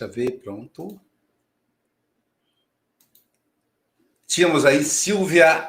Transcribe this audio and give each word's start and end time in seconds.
Deixa 0.00 0.04
eu 0.04 0.10
ver, 0.10 0.40
pronto. 0.40 0.98
Tínhamos 4.26 4.64
aí 4.64 4.82
Silvia 4.82 5.68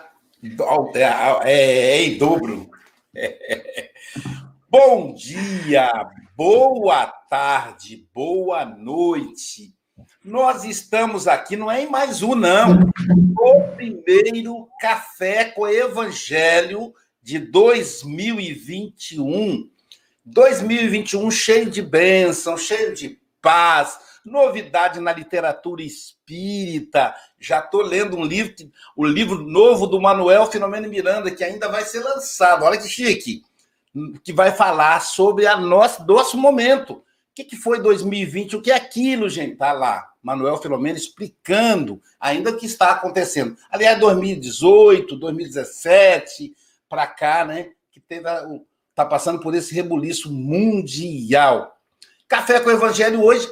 é, 0.95 1.03
é, 1.43 1.97
é 1.97 2.05
em 2.05 2.17
dobro. 2.17 2.71
Bom 4.69 5.13
dia, 5.13 5.91
boa 6.33 7.07
tarde, 7.07 8.07
boa 8.13 8.63
noite. 8.63 9.75
Nós 10.23 10.63
estamos 10.63 11.27
aqui, 11.27 11.57
não 11.57 11.69
é 11.69 11.83
em 11.83 11.89
mais 11.89 12.23
um, 12.23 12.33
não. 12.33 12.89
O 13.37 13.63
primeiro 13.75 14.69
Café 14.79 15.43
com 15.43 15.67
Evangelho 15.67 16.93
de 17.21 17.37
2021. 17.37 19.69
2021 20.23 21.29
cheio 21.29 21.69
de 21.69 21.81
bênção, 21.81 22.55
cheio 22.55 22.93
de 22.93 23.19
paz, 23.41 24.10
novidade 24.25 24.99
na 24.99 25.13
literatura 25.13 25.81
espírita. 25.81 27.15
Já 27.39 27.59
estou 27.59 27.81
lendo 27.81 28.17
um 28.17 28.23
livro, 28.23 28.53
o 28.95 29.05
livro 29.05 29.41
novo 29.41 29.87
do 29.87 30.01
Manuel 30.01 30.45
Filomeno 30.45 30.89
Miranda, 30.89 31.31
que 31.31 31.43
ainda 31.43 31.69
vai 31.69 31.83
ser 31.83 31.99
lançado. 31.99 32.63
Olha 32.63 32.77
que 32.77 32.87
chique! 32.87 33.43
Que 34.23 34.31
vai 34.31 34.51
falar 34.51 35.01
sobre 35.01 35.45
a 35.47 35.57
nosso, 35.57 36.05
nosso 36.05 36.37
momento. 36.37 36.93
O 36.93 37.03
que, 37.33 37.43
que 37.43 37.55
foi 37.55 37.81
2020? 37.81 38.57
O 38.57 38.61
que 38.61 38.71
é 38.71 38.75
aquilo, 38.75 39.29
gente? 39.29 39.53
Está 39.53 39.73
lá. 39.73 40.09
Manuel 40.21 40.57
Filomeno 40.57 40.97
explicando 40.97 42.01
ainda 42.19 42.51
o 42.51 42.57
que 42.57 42.65
está 42.65 42.91
acontecendo. 42.91 43.57
Aliás, 43.69 43.99
2018, 43.99 45.15
2017, 45.15 46.53
para 46.87 47.07
cá, 47.07 47.43
né? 47.43 47.71
Que 47.91 47.99
teve 47.99 48.27
está 48.91 49.05
passando 49.05 49.39
por 49.39 49.55
esse 49.55 49.73
rebuliço 49.73 50.31
mundial. 50.31 51.77
Café 52.27 52.59
com 52.59 52.69
o 52.69 52.73
Evangelho 52.73 53.23
hoje, 53.23 53.49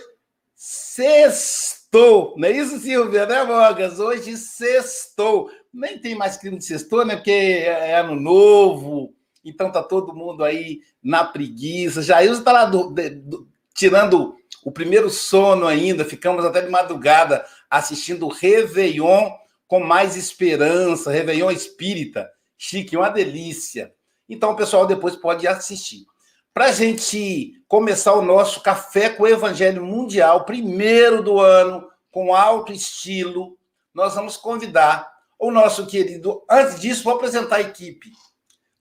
sextou. 0.59 2.35
Não 2.37 2.49
é 2.49 2.51
isso, 2.51 2.79
Silvia, 2.79 3.25
né, 3.25 3.45
Mogas? 3.45 3.97
Hoje 3.97 4.35
sextou. 4.35 5.49
Nem 5.73 5.97
tem 5.97 6.15
mais 6.15 6.35
crime 6.35 6.57
de 6.57 6.65
sextou, 6.65 7.05
né? 7.05 7.15
Porque 7.15 7.31
é, 7.31 7.91
é 7.91 7.99
ano 7.99 8.19
novo, 8.19 9.13
então 9.43 9.71
tá 9.71 9.81
todo 9.81 10.13
mundo 10.13 10.43
aí 10.43 10.81
na 11.01 11.23
preguiça. 11.23 12.01
Jailson 12.01 12.39
está 12.39 12.51
lá 12.51 12.65
do, 12.65 12.89
do, 12.89 13.47
tirando 13.73 14.35
o 14.61 14.69
primeiro 14.69 15.09
sono 15.09 15.65
ainda, 15.65 16.03
ficamos 16.03 16.43
até 16.43 16.61
de 16.61 16.69
madrugada 16.69 17.45
assistindo 17.69 18.27
Réveillon 18.27 19.31
com 19.65 19.79
mais 19.79 20.17
esperança, 20.17 21.09
Réveillon 21.09 21.51
espírita. 21.51 22.29
Chique, 22.57 22.97
uma 22.97 23.07
delícia. 23.07 23.93
Então 24.27 24.51
o 24.51 24.55
pessoal 24.57 24.85
depois 24.85 25.15
pode 25.15 25.47
assistir. 25.47 26.05
Para 26.53 26.65
a 26.65 26.71
gente 26.71 27.53
começar 27.67 28.13
o 28.13 28.21
nosso 28.21 28.61
Café 28.61 29.09
com 29.09 29.23
o 29.23 29.27
Evangelho 29.27 29.85
Mundial, 29.85 30.45
primeiro 30.45 31.23
do 31.23 31.39
ano, 31.39 31.87
com 32.11 32.33
alto 32.33 32.73
estilo, 32.73 33.57
nós 33.93 34.15
vamos 34.15 34.35
convidar 34.35 35.09
o 35.37 35.51
nosso 35.51 35.85
querido. 35.85 36.43
Antes 36.49 36.79
disso, 36.79 37.03
vou 37.03 37.13
apresentar 37.13 37.57
a 37.57 37.61
equipe. 37.61 38.11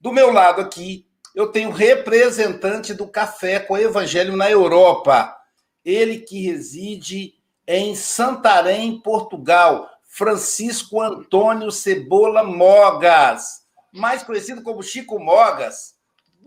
Do 0.01 0.11
meu 0.11 0.33
lado 0.33 0.61
aqui, 0.63 1.07
eu 1.35 1.53
tenho 1.53 1.71
representante 1.71 2.95
do 2.95 3.07
Café 3.07 3.61
com 3.61 3.75
o 3.75 3.79
Evangelho 3.79 4.37
na 4.37 4.51
Europa. 4.51 5.37
Ele 5.85 6.19
que 6.19 6.41
reside 6.41 7.35
em 7.67 7.95
Santarém, 7.95 9.01
Portugal, 9.01 9.89
Francisco 10.05 11.03
Antônio 11.03 11.71
Cebola 11.71 12.43
Mogas, 12.43 13.63
mais 13.93 14.23
conhecido 14.23 14.63
como 14.63 14.83
Chico 14.83 15.21
Mogas. 15.21 15.98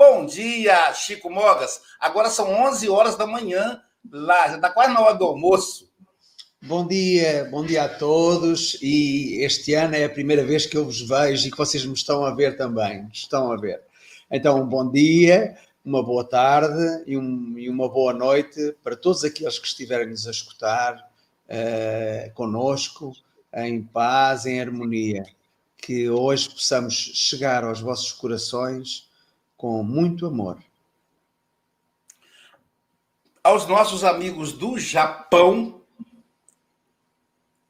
Bom 0.03 0.25
dia, 0.25 0.91
Chico 0.95 1.29
Mogas. 1.29 1.79
Agora 2.00 2.31
são 2.31 2.51
11 2.51 2.89
horas 2.89 3.16
da 3.16 3.28
manhã, 3.28 3.79
lá, 4.12 4.47
já 4.47 4.56
está 4.56 4.72
quase 4.72 4.95
na 4.95 5.00
hora 5.00 5.13
do 5.13 5.25
almoço. 5.25 5.91
Bom 6.59 6.88
dia, 6.88 7.47
bom 7.51 7.63
dia 7.63 7.84
a 7.84 7.88
todos. 7.88 8.79
E 8.81 9.44
este 9.44 9.75
ano 9.75 9.95
é 9.95 10.03
a 10.03 10.09
primeira 10.09 10.44
vez 10.44 10.66
que 10.66 10.75
eu 10.75 10.85
vos 10.85 11.07
vejo 11.07 11.47
e 11.47 11.51
que 11.51 11.57
vocês 11.57 11.85
me 11.85 11.94
estão 11.94 12.25
a 12.25 12.34
ver 12.34 12.57
também. 12.57 13.07
Estão 13.13 13.51
a 13.51 13.57
ver. 13.57 13.79
Então, 14.31 14.59
um 14.59 14.66
bom 14.66 14.89
dia, 14.89 15.56
uma 15.85 16.01
boa 16.01 16.23
tarde 16.23 17.03
e, 17.06 17.16
um, 17.16 17.53
e 17.59 17.69
uma 17.69 17.88
boa 17.88 18.12
noite 18.12 18.75
para 18.83 18.95
todos 18.95 19.23
aqueles 19.23 19.59
que 19.59 19.68
estiverem 19.68 20.09
nos 20.09 20.28
a 20.28 20.31
escutar 20.31 20.95
uh, 20.95 22.33
conosco, 22.33 23.13
em 23.53 23.83
paz, 23.83 24.47
em 24.47 24.59
harmonia. 24.59 25.28
Que 25.78 26.09
hoje 26.09 26.50
possamos 26.50 26.95
chegar 26.95 27.63
aos 27.63 27.79
vossos 27.79 28.12
corações 28.12 29.10
com 29.61 29.83
muito 29.83 30.25
amor. 30.25 30.57
Aos 33.44 33.67
nossos 33.67 34.03
amigos 34.03 34.53
do 34.53 34.79
Japão, 34.79 35.83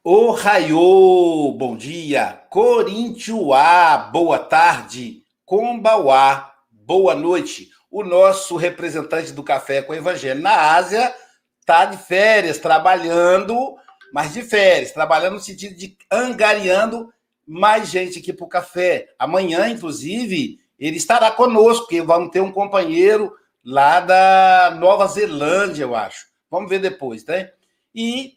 Ohayô, 0.02 1.54
bom 1.54 1.76
dia. 1.76 2.46
Corinthiuá, 2.48 4.08
boa 4.10 4.38
tarde. 4.38 5.22
Kombauá, 5.44 6.54
boa 6.70 7.14
noite. 7.14 7.68
O 7.90 8.02
nosso 8.02 8.56
representante 8.56 9.30
do 9.30 9.44
Café 9.44 9.82
com 9.82 9.92
o 9.92 9.96
Evangelho 9.96 10.40
na 10.40 10.74
Ásia 10.74 11.14
está 11.60 11.84
de 11.84 11.98
férias, 11.98 12.56
trabalhando, 12.56 13.76
mas 14.14 14.32
de 14.32 14.40
férias, 14.40 14.92
trabalhando 14.92 15.34
no 15.34 15.40
sentido 15.40 15.76
de 15.76 15.94
angariando 16.10 17.12
mais 17.46 17.90
gente 17.90 18.18
aqui 18.18 18.32
para 18.32 18.46
o 18.46 18.48
café. 18.48 19.12
Amanhã, 19.18 19.68
inclusive, 19.68 20.61
ele 20.78 20.96
estará 20.96 21.30
conosco, 21.30 21.84
porque 21.84 22.02
vamos 22.02 22.30
ter 22.30 22.40
um 22.40 22.52
companheiro 22.52 23.32
lá 23.64 24.00
da 24.00 24.76
Nova 24.78 25.06
Zelândia, 25.06 25.84
eu 25.84 25.94
acho. 25.94 26.26
Vamos 26.50 26.68
ver 26.68 26.80
depois, 26.80 27.24
né? 27.24 27.50
E 27.94 28.34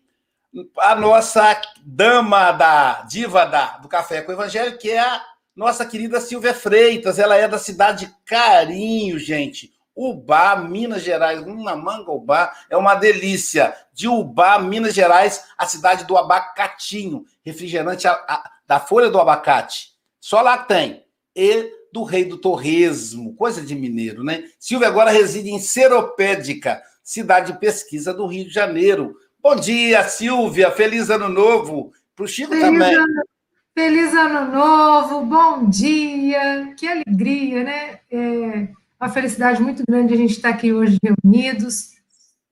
a 0.79 0.95
nossa 0.95 1.59
dama 1.83 2.51
da 2.51 3.01
diva 3.01 3.45
da, 3.45 3.77
do 3.77 3.87
Café 3.87 4.21
com 4.21 4.31
o 4.31 4.35
Evangelho, 4.35 4.77
que 4.77 4.91
é 4.91 4.99
a 4.99 5.21
nossa 5.55 5.85
querida 5.85 6.21
Silvia 6.21 6.53
Freitas. 6.53 7.19
Ela 7.19 7.35
é 7.35 7.47
da 7.47 7.57
cidade 7.57 8.13
Carinho, 8.25 9.19
gente. 9.19 9.73
Ubá, 9.95 10.57
Minas 10.57 11.03
Gerais, 11.03 11.41
uma 11.41 11.75
manga 11.75 12.11
Ubá, 12.11 12.53
é 12.69 12.75
uma 12.75 12.95
delícia. 12.95 13.73
De 13.93 14.07
Ubá, 14.07 14.59
Minas 14.59 14.93
Gerais, 14.93 15.45
a 15.57 15.65
cidade 15.65 16.03
do 16.03 16.17
abacatinho, 16.17 17.25
refrigerante 17.43 18.07
a, 18.07 18.11
a, 18.11 18.51
da 18.67 18.79
folha 18.79 19.09
do 19.09 19.19
abacate. 19.19 19.93
Só 20.19 20.41
lá 20.41 20.57
tem. 20.57 21.05
E 21.33 21.71
do 21.95 22.03
rei 22.03 22.25
do 22.25 22.37
torresmo, 22.37 23.33
coisa 23.35 23.61
de 23.61 23.73
mineiro, 23.73 24.21
né? 24.21 24.43
Silvia 24.59 24.89
agora 24.89 25.11
reside 25.11 25.49
em 25.49 25.59
Seropédica, 25.59 26.83
cidade 27.01 27.53
de 27.53 27.59
pesquisa 27.59 28.13
do 28.13 28.27
Rio 28.27 28.43
de 28.43 28.53
Janeiro. 28.53 29.15
Bom 29.41 29.55
dia, 29.55 30.03
Silvia. 30.03 30.69
Feliz 30.71 31.09
ano 31.09 31.29
novo. 31.29 31.93
Para 32.13 32.25
o 32.25 32.27
Chico 32.27 32.49
Feliz 32.49 32.65
também. 32.65 32.93
Ano, 32.93 33.23
feliz 33.73 34.13
ano 34.13 34.51
novo, 34.51 35.25
bom 35.25 35.69
dia. 35.69 36.73
Que 36.77 36.85
alegria, 36.85 37.63
né? 37.63 37.99
É 38.11 38.67
uma 38.99 39.09
felicidade 39.09 39.61
muito 39.61 39.81
grande 39.87 40.13
a 40.13 40.17
gente 40.17 40.31
estar 40.31 40.49
aqui 40.49 40.73
hoje 40.73 40.99
reunidos. 41.01 41.91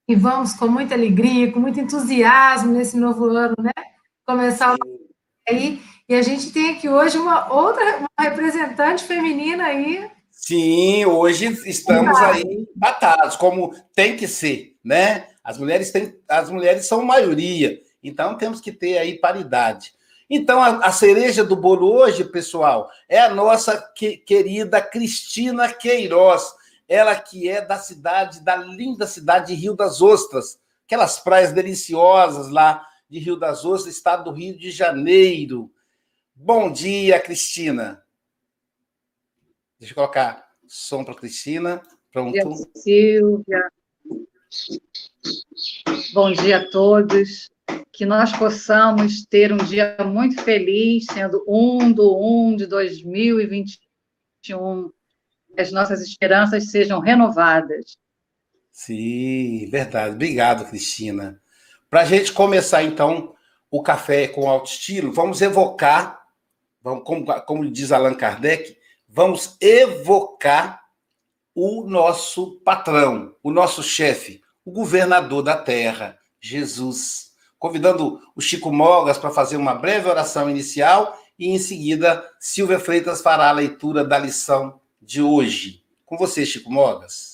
E 0.08 0.14
vamos 0.14 0.54
com 0.54 0.68
muita 0.68 0.94
alegria, 0.94 1.52
com 1.52 1.60
muito 1.60 1.78
entusiasmo 1.78 2.72
nesse 2.72 2.96
novo 2.96 3.26
ano, 3.26 3.56
né? 3.58 3.72
Começar 4.24 4.74
aí 5.46 5.82
e 6.08 6.14
a 6.14 6.22
gente 6.22 6.52
tem 6.52 6.70
aqui 6.70 6.88
hoje 6.88 7.16
uma 7.16 7.52
outra 7.52 7.98
uma 7.98 8.08
representante 8.28 9.04
feminina 9.04 9.64
aí. 9.64 10.10
Sim, 10.30 11.06
hoje 11.06 11.46
estamos 11.66 12.18
aí 12.18 12.66
batados, 12.76 13.36
como 13.36 13.74
tem 13.94 14.16
que 14.16 14.28
ser, 14.28 14.76
né? 14.84 15.28
As 15.42 15.58
mulheres 15.58 15.90
têm, 15.90 16.14
as 16.28 16.50
mulheres 16.50 16.86
são 16.86 17.02
maioria, 17.02 17.80
então 18.02 18.36
temos 18.36 18.60
que 18.60 18.72
ter 18.72 18.98
aí 18.98 19.18
paridade. 19.18 19.94
Então, 20.28 20.62
a, 20.62 20.78
a 20.78 20.92
cereja 20.92 21.44
do 21.44 21.54
bolo 21.54 21.92
hoje, 21.92 22.24
pessoal, 22.24 22.90
é 23.08 23.20
a 23.20 23.32
nossa 23.32 23.78
que, 23.94 24.16
querida 24.16 24.80
Cristina 24.80 25.72
Queiroz, 25.72 26.54
ela 26.88 27.14
que 27.14 27.48
é 27.48 27.60
da 27.60 27.76
cidade, 27.76 28.40
da 28.40 28.56
linda 28.56 29.06
cidade 29.06 29.48
de 29.48 29.54
Rio 29.54 29.74
das 29.74 30.00
Ostras, 30.00 30.58
aquelas 30.86 31.18
praias 31.18 31.52
deliciosas 31.52 32.48
lá 32.48 32.86
de 33.08 33.18
Rio 33.18 33.36
das 33.36 33.64
Ostras, 33.64 33.94
estado 33.94 34.24
do 34.24 34.32
Rio 34.32 34.58
de 34.58 34.70
Janeiro. 34.70 35.70
Bom 36.36 36.72
dia, 36.72 37.20
Cristina. 37.20 38.02
Deixa 39.78 39.92
eu 39.92 39.94
colocar 39.94 40.44
som 40.66 41.04
para 41.04 41.14
Cristina. 41.14 41.80
Pronto. 42.12 42.32
Bom 42.32 42.54
dia, 42.54 42.66
Silvia. 42.74 43.70
Bom 46.12 46.32
dia 46.32 46.56
a 46.58 46.68
todos. 46.68 47.48
Que 47.92 48.04
nós 48.04 48.36
possamos 48.36 49.24
ter 49.24 49.52
um 49.52 49.58
dia 49.58 49.96
muito 50.04 50.42
feliz, 50.42 51.06
sendo 51.06 51.44
1 51.46 51.92
do 51.92 52.18
1 52.50 52.56
de 52.56 52.66
2021. 52.66 54.90
As 55.56 55.70
nossas 55.70 56.02
esperanças 56.02 56.72
sejam 56.72 56.98
renovadas. 56.98 57.96
Sim, 58.72 59.68
verdade. 59.70 60.16
Obrigado, 60.16 60.68
Cristina. 60.68 61.40
Para 61.88 62.00
a 62.00 62.04
gente 62.04 62.32
começar, 62.32 62.82
então, 62.82 63.36
o 63.70 63.80
café 63.80 64.26
com 64.26 64.50
alto 64.50 64.68
estilo, 64.68 65.12
vamos 65.12 65.40
evocar 65.40 66.23
vamos, 66.84 67.02
como, 67.04 67.24
como 67.46 67.70
diz 67.70 67.90
Allan 67.90 68.14
Kardec, 68.14 68.76
vamos 69.08 69.56
evocar 69.58 70.84
o 71.54 71.84
nosso 71.84 72.60
patrão, 72.60 73.34
o 73.42 73.50
nosso 73.50 73.82
chefe, 73.82 74.42
o 74.64 74.70
governador 74.70 75.42
da 75.42 75.56
Terra, 75.56 76.18
Jesus. 76.38 77.32
Convidando 77.58 78.20
o 78.36 78.40
Chico 78.42 78.70
Mogas 78.70 79.16
para 79.16 79.30
fazer 79.30 79.56
uma 79.56 79.74
breve 79.74 80.10
oração 80.10 80.50
inicial 80.50 81.18
e, 81.38 81.48
em 81.48 81.58
seguida, 81.58 82.28
Silvia 82.38 82.78
Freitas 82.78 83.22
fará 83.22 83.48
a 83.48 83.52
leitura 83.52 84.04
da 84.04 84.18
lição 84.18 84.78
de 85.00 85.22
hoje. 85.22 85.82
Com 86.04 86.18
você, 86.18 86.44
Chico 86.44 86.70
Mogas. 86.70 87.33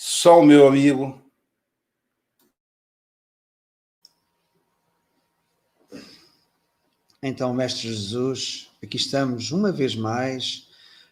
Só 0.00 0.38
o 0.38 0.46
meu 0.46 0.68
amigo. 0.68 1.20
Então, 7.20 7.52
Mestre 7.52 7.88
Jesus, 7.88 8.70
aqui 8.80 8.96
estamos 8.96 9.50
uma 9.50 9.72
vez 9.72 9.96
mais, 9.96 10.68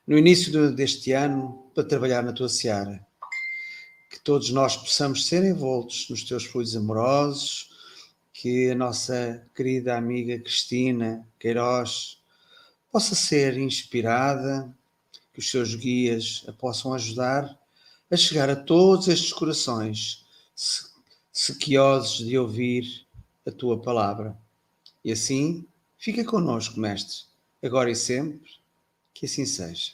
no 0.06 0.16
início 0.16 0.70
deste 0.70 1.10
ano, 1.10 1.68
para 1.74 1.82
trabalhar 1.82 2.22
na 2.22 2.32
tua 2.32 2.48
seara. 2.48 3.04
Que 4.08 4.20
todos 4.20 4.50
nós 4.50 4.76
possamos 4.76 5.26
ser 5.26 5.42
envoltos 5.42 6.08
nos 6.08 6.22
teus 6.22 6.44
fluidos 6.44 6.76
amorosos, 6.76 7.72
que 8.32 8.70
a 8.70 8.76
nossa 8.76 9.44
querida 9.52 9.96
amiga 9.96 10.38
Cristina 10.38 11.26
Queiroz 11.40 12.22
possa 12.92 13.16
ser 13.16 13.58
inspirada, 13.58 14.72
que 15.34 15.40
os 15.40 15.50
seus 15.50 15.74
guias 15.74 16.44
a 16.46 16.52
possam 16.52 16.94
ajudar 16.94 17.65
a 18.10 18.16
chegar 18.16 18.48
a 18.48 18.56
todos 18.56 19.08
estes 19.08 19.32
corações 19.32 20.24
sequiosos 21.32 22.26
de 22.26 22.38
ouvir 22.38 23.06
a 23.46 23.50
tua 23.50 23.80
palavra. 23.80 24.36
E 25.04 25.12
assim, 25.12 25.66
fica 25.98 26.24
conosco, 26.24 26.78
Mestre, 26.80 27.24
agora 27.62 27.90
e 27.90 27.96
sempre, 27.96 28.50
que 29.12 29.26
assim 29.26 29.44
seja. 29.44 29.92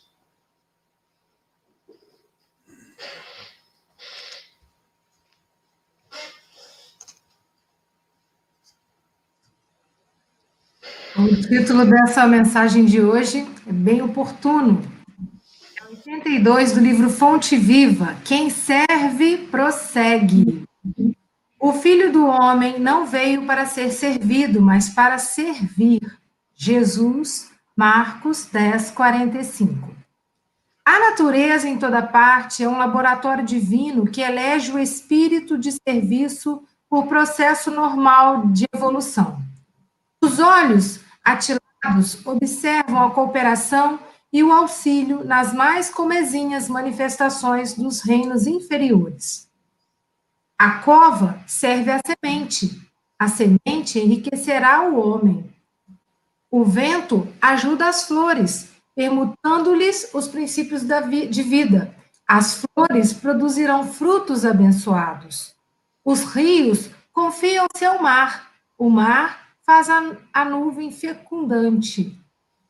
O 11.14 11.28
título 11.36 11.84
dessa 11.84 12.26
mensagem 12.26 12.86
de 12.86 13.00
hoje 13.00 13.46
é 13.66 13.72
bem 13.72 14.00
oportuno, 14.00 14.80
82 16.12 16.72
do 16.72 16.80
livro 16.80 17.08
Fonte 17.08 17.56
Viva. 17.56 18.18
Quem 18.22 18.50
serve, 18.50 19.48
prossegue. 19.50 20.62
O 21.58 21.72
filho 21.72 22.12
do 22.12 22.26
homem 22.26 22.78
não 22.78 23.06
veio 23.06 23.46
para 23.46 23.64
ser 23.64 23.90
servido, 23.90 24.60
mas 24.60 24.90
para 24.90 25.16
servir. 25.16 26.02
Jesus, 26.54 27.50
Marcos 27.74 28.44
10, 28.44 28.90
45. 28.90 29.88
A 30.84 31.00
natureza 31.00 31.66
em 31.66 31.78
toda 31.78 32.02
parte 32.02 32.62
é 32.62 32.68
um 32.68 32.76
laboratório 32.76 33.42
divino 33.42 34.06
que 34.06 34.20
elege 34.20 34.70
o 34.70 34.78
espírito 34.78 35.56
de 35.56 35.72
serviço 35.72 36.62
por 36.90 37.06
processo 37.06 37.70
normal 37.70 38.48
de 38.48 38.66
evolução. 38.74 39.40
Os 40.22 40.38
olhos 40.38 41.00
atilados 41.24 42.18
observam 42.26 43.02
a 43.02 43.10
cooperação 43.12 43.98
e 44.32 44.42
o 44.42 44.50
auxílio 44.50 45.22
nas 45.24 45.52
mais 45.52 45.90
comezinhas 45.90 46.68
manifestações 46.68 47.74
dos 47.74 48.00
reinos 48.00 48.46
inferiores. 48.46 49.48
A 50.58 50.78
cova 50.78 51.42
serve 51.46 51.90
à 51.90 52.00
semente, 52.06 52.80
a 53.18 53.28
semente 53.28 53.98
enriquecerá 53.98 54.88
o 54.88 54.98
homem. 54.98 55.52
O 56.50 56.64
vento 56.64 57.28
ajuda 57.40 57.88
as 57.88 58.04
flores, 58.04 58.68
permutando-lhes 58.94 60.10
os 60.14 60.28
princípios 60.28 60.82
de 60.82 61.42
vida. 61.42 61.94
As 62.26 62.62
flores 62.62 63.12
produzirão 63.12 63.92
frutos 63.92 64.44
abençoados. 64.44 65.54
Os 66.04 66.24
rios 66.24 66.90
confiam-se 67.12 67.84
ao 67.84 68.02
mar. 68.02 68.50
O 68.78 68.88
mar 68.88 69.48
faz 69.64 69.90
a, 69.90 70.16
a 70.32 70.44
nuvem 70.44 70.90
fecundante. 70.90 72.21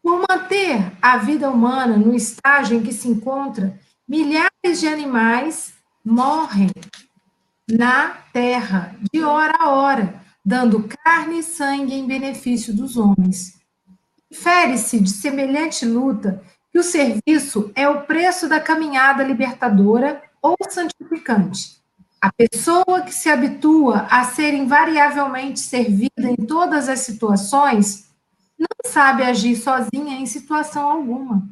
Por 0.02 0.24
manter 0.28 0.92
a 1.00 1.16
vida 1.18 1.48
humana 1.48 1.96
no 1.96 2.14
estágio 2.14 2.76
em 2.76 2.82
que 2.82 2.92
se 2.92 3.08
encontra, 3.08 3.78
milhares 4.08 4.80
de 4.80 4.88
animais 4.88 5.74
morrem 6.04 6.70
na 7.70 8.08
terra, 8.32 8.96
de 9.12 9.22
hora 9.22 9.54
a 9.60 9.70
hora, 9.70 10.20
dando 10.44 10.88
carne 11.04 11.38
e 11.38 11.42
sangue 11.42 11.94
em 11.94 12.06
benefício 12.06 12.74
dos 12.74 12.96
homens. 12.96 13.60
Infere-se 14.30 14.98
de 14.98 15.10
semelhante 15.10 15.86
luta 15.86 16.42
que 16.72 16.78
o 16.78 16.82
serviço 16.82 17.70
é 17.74 17.88
o 17.88 18.02
preço 18.02 18.48
da 18.48 18.58
caminhada 18.58 19.22
libertadora 19.22 20.22
ou 20.40 20.56
santificante. 20.68 21.80
A 22.20 22.32
pessoa 22.32 23.02
que 23.04 23.14
se 23.14 23.28
habitua 23.28 24.06
a 24.10 24.24
ser 24.24 24.54
invariavelmente 24.54 25.60
servida 25.60 26.28
em 26.28 26.36
todas 26.36 26.88
as 26.88 27.00
situações 27.00 28.11
não 28.62 28.90
sabe 28.90 29.22
agir 29.22 29.56
sozinha 29.56 30.18
em 30.18 30.26
situação 30.26 30.88
alguma. 30.88 31.42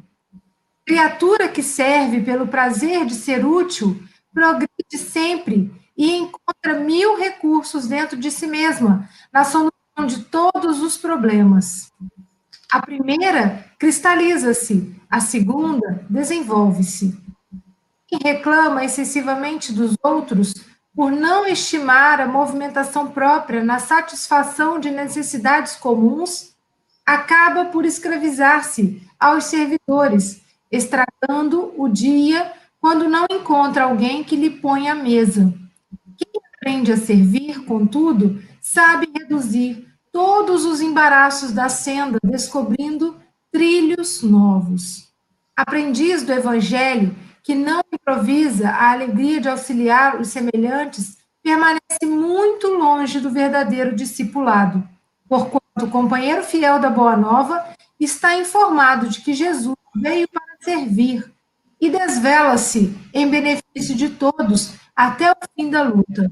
Criatura 0.85 1.47
que 1.47 1.61
serve 1.61 2.21
pelo 2.21 2.47
prazer 2.47 3.05
de 3.05 3.15
ser 3.15 3.45
útil, 3.45 4.01
progride 4.33 4.97
sempre 4.97 5.71
e 5.95 6.11
encontra 6.11 6.79
mil 6.79 7.17
recursos 7.17 7.87
dentro 7.87 8.17
de 8.17 8.31
si 8.31 8.47
mesma 8.47 9.09
na 9.31 9.43
solução 9.43 10.05
de 10.07 10.23
todos 10.23 10.81
os 10.81 10.97
problemas. 10.97 11.91
A 12.71 12.81
primeira 12.81 13.65
cristaliza-se, 13.77 14.95
a 15.09 15.19
segunda 15.19 16.05
desenvolve-se. 16.09 17.17
Quem 18.07 18.19
reclama 18.23 18.83
excessivamente 18.83 19.73
dos 19.73 19.95
outros 20.01 20.53
por 20.95 21.11
não 21.11 21.45
estimar 21.45 22.19
a 22.19 22.27
movimentação 22.27 23.11
própria 23.11 23.63
na 23.63 23.79
satisfação 23.79 24.79
de 24.79 24.91
necessidades 24.91 25.75
comuns 25.75 26.50
acaba 27.13 27.65
por 27.65 27.85
escravizar-se 27.85 29.01
aos 29.19 29.43
servidores, 29.45 30.41
estragando 30.71 31.73
o 31.77 31.89
dia 31.89 32.53
quando 32.79 33.09
não 33.09 33.25
encontra 33.29 33.83
alguém 33.83 34.23
que 34.23 34.37
lhe 34.37 34.49
põe 34.49 34.87
à 34.87 34.95
mesa. 34.95 35.53
Quem 36.17 36.41
aprende 36.55 36.91
a 36.93 36.97
servir, 36.97 37.65
contudo, 37.65 38.41
sabe 38.61 39.09
reduzir 39.13 39.85
todos 40.09 40.63
os 40.63 40.79
embaraços 40.79 41.51
da 41.51 41.67
senda, 41.67 42.17
descobrindo 42.23 43.19
trilhos 43.51 44.23
novos. 44.23 45.11
Aprendiz 45.55 46.23
do 46.23 46.31
Evangelho, 46.31 47.13
que 47.43 47.53
não 47.53 47.81
improvisa 47.93 48.69
a 48.69 48.91
alegria 48.91 49.41
de 49.41 49.49
auxiliar 49.49 50.19
os 50.19 50.29
semelhantes, 50.29 51.17
permanece 51.43 52.05
muito 52.05 52.67
longe 52.67 53.19
do 53.19 53.29
verdadeiro 53.29 53.93
discipulado, 53.95 54.87
porquanto 55.27 55.60
o 55.81 55.89
companheiro 55.89 56.43
fiel 56.43 56.79
da 56.79 56.89
Boa 56.89 57.17
Nova 57.17 57.65
está 57.99 58.37
informado 58.37 59.09
de 59.09 59.21
que 59.21 59.33
Jesus 59.33 59.75
veio 59.95 60.27
para 60.27 60.57
servir 60.61 61.31
e 61.79 61.89
desvela-se 61.89 62.95
em 63.13 63.27
benefício 63.27 63.95
de 63.95 64.09
todos 64.09 64.73
até 64.95 65.31
o 65.31 65.35
fim 65.55 65.69
da 65.69 65.81
luta. 65.81 66.31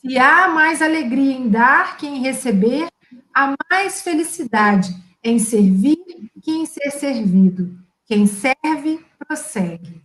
Se 0.00 0.16
há 0.18 0.48
mais 0.48 0.80
alegria 0.80 1.32
em 1.32 1.48
dar 1.48 1.96
que 1.96 2.06
em 2.06 2.20
receber, 2.20 2.88
há 3.34 3.54
mais 3.70 4.00
felicidade 4.02 4.94
em 5.22 5.38
servir 5.38 5.98
que 6.42 6.52
em 6.52 6.64
ser 6.66 6.90
servido. 6.90 7.78
Quem 8.06 8.26
serve, 8.26 9.04
prossegue. 9.18 10.02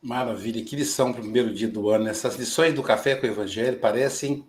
Maravilha, 0.00 0.64
que 0.64 0.76
lição 0.76 1.12
para 1.12 1.20
o 1.20 1.24
primeiro 1.24 1.52
dia 1.52 1.68
do 1.68 1.90
ano. 1.90 2.08
Essas 2.08 2.36
lições 2.36 2.72
do 2.72 2.82
Café 2.82 3.16
com 3.16 3.26
o 3.26 3.30
Evangelho 3.30 3.78
parecem 3.78 4.46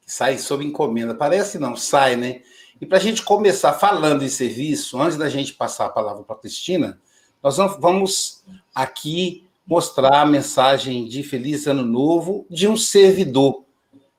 que 0.00 0.12
saem 0.12 0.38
sob 0.38 0.64
encomenda. 0.64 1.14
Parece 1.14 1.58
não, 1.58 1.76
sai, 1.76 2.16
né? 2.16 2.42
E 2.80 2.86
para 2.86 2.98
a 2.98 3.00
gente 3.00 3.22
começar 3.22 3.72
falando 3.74 4.24
em 4.24 4.28
serviço, 4.28 5.00
antes 5.00 5.16
da 5.16 5.28
gente 5.28 5.54
passar 5.54 5.86
a 5.86 5.90
palavra 5.90 6.22
para 6.22 6.36
a 6.36 6.38
Cristina, 6.38 7.00
nós 7.42 7.56
vamos 7.56 8.44
aqui 8.74 9.44
mostrar 9.66 10.22
a 10.22 10.26
mensagem 10.26 11.06
de 11.06 11.22
Feliz 11.22 11.66
Ano 11.66 11.84
Novo 11.84 12.46
de 12.48 12.68
um 12.68 12.76
servidor 12.76 13.64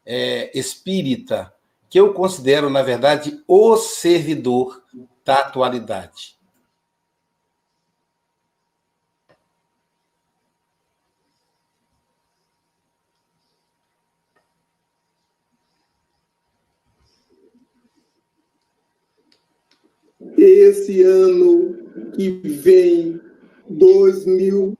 é, 0.05 0.57
espírita, 0.57 1.53
que 1.89 1.99
eu 1.99 2.13
considero, 2.13 2.69
na 2.69 2.81
verdade, 2.81 3.41
o 3.47 3.77
servidor 3.77 4.83
da 5.23 5.35
atualidade. 5.35 6.32
Esse 20.43 21.01
ano 21.03 21.75
que 22.15 22.29
vem, 22.29 23.19
2021, 23.69 24.75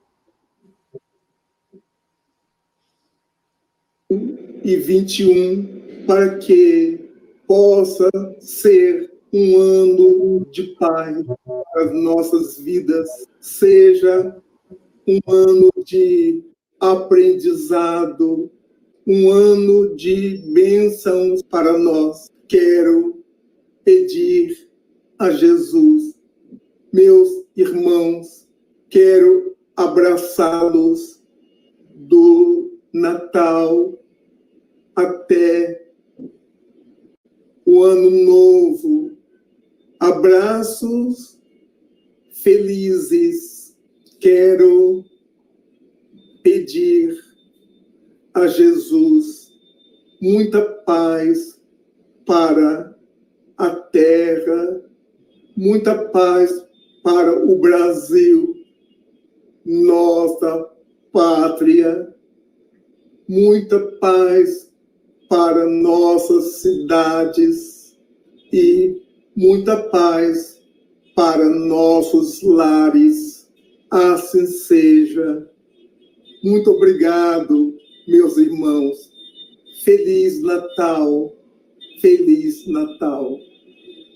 para 6.05 6.38
que 6.38 7.00
possa 7.48 8.10
ser 8.39 9.12
um 9.32 9.58
ano 9.58 10.46
de 10.51 10.75
paz 10.75 11.25
para 11.25 11.86
as 11.86 11.93
nossas 11.93 12.60
vidas, 12.60 13.10
seja 13.39 14.36
um 15.08 15.20
ano 15.27 15.72
de 15.86 16.43
aprendizado, 16.79 18.51
um 19.08 19.32
ano 19.32 19.96
de 19.96 20.38
bênçãos 20.53 21.41
para 21.43 21.77
nós. 21.77 22.29
Quero 22.48 23.24
pedir 23.84 24.72
a 25.23 25.31
Jesus, 25.31 26.19
meus 26.91 27.29
irmãos, 27.55 28.45
quero 28.89 29.55
abraçá-los 29.73 31.23
do 31.95 32.77
Natal 32.91 33.97
até 34.93 35.87
o 37.65 37.83
Ano 37.83 38.11
Novo. 38.11 39.17
Abraços 39.97 41.39
felizes. 42.43 43.77
Quero 44.19 45.05
pedir 46.43 47.17
a 48.33 48.45
Jesus 48.47 49.53
muita 50.21 50.61
paz 50.61 51.61
para 52.25 52.93
a 53.57 53.69
terra, 53.69 54.82
muita 55.55 56.10
paz 56.10 56.51
para 57.03 57.38
o 57.45 57.60
Brasil, 57.60 58.55
nossa 59.65 60.69
pátria, 61.12 62.13
muita 63.27 63.79
paz 64.00 64.72
para 65.29 65.65
nossas 65.65 66.62
cidades 66.62 67.98
e 68.51 69.01
muita 69.36 69.77
paz 69.89 70.62
para 71.15 71.48
nossos 71.50 72.41
lares. 72.43 73.50
Assim 73.89 74.48
seja. 74.48 75.48
Muito 76.43 76.72
obrigado, 76.72 77.75
meus 78.07 78.38
irmãos. 78.38 79.12
Feliz 79.83 80.41
Natal. 80.41 81.36
Feliz 82.01 82.67
Natal. 82.67 83.38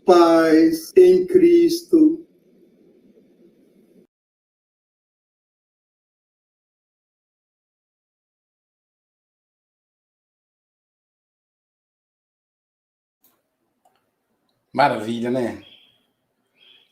Paz 0.07 0.93
em 0.95 1.27
Cristo. 1.27 2.25
Maravilha, 14.71 15.29
né? 15.29 15.61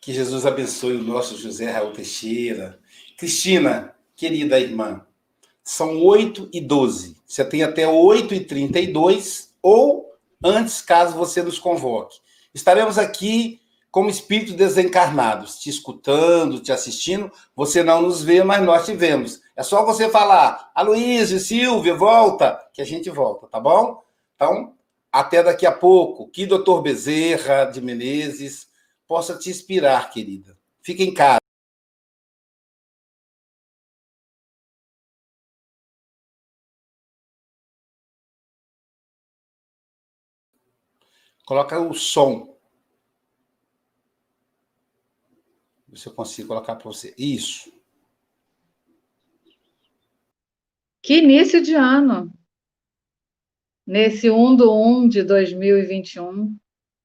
Que 0.01 0.12
Jesus 0.12 0.45
abençoe 0.45 0.98
o 0.98 1.01
nosso 1.01 1.38
José 1.38 1.72
Raul 1.72 1.93
Teixeira. 1.93 2.77
Cristina, 3.17 3.95
querida 4.13 4.60
irmã, 4.60 5.07
são 5.63 6.03
8 6.03 6.50
e 6.51 6.60
12. 6.60 7.15
Você 7.25 7.45
tem 7.45 7.63
até 7.63 7.88
8 7.88 8.34
e 8.34 8.43
32 8.43 9.55
ou 9.62 10.13
antes, 10.43 10.81
caso 10.81 11.15
você 11.15 11.41
nos 11.41 11.57
convoque. 11.57 12.25
Estaremos 12.56 12.98
aqui 12.98 13.60
como 13.92 14.10
espíritos 14.10 14.56
desencarnados, 14.56 15.60
te 15.60 15.70
escutando, 15.70 16.62
te 16.62 16.72
assistindo. 16.72 17.30
Você 17.54 17.84
não 17.84 18.02
nos 18.02 18.24
vê, 18.24 18.44
mas 18.46 18.64
nós 18.64 18.86
te 18.86 18.94
vemos. 18.94 19.42
É 19.58 19.62
só 19.62 19.86
você 19.86 20.10
falar, 20.10 20.72
Aloysio, 20.74 21.38
Silvia, 21.38 21.94
volta, 21.96 22.58
que 22.74 22.82
a 22.82 22.86
gente 22.86 23.10
volta, 23.10 23.48
tá 23.48 23.60
bom? 23.60 24.02
Então, 24.36 24.74
até 25.12 25.44
daqui 25.44 25.66
a 25.66 25.72
pouco. 25.72 26.30
Que 26.30 26.46
doutor 26.46 26.82
Bezerra 26.82 27.66
de 27.66 27.82
Menezes 27.82 28.68
possa 29.06 29.38
te 29.38 29.50
inspirar, 29.50 30.10
querida. 30.10 30.58
Fique 30.82 31.04
em 31.04 31.14
casa. 31.14 31.45
Coloca 41.46 41.80
o 41.80 41.94
som. 41.94 42.58
Se 45.94 46.08
eu 46.08 46.14
consigo 46.14 46.50
colocar 46.50 46.75
para 46.75 46.84
você. 46.84 47.14
Isso. 47.18 47.72
Que 51.02 51.20
início 51.20 51.62
de 51.62 51.75
ano! 51.75 52.34
Nesse 53.86 54.30
1 54.30 54.56
do 54.56 54.74
1 54.74 55.08
de 55.08 55.24
2021, 55.24 56.58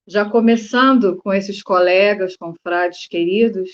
já 0.07 0.29
começando 0.29 1.19
com 1.19 1.33
esses 1.33 1.63
colegas, 1.63 2.35
confrades 2.35 3.07
queridos, 3.07 3.71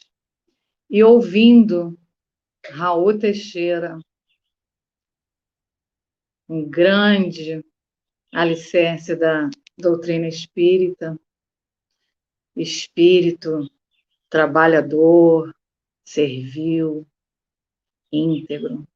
e 0.90 1.04
ouvindo 1.04 1.96
Raul 2.68 3.16
Teixeira, 3.16 3.98
um 6.48 6.68
grande 6.68 7.64
alicerce 8.32 9.14
da 9.14 9.48
doutrina 9.78 10.26
espírita, 10.26 11.18
espírito 12.56 13.70
trabalhador, 14.28 15.54
servil, 16.04 17.06
íntegro. 18.10 18.86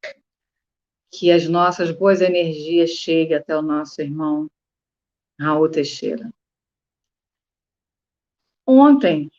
Que 1.13 1.31
as 1.31 1.47
nossas 1.49 1.91
boas 1.91 2.21
energias 2.21 2.91
cheguem 2.91 3.37
até 3.37 3.57
o 3.57 3.63
nosso 3.63 4.01
irmão 4.01 4.49
Raul 5.39 5.69
Teixeira. 5.69 6.33
Ontem 8.67 9.31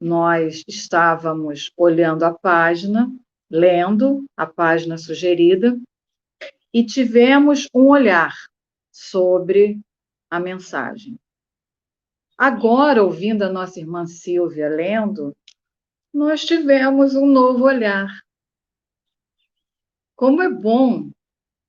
nós 0.00 0.64
estávamos 0.66 1.70
olhando 1.76 2.24
a 2.24 2.32
página, 2.32 3.12
lendo 3.50 4.24
a 4.36 4.46
página 4.46 4.96
sugerida, 4.96 5.78
e 6.72 6.84
tivemos 6.84 7.68
um 7.74 7.88
olhar 7.88 8.34
sobre 8.90 9.78
a 10.32 10.40
mensagem. 10.40 11.20
Agora, 12.38 13.04
ouvindo 13.04 13.42
a 13.42 13.52
nossa 13.52 13.78
irmã 13.78 14.06
Silvia 14.06 14.66
lendo, 14.66 15.36
nós 16.10 16.42
tivemos 16.42 17.14
um 17.14 17.26
novo 17.26 17.64
olhar. 17.64 18.08
Como 20.16 20.40
é 20.40 20.48
bom 20.48 21.10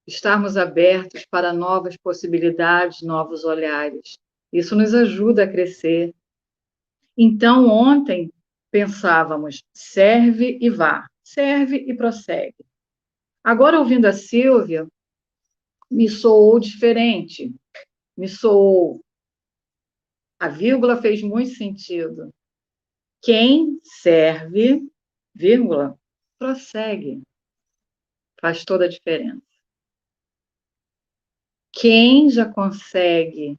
estarmos 0.07 0.55
abertos 0.55 1.25
para 1.25 1.51
novas 1.51 1.97
possibilidades, 1.97 3.01
novos 3.01 3.43
olhares. 3.43 4.17
Isso 4.49 4.77
nos 4.77 4.93
ajuda 4.93 5.43
a 5.43 5.51
crescer. 5.51 6.15
Então, 7.17 7.67
ontem 7.67 8.31
pensávamos, 8.71 9.61
serve 9.73 10.57
e 10.61 10.69
vá, 10.69 11.05
serve 11.21 11.83
e 11.85 11.93
prossegue. 11.93 12.55
Agora, 13.43 13.77
ouvindo 13.77 14.05
a 14.05 14.13
Silvia, 14.13 14.87
me 15.91 16.07
soou 16.07 16.61
diferente 16.61 17.53
me 18.15 18.27
soou. 18.27 19.03
A 20.39 20.47
vírgula 20.47 21.01
fez 21.01 21.21
muito 21.21 21.51
sentido. 21.51 22.33
Quem 23.21 23.79
serve, 23.83 24.85
vírgula, 25.33 25.97
prossegue. 26.37 27.21
Faz 28.41 28.65
toda 28.65 28.85
a 28.85 28.89
diferença. 28.89 29.41
Quem 31.71 32.29
já 32.29 32.51
consegue 32.51 33.57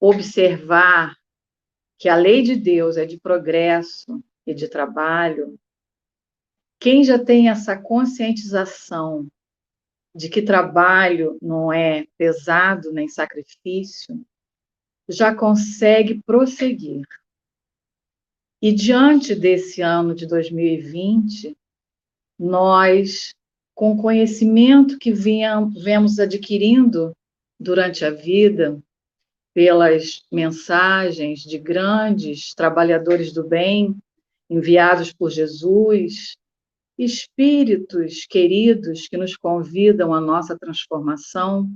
observar 0.00 1.16
que 1.98 2.08
a 2.08 2.16
lei 2.16 2.42
de 2.42 2.56
Deus 2.56 2.96
é 2.96 3.04
de 3.04 3.18
progresso 3.20 4.22
e 4.46 4.54
de 4.54 4.68
trabalho, 4.68 5.58
quem 6.80 7.04
já 7.04 7.22
tem 7.22 7.48
essa 7.50 7.80
conscientização 7.80 9.28
de 10.14 10.28
que 10.28 10.42
trabalho 10.42 11.38
não 11.40 11.72
é 11.72 12.06
pesado 12.18 12.92
nem 12.92 13.08
sacrifício, 13.08 14.20
já 15.08 15.34
consegue 15.34 16.20
prosseguir. 16.24 17.06
E 18.62 18.72
diante 18.72 19.34
desse 19.34 19.80
ano 19.80 20.14
de 20.14 20.26
2020, 20.26 21.56
nós, 22.38 23.34
com 23.74 23.92
o 23.92 24.00
conhecimento 24.00 24.98
que 24.98 25.12
viemos 25.12 26.18
adquirindo 26.18 27.12
durante 27.58 28.04
a 28.04 28.10
vida, 28.10 28.78
pelas 29.54 30.24
mensagens 30.30 31.40
de 31.40 31.58
grandes 31.58 32.54
trabalhadores 32.54 33.32
do 33.32 33.42
bem 33.42 33.96
enviados 34.48 35.12
por 35.12 35.30
Jesus, 35.30 36.36
espíritos 37.04 38.26
queridos 38.26 39.08
que 39.08 39.16
nos 39.16 39.36
convidam 39.36 40.12
à 40.12 40.20
nossa 40.20 40.58
transformação, 40.58 41.72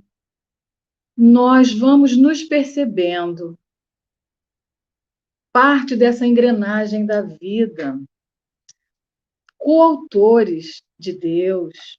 nós 1.16 1.73
vamos 1.73 2.16
nos 2.16 2.43
percebendo 2.43 3.59
parte 5.52 5.97
dessa 5.97 6.26
engrenagem 6.26 7.07
da 7.07 7.23
vida, 7.23 7.99
coautores 9.57 10.83
de 10.99 11.16
Deus, 11.16 11.99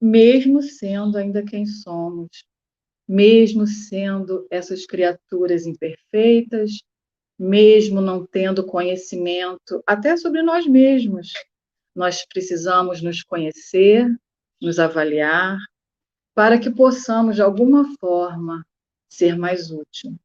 mesmo 0.00 0.62
sendo 0.62 1.18
ainda 1.18 1.44
quem 1.44 1.66
somos, 1.66 2.44
mesmo 3.06 3.66
sendo 3.66 4.46
essas 4.50 4.86
criaturas 4.86 5.66
imperfeitas, 5.66 6.72
mesmo 7.38 8.00
não 8.00 8.26
tendo 8.26 8.66
conhecimento 8.66 9.82
até 9.86 10.16
sobre 10.16 10.42
nós 10.42 10.66
mesmos. 10.66 11.32
Nós 11.94 12.26
precisamos 12.26 13.00
nos 13.00 13.22
conhecer, 13.22 14.08
nos 14.60 14.78
avaliar, 14.78 15.58
para 16.34 16.58
que 16.58 16.70
possamos, 16.70 17.36
de 17.36 17.42
alguma 17.42 17.96
forma, 17.98 18.66
ser 19.08 19.38
mais 19.38 19.70
útil. 19.70 20.18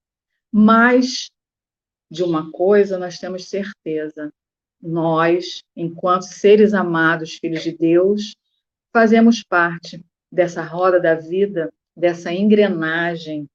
Mas, 0.52 1.30
de 2.10 2.24
uma 2.24 2.52
coisa, 2.52 2.98
nós 2.98 3.20
temos 3.20 3.48
certeza: 3.48 4.34
nós, 4.82 5.64
enquanto 5.76 6.24
seres 6.24 6.74
amados, 6.74 7.36
filhos 7.36 7.62
de 7.62 7.72
Deus, 7.72 8.36
fazemos 8.92 9.44
parte 9.44 10.04
dessa 10.32 10.64
roda 10.64 11.00
da 11.00 11.16
vida, 11.16 11.72
dessa 11.96 12.34
engrenagem 12.34 13.48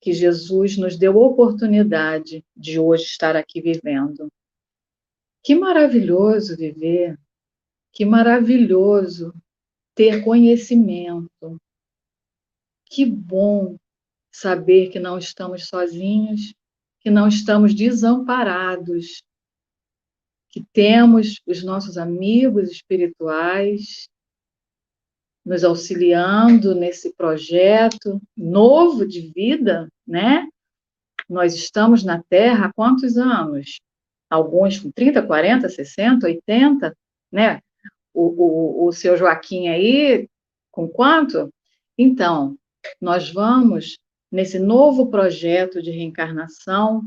que 0.00 0.12
Jesus 0.12 0.76
nos 0.76 0.98
deu 0.98 1.16
oportunidade 1.16 2.44
de 2.56 2.78
hoje 2.78 3.04
estar 3.04 3.36
aqui 3.36 3.60
vivendo. 3.60 4.28
Que 5.44 5.54
maravilhoso 5.54 6.56
viver, 6.56 7.16
que 7.92 8.04
maravilhoso 8.04 9.34
ter 9.94 10.24
conhecimento. 10.24 11.60
Que 12.86 13.04
bom 13.04 13.76
saber 14.32 14.88
que 14.88 14.98
não 14.98 15.18
estamos 15.18 15.68
sozinhos, 15.68 16.54
que 17.00 17.10
não 17.10 17.28
estamos 17.28 17.74
desamparados, 17.74 19.22
que 20.48 20.64
temos 20.72 21.40
os 21.46 21.62
nossos 21.62 21.98
amigos 21.98 22.70
espirituais 22.70 24.08
nos 25.44 25.64
auxiliando 25.64 26.74
nesse 26.74 27.12
projeto 27.14 28.20
novo 28.36 29.06
de 29.06 29.32
vida, 29.34 29.88
né? 30.06 30.48
Nós 31.28 31.54
estamos 31.54 32.04
na 32.04 32.22
Terra 32.22 32.66
há 32.66 32.72
quantos 32.72 33.16
anos? 33.16 33.80
Alguns 34.30 34.78
com 34.78 34.90
30, 34.90 35.26
40, 35.26 35.68
60, 35.68 36.26
80, 36.26 36.96
né? 37.30 37.60
O, 38.14 38.84
o, 38.84 38.86
o 38.86 38.92
seu 38.92 39.16
Joaquim 39.16 39.68
aí, 39.68 40.28
com 40.70 40.88
quanto? 40.88 41.52
Então, 41.96 42.56
nós 43.00 43.30
vamos, 43.30 43.98
nesse 44.30 44.58
novo 44.58 45.10
projeto 45.10 45.82
de 45.82 45.90
reencarnação, 45.90 47.02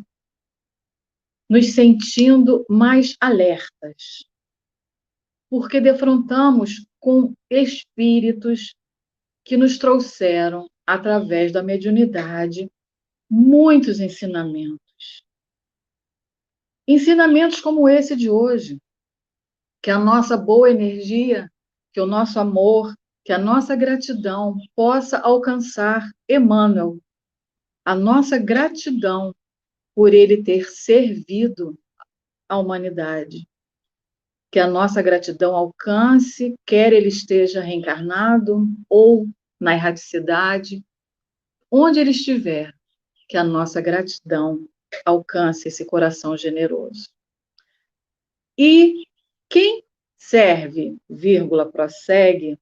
nos 1.50 1.74
sentindo 1.74 2.66
mais 2.70 3.16
alertas, 3.20 4.24
porque 5.50 5.80
defrontamos 5.80 6.86
com 7.00 7.34
espíritos 7.50 8.76
que 9.44 9.56
nos 9.56 9.78
trouxeram, 9.78 10.68
através 10.88 11.52
da 11.52 11.62
mediunidade, 11.62 12.70
muitos 13.30 14.00
ensinamentos. 14.00 15.24
Ensinamentos 16.88 17.60
como 17.60 17.90
esse 17.90 18.16
de 18.16 18.30
hoje, 18.30 18.80
que 19.86 19.92
a 19.92 20.00
nossa 20.00 20.36
boa 20.36 20.72
energia, 20.72 21.48
que 21.94 22.02
o 22.02 22.08
nosso 22.08 22.40
amor, 22.40 22.92
que 23.24 23.32
a 23.32 23.38
nossa 23.38 23.76
gratidão 23.76 24.58
possa 24.76 25.20
alcançar 25.20 26.10
Emmanuel, 26.28 26.98
a 27.86 27.94
nossa 27.94 28.40
gratidão 28.40 29.32
por 29.94 30.12
ele 30.12 30.42
ter 30.42 30.68
servido 30.72 31.78
à 32.50 32.58
humanidade 32.58 33.48
que 34.52 34.60
a 34.60 34.66
nossa 34.68 35.04
gratidão 35.04 35.56
alcance, 35.56 36.56
quer 36.66 36.92
ele 36.92 37.10
esteja 37.10 37.62
reencarnado 37.62 38.66
ou 38.90 39.28
na 39.60 39.76
erraticidade, 39.76 40.84
onde 41.70 42.00
ele 42.00 42.10
estiver, 42.10 42.74
que 43.30 43.38
a 43.38 43.44
nossa 43.44 43.80
gratidão 43.82 44.68
alcance 45.06 45.68
esse 45.68 45.86
coração 45.86 46.36
generoso. 46.36 47.08
E 48.58 49.06
quem 49.50 49.84
serve, 50.18 50.98
vírgula, 51.10 51.72
prossegue, 51.72 52.58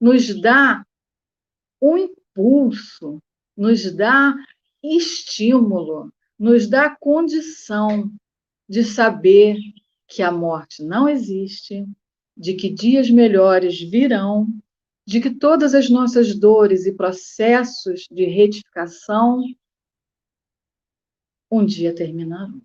nos 0.00 0.40
dá 0.40 0.86
um 1.80 1.98
impulso, 1.98 3.22
nos 3.56 3.92
dá 3.94 4.34
estímulo, 4.82 6.12
nos 6.38 6.68
dá 6.68 6.94
condição 6.94 8.10
de 8.68 8.84
saber 8.84 9.56
que 10.06 10.22
a 10.22 10.30
morte 10.30 10.82
não 10.82 11.08
existe, 11.08 11.86
de 12.36 12.54
que 12.54 12.68
dias 12.68 13.10
melhores 13.10 13.80
virão, 13.80 14.48
de 15.06 15.20
que 15.20 15.30
todas 15.30 15.74
as 15.74 15.88
nossas 15.90 16.34
dores 16.34 16.86
e 16.86 16.92
processos 16.92 18.06
de 18.10 18.24
retificação 18.24 19.42
um 21.50 21.64
dia 21.64 21.94
terminarão. 21.94 22.60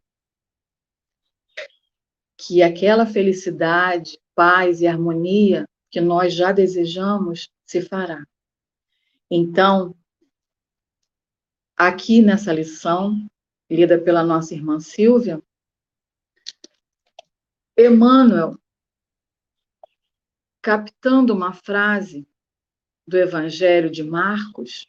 Que 2.39 2.63
aquela 2.63 3.05
felicidade, 3.05 4.17
paz 4.33 4.79
e 4.79 4.87
harmonia 4.87 5.65
que 5.91 5.99
nós 5.99 6.33
já 6.33 6.53
desejamos 6.53 7.49
se 7.65 7.81
fará. 7.81 8.25
Então, 9.29 9.93
aqui 11.75 12.21
nessa 12.21 12.53
lição, 12.53 13.27
lida 13.69 13.99
pela 13.99 14.23
nossa 14.23 14.53
irmã 14.53 14.79
Silvia, 14.79 15.43
Emmanuel, 17.77 18.57
captando 20.61 21.33
uma 21.33 21.53
frase 21.53 22.27
do 23.07 23.17
Evangelho 23.17 23.89
de 23.89 24.03
Marcos, 24.03 24.87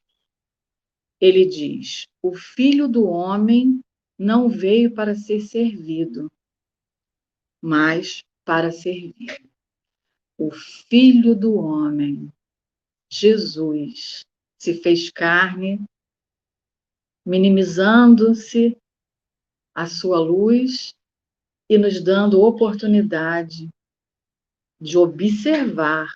ele 1.21 1.45
diz: 1.45 2.07
O 2.23 2.33
filho 2.35 2.89
do 2.89 3.05
homem 3.05 3.81
não 4.19 4.49
veio 4.49 4.95
para 4.95 5.15
ser 5.15 5.41
servido, 5.41 6.31
mas 7.63 8.25
para 8.45 8.71
servir. 8.71 9.45
O 10.39 10.51
filho 10.51 11.35
do 11.35 11.55
homem, 11.55 12.33
Jesus, 13.11 14.25
se 14.59 14.75
fez 14.75 15.11
carne, 15.11 15.85
minimizando-se 17.25 18.77
a 19.75 19.87
sua 19.87 20.19
luz 20.19 20.95
e 21.69 21.79
nos 21.79 22.03
dando 22.03 22.41
oportunidade 22.41 23.69
de 24.81 24.97
observar 24.97 26.15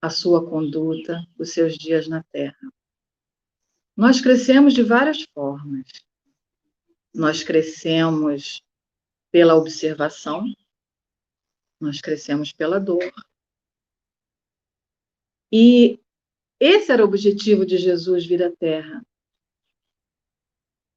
a 0.00 0.10
sua 0.10 0.48
conduta, 0.48 1.26
os 1.38 1.52
seus 1.52 1.76
dias 1.76 2.06
na 2.06 2.22
Terra. 2.24 2.72
Nós 3.96 4.20
crescemos 4.20 4.74
de 4.74 4.82
várias 4.82 5.22
formas. 5.34 5.86
Nós 7.14 7.42
crescemos 7.42 8.62
pela 9.30 9.54
observação, 9.54 10.44
nós 11.80 12.00
crescemos 12.00 12.52
pela 12.52 12.78
dor. 12.78 13.12
E 15.52 16.00
esse 16.58 16.90
era 16.90 17.04
o 17.04 17.08
objetivo 17.08 17.66
de 17.66 17.76
Jesus 17.76 18.26
vir 18.26 18.42
à 18.42 18.50
Terra 18.50 19.02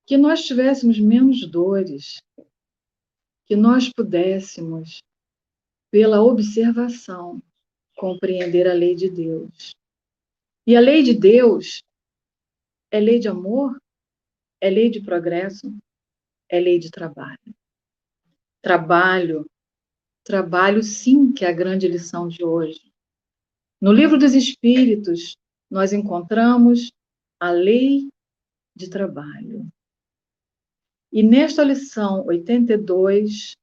que 0.10 0.18
nós 0.18 0.44
tivéssemos 0.44 1.00
menos 1.00 1.46
dores, 1.46 2.20
que 3.46 3.56
nós 3.56 3.94
pudéssemos, 3.94 5.04
pela 5.92 6.24
observação, 6.24 7.40
compreender 7.96 8.68
a 8.68 8.74
lei 8.74 8.96
de 8.96 9.08
Deus. 9.08 9.76
E 10.66 10.76
a 10.76 10.80
lei 10.80 11.04
de 11.04 11.14
Deus 11.14 11.84
é 12.90 13.00
lei 13.00 13.20
de 13.20 13.28
amor, 13.28 13.80
é 14.60 14.72
lei 14.72 14.90
de 14.90 15.00
progresso, 15.00 15.72
é 16.50 16.60
lei 16.60 16.80
de 16.80 16.90
trabalho. 16.90 17.54
Trabalho, 18.70 19.50
trabalho 20.24 20.84
sim, 20.84 21.34
que 21.34 21.44
é 21.44 21.50
a 21.50 21.52
grande 21.52 21.88
lição 21.88 22.28
de 22.28 22.46
hoje. 22.46 22.94
No 23.82 23.92
livro 23.92 24.16
dos 24.16 24.36
Espíritos, 24.36 25.36
nós 25.72 25.92
encontramos 25.92 26.92
a 27.40 27.50
lei 27.50 28.10
de 28.76 28.88
trabalho. 28.88 29.68
E 31.12 31.24
nesta 31.24 31.64
lição 31.64 32.24
82, 32.28 33.54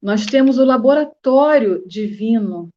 nós 0.00 0.24
temos 0.24 0.56
o 0.56 0.64
laboratório 0.64 1.86
divino. 1.86 2.70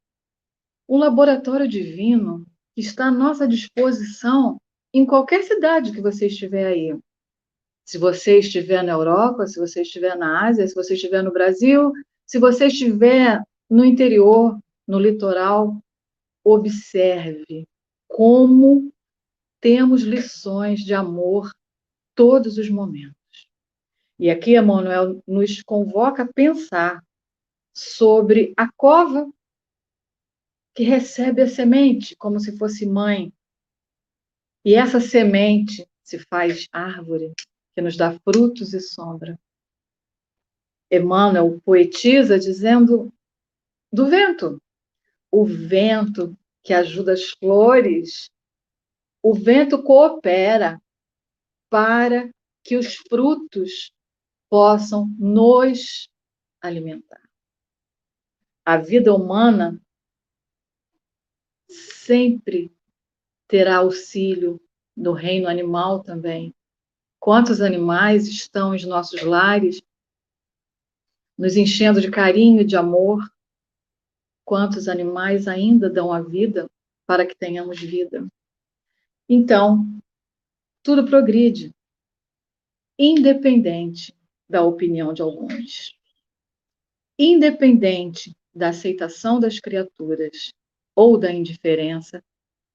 O 0.85 0.97
laboratório 0.97 1.65
divino 1.65 2.45
está 2.75 3.05
à 3.05 3.11
nossa 3.11 3.47
disposição 3.47 4.57
em 4.93 5.05
qualquer 5.05 5.43
cidade 5.43 5.93
que 5.93 6.01
você 6.01 6.27
estiver 6.27 6.65
aí. 6.65 6.99
Se 7.85 7.97
você 7.97 8.39
estiver 8.39 8.83
na 8.83 8.93
Europa, 8.93 9.47
se 9.47 9.59
você 9.59 9.81
estiver 9.81 10.15
na 10.15 10.47
Ásia, 10.47 10.67
se 10.67 10.75
você 10.75 10.93
estiver 10.93 11.23
no 11.23 11.31
Brasil, 11.31 11.91
se 12.25 12.39
você 12.39 12.67
estiver 12.67 13.41
no 13.69 13.83
interior, 13.83 14.57
no 14.87 14.99
litoral, 14.99 15.81
observe 16.43 17.67
como 18.07 18.91
temos 19.59 20.01
lições 20.01 20.79
de 20.79 20.93
amor 20.93 21.51
todos 22.15 22.57
os 22.57 22.69
momentos. 22.69 23.15
E 24.19 24.29
aqui 24.29 24.57
Emmanuel 24.57 25.21
nos 25.27 25.61
convoca 25.63 26.23
a 26.23 26.33
pensar 26.33 27.03
sobre 27.73 28.53
a 28.57 28.71
cova 28.71 29.31
que 30.75 30.83
recebe 30.83 31.41
a 31.41 31.47
semente 31.47 32.15
como 32.15 32.39
se 32.39 32.57
fosse 32.57 32.85
mãe, 32.85 33.33
E 34.63 34.75
essa 34.75 34.99
semente 34.99 35.87
se 36.03 36.19
faz 36.29 36.67
árvore 36.71 37.33
que 37.75 37.81
nos 37.81 37.95
dá 37.95 38.17
frutos 38.19 38.73
e 38.73 38.79
sombra. 38.79 39.39
Emmanuel 40.91 41.61
poetiza 41.63 42.37
dizendo 42.37 43.11
do 43.91 44.07
vento. 44.07 44.61
O 45.31 45.45
vento 45.45 46.37
que 46.63 46.73
ajuda 46.73 47.13
as 47.13 47.29
flores, 47.29 48.29
o 49.23 49.33
vento 49.33 49.81
coopera 49.81 50.81
para 51.69 52.29
que 52.63 52.75
os 52.75 52.95
frutos 52.95 53.93
possam 54.49 55.07
nos 55.17 56.09
alimentar. 56.61 57.21
A 58.65 58.77
vida 58.77 59.13
humana 59.13 59.81
sempre 61.67 62.71
terá 63.47 63.77
auxílio 63.77 64.61
do 64.95 65.13
reino 65.13 65.47
animal 65.47 66.03
também. 66.03 66.53
Quantos 67.21 67.61
animais 67.61 68.27
estão 68.27 68.73
em 68.73 68.83
nossos 68.87 69.21
lares, 69.21 69.79
nos 71.37 71.55
enchendo 71.55 72.01
de 72.01 72.09
carinho 72.09 72.65
de 72.65 72.75
amor? 72.75 73.31
Quantos 74.43 74.87
animais 74.87 75.47
ainda 75.47 75.87
dão 75.87 76.11
a 76.11 76.19
vida 76.19 76.67
para 77.05 77.23
que 77.23 77.35
tenhamos 77.35 77.79
vida? 77.79 78.27
Então, 79.29 79.85
tudo 80.81 81.05
progride, 81.05 81.71
independente 82.97 84.15
da 84.49 84.63
opinião 84.63 85.13
de 85.13 85.21
alguns. 85.21 85.95
Independente 87.19 88.35
da 88.51 88.69
aceitação 88.69 89.39
das 89.39 89.59
criaturas 89.59 90.51
ou 90.95 91.19
da 91.19 91.31
indiferença, 91.31 92.23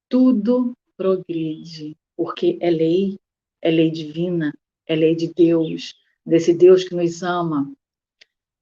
tudo 0.09 0.73
progride, 0.97 1.97
porque 2.17 2.57
é 2.61 2.71
lei, 2.71 3.19
é 3.67 3.71
lei 3.71 3.91
divina, 3.91 4.57
é 4.87 4.95
lei 4.95 5.17
de 5.17 5.35
Deus, 5.35 5.93
desse 6.25 6.55
Deus 6.55 6.85
que 6.85 6.95
nos 6.95 7.21
ama. 7.21 7.69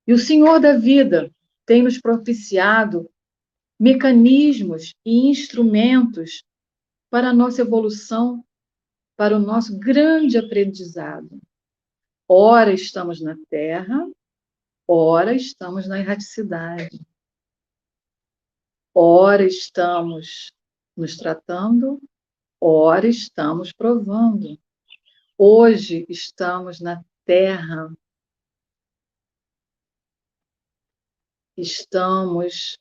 E 0.06 0.14
o 0.14 0.18
Senhor 0.18 0.58
da 0.58 0.78
vida 0.78 1.30
tem 1.66 1.82
nos 1.82 2.00
propiciado 2.00 3.10
mecanismos 3.78 4.94
e 5.04 5.28
instrumentos 5.28 6.42
para 7.10 7.28
a 7.28 7.34
nossa 7.34 7.60
evolução, 7.60 8.42
para 9.14 9.36
o 9.36 9.38
nosso 9.38 9.78
grande 9.78 10.38
aprendizado. 10.38 11.38
Ora 12.26 12.72
estamos 12.72 13.20
na 13.20 13.36
Terra, 13.50 14.10
ora 14.88 15.34
estamos 15.34 15.86
na 15.86 15.98
erraticidade. 15.98 16.98
Ora 18.94 19.44
estamos 19.44 20.50
nos 20.96 21.14
tratando, 21.18 22.00
ora 22.58 23.06
estamos 23.06 23.70
provando. 23.70 24.58
Hoje 25.36 26.06
estamos 26.08 26.80
na 26.80 27.04
Terra. 27.24 27.92
Estamos 31.56 32.78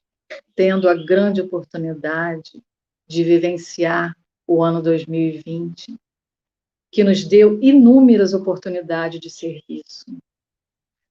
tendo 0.53 0.87
a 0.87 0.93
grande 0.93 1.41
oportunidade 1.41 2.63
de 3.07 3.23
vivenciar 3.23 4.15
o 4.45 4.61
ano 4.63 4.83
2020 4.83 5.99
que 6.91 7.03
nos 7.03 7.27
deu 7.27 7.59
inúmeras 7.59 8.35
oportunidades 8.35 9.19
de 9.19 9.31
serviço. 9.31 10.05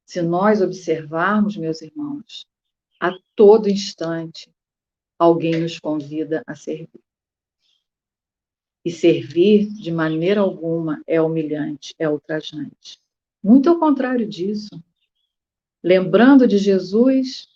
Se 0.06 0.22
nós 0.22 0.62
observarmos, 0.62 1.56
meus 1.56 1.82
irmãos, 1.82 2.46
a 3.00 3.10
todo 3.34 3.68
instante 3.68 4.48
alguém 5.18 5.60
nos 5.60 5.80
convida 5.80 6.40
a 6.46 6.54
servir. 6.54 7.02
E 8.84 8.90
servir 8.90 9.68
de 9.68 9.92
maneira 9.92 10.40
alguma 10.40 11.02
é 11.06 11.20
humilhante, 11.20 11.94
é 11.98 12.08
ultrajante. 12.08 13.00
Muito 13.42 13.68
ao 13.68 13.78
contrário 13.78 14.28
disso. 14.28 14.82
Lembrando 15.82 16.46
de 16.46 16.58
Jesus, 16.58 17.48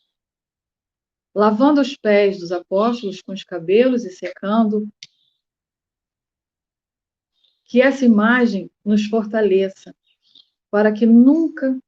lavando 1.34 1.80
os 1.80 1.96
pés 1.96 2.38
dos 2.38 2.50
apóstolos 2.52 3.20
com 3.22 3.32
os 3.32 3.44
cabelos 3.44 4.04
e 4.04 4.10
secando 4.10 4.88
que 7.64 7.80
essa 7.80 8.04
imagem 8.04 8.70
nos 8.84 9.06
fortaleça, 9.06 9.94
para 10.70 10.92
que 10.92 11.04
nunca 11.04 11.78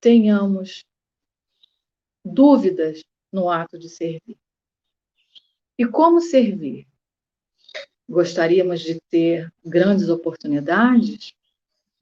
tenhamos 0.00 0.84
dúvidas 2.24 3.02
no 3.32 3.50
ato 3.50 3.78
de 3.78 3.88
servir. 3.88 4.38
E 5.78 5.86
como 5.86 6.20
servir? 6.20 6.86
Gostaríamos 8.08 8.80
de 8.80 9.00
ter 9.10 9.52
grandes 9.64 10.08
oportunidades? 10.08 11.34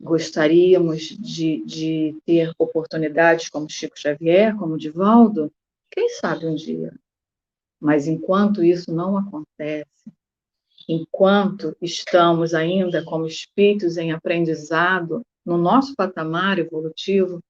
Gostaríamos 0.00 1.02
de, 1.02 1.64
de 1.64 2.16
ter 2.26 2.52
oportunidades 2.58 3.48
como 3.48 3.70
Chico 3.70 3.98
Xavier, 3.98 4.54
como 4.56 4.76
Divaldo? 4.76 5.50
Quem 5.90 6.10
sabe 6.10 6.46
um 6.46 6.54
dia? 6.54 6.92
Mas 7.80 8.06
enquanto 8.06 8.62
isso 8.62 8.92
não 8.92 9.16
acontece, 9.16 9.88
enquanto 10.88 11.76
estamos 11.80 12.52
ainda 12.52 13.04
como 13.04 13.26
espíritos 13.26 13.96
em 13.96 14.12
aprendizado 14.12 15.22
no 15.44 15.56
nosso 15.56 15.94
patamar 15.94 16.58
evolutivo, 16.58 17.40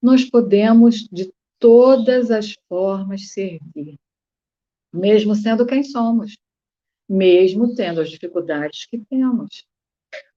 nós 0.00 0.24
podemos 0.24 1.08
de 1.10 1.32
todas 1.58 2.30
as 2.30 2.54
formas 2.68 3.30
servir, 3.30 3.98
mesmo 4.92 5.34
sendo 5.34 5.66
quem 5.66 5.82
somos, 5.82 6.36
mesmo 7.08 7.74
tendo 7.74 8.00
as 8.00 8.10
dificuldades 8.10 8.86
que 8.86 8.98
temos. 8.98 9.64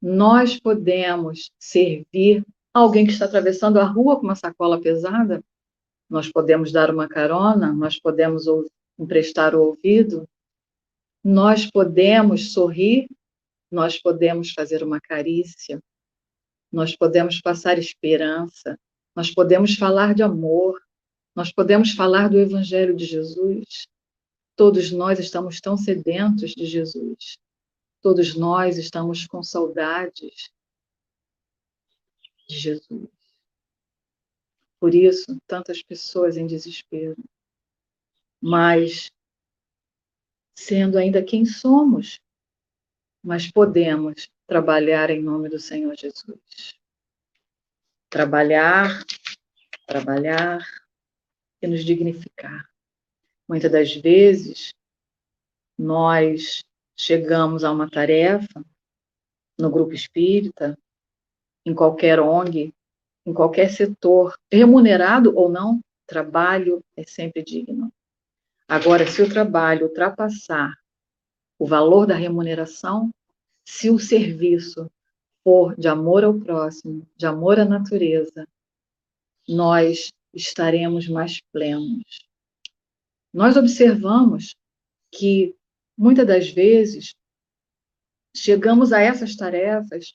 Nós 0.01 0.59
podemos 0.59 1.51
servir 1.59 2.45
alguém 2.73 3.05
que 3.05 3.11
está 3.11 3.25
atravessando 3.25 3.79
a 3.79 3.85
rua 3.85 4.17
com 4.17 4.23
uma 4.23 4.35
sacola 4.35 4.79
pesada, 4.79 5.43
nós 6.09 6.31
podemos 6.31 6.71
dar 6.71 6.89
uma 6.89 7.07
carona, 7.07 7.73
nós 7.73 7.99
podemos 7.99 8.45
emprestar 8.97 9.55
o 9.55 9.61
ouvido, 9.61 10.27
nós 11.23 11.69
podemos 11.69 12.53
sorrir, 12.53 13.07
nós 13.69 13.99
podemos 13.99 14.51
fazer 14.51 14.83
uma 14.83 15.01
carícia, 15.01 15.81
nós 16.71 16.95
podemos 16.95 17.41
passar 17.41 17.77
esperança, 17.77 18.79
nós 19.15 19.33
podemos 19.33 19.75
falar 19.75 20.13
de 20.13 20.23
amor, 20.23 20.79
nós 21.35 21.51
podemos 21.51 21.91
falar 21.91 22.29
do 22.29 22.39
Evangelho 22.39 22.95
de 22.95 23.05
Jesus. 23.05 23.87
Todos 24.57 24.91
nós 24.91 25.19
estamos 25.19 25.61
tão 25.61 25.77
sedentos 25.77 26.49
de 26.55 26.65
Jesus. 26.65 27.37
Todos 28.01 28.35
nós 28.35 28.79
estamos 28.79 29.27
com 29.27 29.43
saudades 29.43 30.51
de 32.49 32.57
Jesus. 32.57 33.07
Por 34.79 34.95
isso, 34.95 35.39
tantas 35.45 35.83
pessoas 35.83 36.37
em 36.37 36.47
desespero. 36.47 37.15
Mas 38.41 39.11
sendo 40.57 40.97
ainda 40.97 41.23
quem 41.23 41.45
somos, 41.45 42.19
mas 43.23 43.51
podemos 43.51 44.27
trabalhar 44.47 45.11
em 45.11 45.21
nome 45.21 45.49
do 45.49 45.59
Senhor 45.59 45.95
Jesus. 45.95 46.75
Trabalhar, 48.09 49.05
trabalhar 49.85 50.65
e 51.61 51.67
nos 51.67 51.85
dignificar. 51.85 52.67
Muitas 53.47 53.71
das 53.71 53.95
vezes, 53.95 54.73
nós 55.77 56.63
chegamos 56.97 57.63
a 57.63 57.71
uma 57.71 57.89
tarefa 57.89 58.63
no 59.57 59.69
grupo 59.69 59.93
espírita, 59.93 60.77
em 61.65 61.73
qualquer 61.73 62.19
ONG, 62.19 62.73
em 63.25 63.33
qualquer 63.33 63.69
setor, 63.69 64.37
remunerado 64.51 65.35
ou 65.35 65.49
não, 65.49 65.79
trabalho 66.05 66.83
é 66.95 67.03
sempre 67.03 67.43
digno. 67.43 67.91
Agora, 68.67 69.07
se 69.07 69.21
o 69.21 69.29
trabalho 69.29 69.87
ultrapassar 69.87 70.77
o 71.59 71.65
valor 71.65 72.05
da 72.05 72.15
remuneração, 72.15 73.11
se 73.65 73.89
o 73.89 73.99
serviço 73.99 74.89
for 75.43 75.75
de 75.77 75.87
amor 75.87 76.23
ao 76.23 76.33
próximo, 76.33 77.07
de 77.15 77.25
amor 77.25 77.59
à 77.59 77.65
natureza, 77.65 78.47
nós 79.47 80.11
estaremos 80.33 81.07
mais 81.07 81.41
plenos. 81.51 82.26
Nós 83.33 83.57
observamos 83.57 84.55
que 85.11 85.55
muitas 85.97 86.25
das 86.25 86.49
vezes 86.49 87.15
chegamos 88.35 88.93
a 88.93 88.99
essas 88.99 89.35
tarefas, 89.35 90.13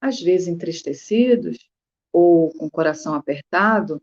às 0.00 0.20
vezes 0.20 0.48
entristecidos 0.48 1.58
ou 2.12 2.50
com 2.54 2.66
o 2.66 2.70
coração 2.70 3.14
apertado, 3.14 4.02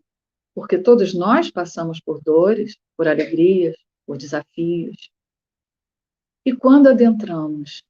porque 0.54 0.78
todos 0.78 1.13
nós 1.13 1.52
passamos 1.52 2.00
por 2.00 2.22
dores, 2.22 2.78
por 2.96 3.08
alegrias, 3.08 3.76
por 4.06 4.18
desafios. 4.18 5.10
E 6.46 6.56
quando 6.56 6.88
adentramos 6.88 7.84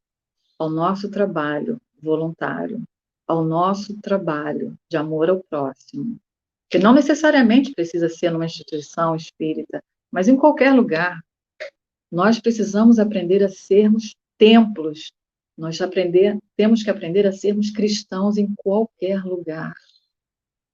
ao 0.57 0.69
nosso 0.69 1.11
trabalho 1.11 1.79
voluntário, 2.01 2.81
ao 3.27 3.43
nosso 3.43 3.99
trabalho 4.01 4.77
de 4.89 4.97
amor 4.97 5.29
ao 5.29 5.43
próximo, 5.43 6.17
que 6.69 6.79
não 6.79 6.93
necessariamente 6.93 7.73
precisa 7.73 8.07
ser 8.09 8.31
numa 8.31 8.45
instituição 8.45 9.15
espírita, 9.15 9.83
mas 10.15 10.29
em 10.29 10.37
qualquer 10.37 10.71
lugar, 10.71 11.21
nós 12.09 12.39
precisamos 12.39 12.99
aprender 12.99 13.43
a 13.43 13.49
sermos 13.49 14.15
templos 14.37 15.11
Nós 15.57 15.81
aprender, 15.81 16.37
temos 16.55 16.83
que 16.83 16.89
aprender 16.89 17.27
a 17.27 17.33
sermos 17.33 17.69
cristãos 17.69 18.37
em 18.37 18.53
qualquer 18.55 19.25
lugar, 19.25 19.73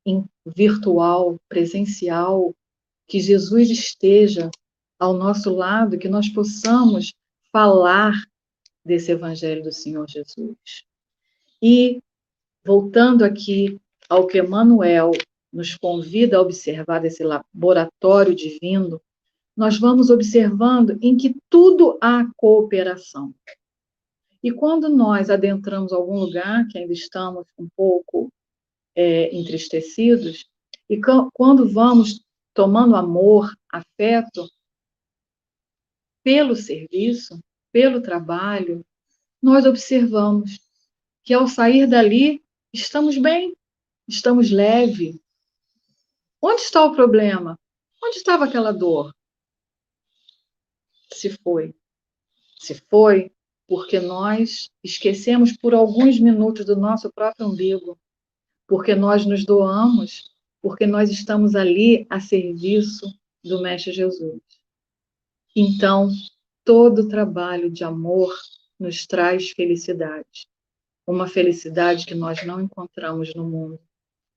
em 0.06 0.24
virtual, 0.46 1.40
presencial, 1.50 2.54
que 3.08 3.20
Jesus 3.20 3.72
esteja 3.72 4.52
ao 5.00 5.14
nosso 5.14 5.50
lado, 5.50 5.98
que 5.98 6.08
nós 6.08 6.30
possamos 6.30 7.12
falar 7.52 8.14
desse 8.86 9.12
evangelho 9.12 9.64
do 9.64 9.72
Senhor 9.72 10.08
Jesus. 10.08 10.86
E 11.60 12.00
voltando 12.64 13.24
aqui 13.24 13.80
ao 14.08 14.28
que 14.28 14.40
Emmanuel 14.40 15.10
nos 15.52 15.76
convida 15.76 16.38
a 16.38 16.42
observar 16.42 17.00
desse 17.00 17.24
laboratório 17.24 18.36
divino, 18.36 19.02
nós 19.56 19.78
vamos 19.78 20.10
observando 20.10 20.98
em 21.02 21.16
que 21.18 21.36
tudo 21.50 21.98
há 22.02 22.26
cooperação. 22.36 23.34
E 24.44 24.52
quando 24.52 24.90
nós 24.90 25.30
adentramos 25.30 25.94
algum 25.94 26.18
lugar 26.18 26.68
que 26.68 26.78
ainda 26.78 26.94
estamos 26.94 27.46
um 27.58 27.68
pouco 27.76 28.32
é, 28.96 29.36
entristecidos, 29.36 30.46
e 30.90 31.00
quando 31.34 31.70
vamos 31.70 32.22
tomando 32.54 32.96
amor, 32.96 33.56
afeto, 33.72 34.50
pelo 36.24 36.56
serviço, 36.56 37.40
pelo 37.72 38.02
trabalho, 38.02 38.86
nós 39.42 39.66
observamos 39.66 40.60
que 41.24 41.34
ao 41.34 41.48
sair 41.48 41.88
dali, 41.88 42.44
estamos 42.74 43.18
bem, 43.18 43.56
estamos 44.08 44.52
leve. 44.52 45.20
Onde 46.42 46.62
está 46.62 46.84
o 46.84 46.96
problema? 46.96 47.58
Onde 48.04 48.18
estava 48.18 48.46
aquela 48.46 48.72
dor? 48.72 49.14
Se 51.14 51.30
foi. 51.30 51.76
Se 52.60 52.76
foi 52.90 53.32
porque 53.68 54.00
nós 54.00 54.70
esquecemos 54.84 55.56
por 55.56 55.74
alguns 55.74 56.20
minutos 56.20 56.66
do 56.66 56.76
nosso 56.76 57.12
próprio 57.12 57.48
umbigo, 57.48 57.98
porque 58.68 58.96
nós 58.96 59.26
nos 59.26 59.46
doamos, 59.46 60.30
porque 60.62 60.86
nós 60.86 61.10
estamos 61.10 61.56
ali 61.56 62.06
a 62.10 62.20
serviço 62.20 63.06
do 63.44 63.62
Mestre 63.62 63.94
Jesus. 63.94 64.42
Então, 65.56 66.10
todo 66.64 67.08
trabalho 67.08 67.70
de 67.70 67.84
amor 67.84 68.34
nos 68.80 69.06
traz 69.06 69.52
felicidade. 69.52 70.48
Uma 71.08 71.28
felicidade 71.28 72.06
que 72.06 72.16
nós 72.16 72.46
não 72.46 72.62
encontramos 72.62 73.34
no 73.34 73.50
mundo. 73.50 73.80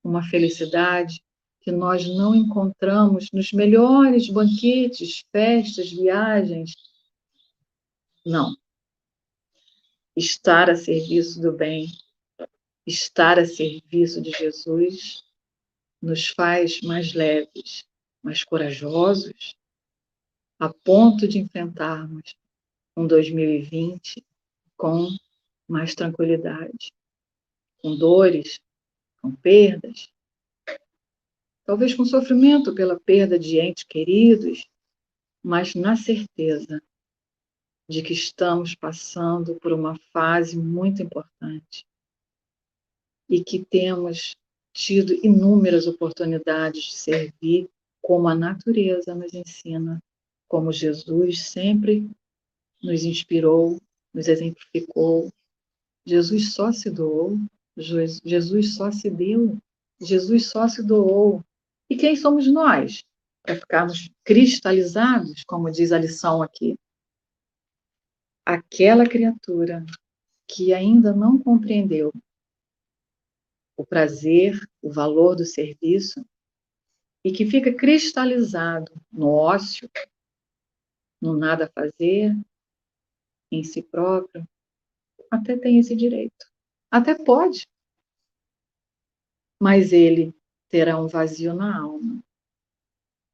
Uma 0.03 0.23
felicidade 0.23 1.21
que 1.65 1.71
nós 1.71 2.07
não 2.07 2.33
encontramos 2.33 3.29
nos 3.33 3.51
melhores 3.51 4.29
banquetes, 4.29 5.25
festas, 5.31 5.91
viagens. 5.91 6.75
Não 8.25 8.55
estar 10.15 10.69
a 10.69 10.75
serviço 10.75 11.41
do 11.41 11.51
bem, 11.51 11.87
estar 12.87 13.37
a 13.37 13.45
serviço 13.45 14.21
de 14.21 14.31
Jesus, 14.31 15.23
nos 16.01 16.27
faz 16.27 16.81
mais 16.81 17.13
leves, 17.13 17.85
mais 18.23 18.43
corajosos, 18.43 19.55
a 20.57 20.69
ponto 20.69 21.27
de 21.27 21.39
enfrentarmos 21.39 22.35
um 22.95 23.05
2020 23.05 24.23
com 24.77 25.09
mais 25.67 25.93
tranquilidade, 25.93 26.93
com 27.79 27.95
dores, 27.97 28.61
com 29.21 29.35
perdas, 29.35 30.09
talvez 31.65 31.93
com 31.93 32.05
sofrimento 32.05 32.73
pela 32.73 32.99
perda 32.99 33.37
de 33.37 33.59
entes 33.59 33.83
queridos, 33.83 34.65
mas 35.43 35.75
na 35.75 35.95
certeza 35.95 36.81
de 37.89 38.01
que 38.01 38.13
estamos 38.13 38.73
passando 38.75 39.55
por 39.55 39.73
uma 39.73 39.97
fase 40.11 40.57
muito 40.57 41.01
importante 41.01 41.85
e 43.29 43.43
que 43.43 43.63
temos 43.63 44.35
tido 44.73 45.13
inúmeras 45.25 45.87
oportunidades 45.87 46.83
de 46.83 46.95
servir 46.95 47.69
como 48.01 48.27
a 48.27 48.35
natureza 48.35 49.15
nos 49.15 49.33
ensina, 49.33 50.01
como 50.47 50.71
Jesus 50.71 51.43
sempre 51.43 52.09
nos 52.83 53.03
inspirou, 53.03 53.81
nos 54.13 54.27
exemplificou. 54.27 55.31
Jesus 56.05 56.53
só 56.53 56.71
se 56.71 56.89
doou, 56.89 57.37
Jesus 57.77 58.75
só 58.75 58.91
se 58.91 59.09
deu, 59.09 59.57
Jesus 59.99 60.47
só 60.47 60.67
se 60.67 60.83
doou. 60.83 61.43
E 61.89 61.95
quem 61.95 62.15
somos 62.15 62.47
nós? 62.47 63.03
Para 63.43 63.55
ficarmos 63.55 64.09
cristalizados, 64.23 65.43
como 65.45 65.71
diz 65.71 65.91
a 65.91 65.99
lição 65.99 66.41
aqui, 66.41 66.75
aquela 68.45 69.07
criatura 69.07 69.85
que 70.47 70.73
ainda 70.73 71.13
não 71.13 71.37
compreendeu 71.37 72.11
o 73.77 73.85
prazer, 73.85 74.57
o 74.81 74.91
valor 74.91 75.35
do 75.35 75.45
serviço 75.45 76.25
e 77.23 77.31
que 77.31 77.45
fica 77.45 77.75
cristalizado 77.75 78.91
no 79.11 79.27
ócio, 79.29 79.89
no 81.21 81.35
nada 81.35 81.71
fazer, 81.73 82.35
em 83.51 83.63
si 83.63 83.81
próprio, 83.81 84.47
até 85.31 85.57
tem 85.57 85.79
esse 85.79 85.95
direito. 85.95 86.45
Até 86.91 87.15
pode. 87.15 87.67
Mas 89.59 89.91
ele 89.91 90.33
terá 90.69 90.99
um 90.99 91.07
vazio 91.07 91.53
na 91.53 91.79
alma. 91.79 92.23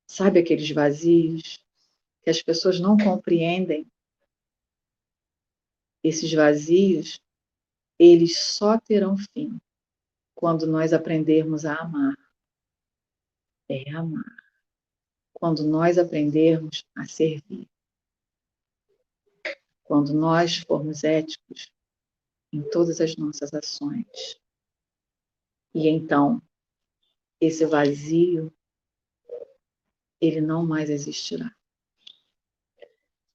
Sabe 0.07 0.39
aqueles 0.39 0.69
vazios 0.71 1.63
que 2.21 2.29
as 2.29 2.41
pessoas 2.41 2.79
não 2.79 2.97
compreendem 2.97 3.85
esses 6.03 6.33
vazios, 6.33 7.19
eles 7.97 8.37
só 8.39 8.79
terão 8.79 9.15
fim 9.17 9.59
quando 10.33 10.65
nós 10.65 10.91
aprendermos 10.93 11.65
a 11.65 11.75
amar. 11.75 12.17
É 13.69 13.89
amar. 13.91 14.53
Quando 15.33 15.63
nós 15.63 15.97
aprendermos 15.97 16.83
a 16.95 17.05
servir. 17.05 17.69
Quando 19.83 20.13
nós 20.13 20.57
formos 20.57 21.03
éticos 21.03 21.71
em 22.51 22.61
todas 22.69 22.99
as 22.99 23.15
nossas 23.15 23.53
ações. 23.53 24.39
E 25.73 25.87
então, 25.87 26.41
esse 27.41 27.65
vazio, 27.65 28.53
ele 30.21 30.39
não 30.39 30.65
mais 30.65 30.89
existirá. 30.89 31.51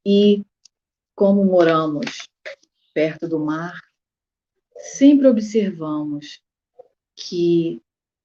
E 0.07 0.45
como 1.17 1.45
moramos 1.45 2.29
perto 2.95 3.29
do 3.29 3.41
mar, 3.41 3.83
sempre 4.79 5.27
observamos 5.27 6.41
que 7.17 7.83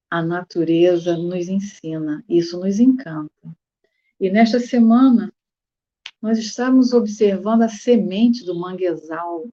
a 0.08 0.22
natureza 0.22 1.16
nos 1.16 1.48
ensina, 1.48 2.24
isso 2.28 2.60
nos 2.60 2.78
encanta. 2.78 3.56
E 4.20 4.30
nesta 4.30 4.60
semana, 4.60 5.32
nós 6.20 6.38
estamos 6.38 6.92
observando 6.92 7.62
a 7.62 7.68
semente 7.68 8.44
do 8.44 8.54
manguezal. 8.54 9.48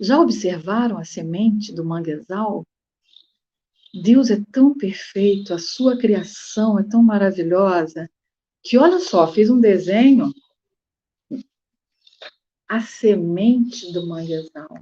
Já 0.00 0.18
observaram 0.18 0.98
a 0.98 1.04
semente 1.04 1.72
do 1.72 1.84
manguezal? 1.84 2.66
Deus 3.94 4.30
é 4.30 4.42
tão 4.50 4.74
perfeito, 4.74 5.52
a 5.52 5.58
sua 5.58 5.98
criação 5.98 6.78
é 6.78 6.82
tão 6.82 7.02
maravilhosa, 7.02 8.10
que 8.62 8.78
olha 8.78 8.98
só, 8.98 9.30
fiz 9.30 9.50
um 9.50 9.60
desenho 9.60 10.32
a 12.68 12.80
semente 12.80 13.92
do 13.92 14.06
manguezal. 14.06 14.78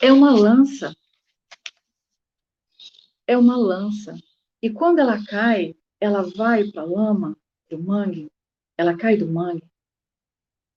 É 0.00 0.12
uma 0.12 0.32
lança. 0.32 0.94
É 3.26 3.36
uma 3.36 3.56
lança. 3.56 4.14
E 4.60 4.68
quando 4.68 4.98
ela 4.98 5.24
cai, 5.24 5.76
ela 6.00 6.22
vai 6.22 6.64
para 6.64 6.82
a 6.82 6.84
lama 6.84 7.36
do 7.70 7.78
mangue, 7.78 8.30
ela 8.76 8.96
cai 8.96 9.16
do 9.16 9.26
mangue 9.26 9.64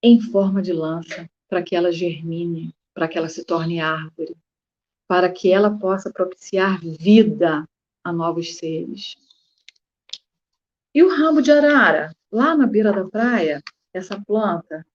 em 0.01 0.21
forma 0.21 0.61
de 0.61 0.71
lança, 0.71 1.29
para 1.49 1.63
que 1.63 1.75
ela 1.75 1.91
germine, 1.91 2.73
para 2.93 3.07
que 3.07 3.17
ela 3.17 3.27
se 3.27 3.43
torne 3.43 3.81
árvore, 3.81 4.37
para 5.07 5.31
que 5.31 5.51
ela 5.51 5.75
possa 5.77 6.11
propiciar 6.11 6.79
vida 6.79 7.67
a 8.03 8.13
novos 8.13 8.55
seres. 8.55 9.17
E 10.93 11.03
o 11.03 11.09
ramo 11.09 11.41
de 11.41 11.51
arara, 11.51 12.15
lá 12.31 12.55
na 12.55 12.67
beira 12.67 12.93
da 12.93 13.05
praia, 13.05 13.63
essa 13.91 14.21
planta, 14.21 14.85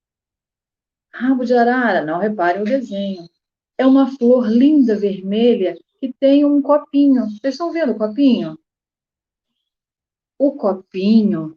ramo 1.13 1.45
de 1.45 1.55
arara, 1.55 2.05
não 2.05 2.19
reparem 2.19 2.63
o 2.63 2.65
desenho, 2.65 3.29
é 3.77 3.85
uma 3.85 4.11
flor 4.17 4.49
linda 4.49 4.97
vermelha 4.97 5.77
que 6.01 6.13
tem 6.13 6.45
um 6.45 6.63
copinho. 6.63 7.25
Vocês 7.31 7.55
estão 7.55 7.73
vendo 7.73 7.93
o 7.93 7.99
copinho? 7.99 8.59
O 10.39 10.53
copinho 10.53 11.57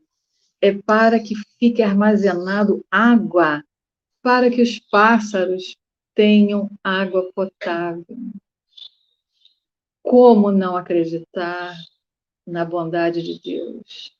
é 0.61 0.71
para 0.73 1.19
que 1.19 1.35
fique 1.59 1.83
armazenado 1.83 2.85
água, 2.89 3.63
para 4.27 4.49
que 4.49 4.61
os 4.61 4.77
pássaros 4.77 5.77
tenham 6.13 6.69
água 6.83 7.31
potável. 7.33 8.05
Como 10.03 10.51
não 10.51 10.75
acreditar 10.75 11.73
na 12.45 12.65
bondade 12.65 13.23
de 13.23 13.39
Deus? 13.39 14.17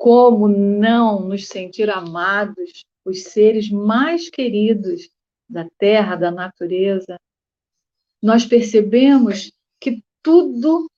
como 0.00 0.48
não 0.48 1.20
nos 1.28 1.46
sentir 1.46 1.90
amados, 1.90 2.86
os 3.04 3.24
seres 3.24 3.70
mais 3.70 4.30
queridos 4.30 5.10
da 5.46 5.68
terra, 5.76 6.16
da 6.16 6.30
natureza, 6.30 7.20
nós 8.22 8.46
percebemos 8.46 9.52
que 9.78 10.02
tudo 10.22 10.90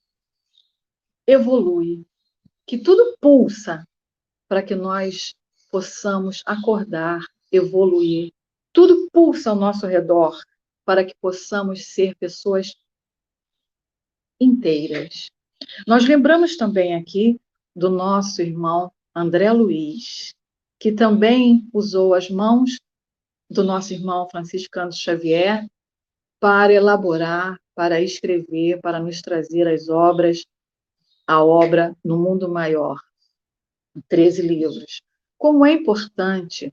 evolui, 1.27 2.07
que 2.65 2.79
tudo 2.79 3.17
pulsa 3.21 3.85
para 4.47 4.63
que 4.63 4.77
nós 4.77 5.35
possamos 5.69 6.41
acordar, 6.47 7.27
evoluir. 7.53 8.33
Tudo 8.73 9.09
pulsa 9.13 9.51
ao 9.51 9.57
nosso 9.57 9.87
redor 9.87 10.41
para 10.85 11.05
que 11.05 11.15
possamos 11.21 11.93
ser 11.93 12.17
pessoas 12.17 12.75
inteiras. 14.41 15.31
Nós 15.87 16.05
lembramos 16.07 16.57
também 16.57 16.97
aqui 16.97 17.41
do 17.77 17.89
nosso 17.89 18.43
irmão 18.43 18.91
André 19.15 19.53
Luiz, 19.53 20.35
que 20.81 20.91
também 20.91 21.69
usou 21.73 22.15
as 22.15 22.29
mãos 22.29 22.81
do 23.49 23.63
nosso 23.63 23.93
irmão 23.93 24.29
Franciscano 24.29 24.93
Xavier 24.93 25.69
para 26.41 26.73
elaborar, 26.73 27.61
para 27.75 28.01
escrever, 28.01 28.81
para 28.81 28.99
nos 28.99 29.21
trazer 29.21 29.69
as 29.69 29.89
obras, 29.89 30.45
a 31.27 31.45
obra 31.45 31.97
no 32.05 32.19
mundo 32.19 32.49
maior, 32.49 32.99
13 34.09 34.43
livros. 34.43 35.03
Como 35.39 35.65
é 35.65 35.73
importante 35.73 36.73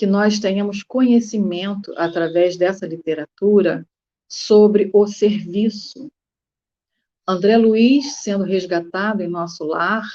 que 0.00 0.06
nós 0.06 0.38
tenhamos 0.38 0.82
conhecimento 0.82 1.92
através 1.94 2.56
dessa 2.56 2.86
literatura 2.86 3.86
sobre 4.26 4.90
o 4.94 5.06
serviço. 5.06 6.10
André 7.28 7.58
Luiz, 7.58 8.22
sendo 8.22 8.44
resgatado 8.44 9.22
em 9.22 9.28
nosso 9.28 9.62
lar, 9.62 10.08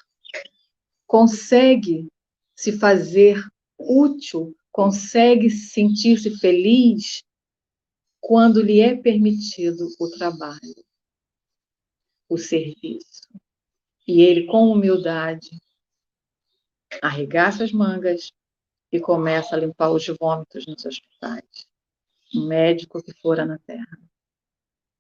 consegue 1.06 2.12
se 2.56 2.80
fazer 2.80 3.40
útil, 3.78 4.58
consegue 4.72 5.52
sentir-se 5.52 6.36
feliz 6.40 7.24
quando 8.20 8.64
lhe 8.64 8.80
é 8.80 8.96
permitido 8.96 9.88
o 10.00 10.10
trabalho, 10.10 10.84
o 12.28 12.40
serviço. 12.40 13.30
E 14.08 14.24
ele, 14.24 14.48
com 14.48 14.68
humildade, 14.72 15.62
arregaça 17.04 17.64
as 17.64 17.72
mangas 17.72 18.34
e 18.96 19.02
começa 19.02 19.56
a 19.56 19.60
limpar 19.60 19.92
os 19.92 20.08
vômitos 20.20 20.66
nos 20.66 20.86
hospitais. 20.86 21.68
Um 22.34 22.48
médico 22.48 23.04
que 23.04 23.14
fora 23.14 23.46
na 23.46 23.58
terra. 23.60 24.00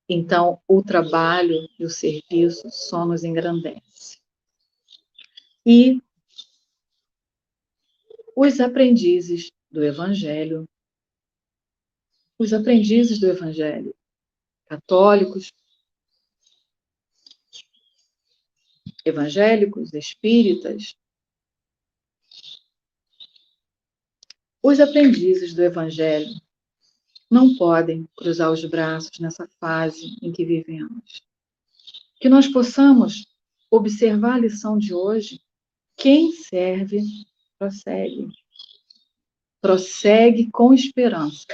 Então, 0.08 0.62
o 0.68 0.84
trabalho 0.84 1.68
e 1.80 1.86
o 1.86 1.90
serviço 1.90 2.70
só 2.70 3.06
nos 3.06 3.24
engrandece. 3.24 4.20
E 5.66 6.02
os 8.36 8.60
aprendizes 8.60 9.52
do 9.72 9.84
Evangelho, 9.84 10.70
os 12.38 12.54
aprendizes 12.54 13.20
do 13.20 13.28
Evangelho, 13.28 13.96
católicos, 14.68 15.52
evangélicos, 19.04 19.94
espíritas, 19.94 20.98
os 24.68 24.80
aprendizes 24.80 25.54
do 25.54 25.62
Evangelho 25.62 26.42
não 27.30 27.56
podem 27.56 28.10
cruzar 28.18 28.52
os 28.52 28.66
braços 28.66 29.20
nessa 29.20 29.48
fase 29.60 30.18
em 30.24 30.32
que 30.32 30.44
vivemos. 30.44 31.22
Que 32.20 32.28
nós 32.28 32.48
possamos 32.48 33.28
observar 33.70 34.34
a 34.34 34.40
lição 34.40 34.76
de 34.76 34.92
hoje. 34.92 35.40
Quem 35.96 36.32
serve, 36.32 37.00
prossegue. 37.60 38.28
Prossegue 39.62 40.50
com 40.50 40.74
esperança. 40.74 41.46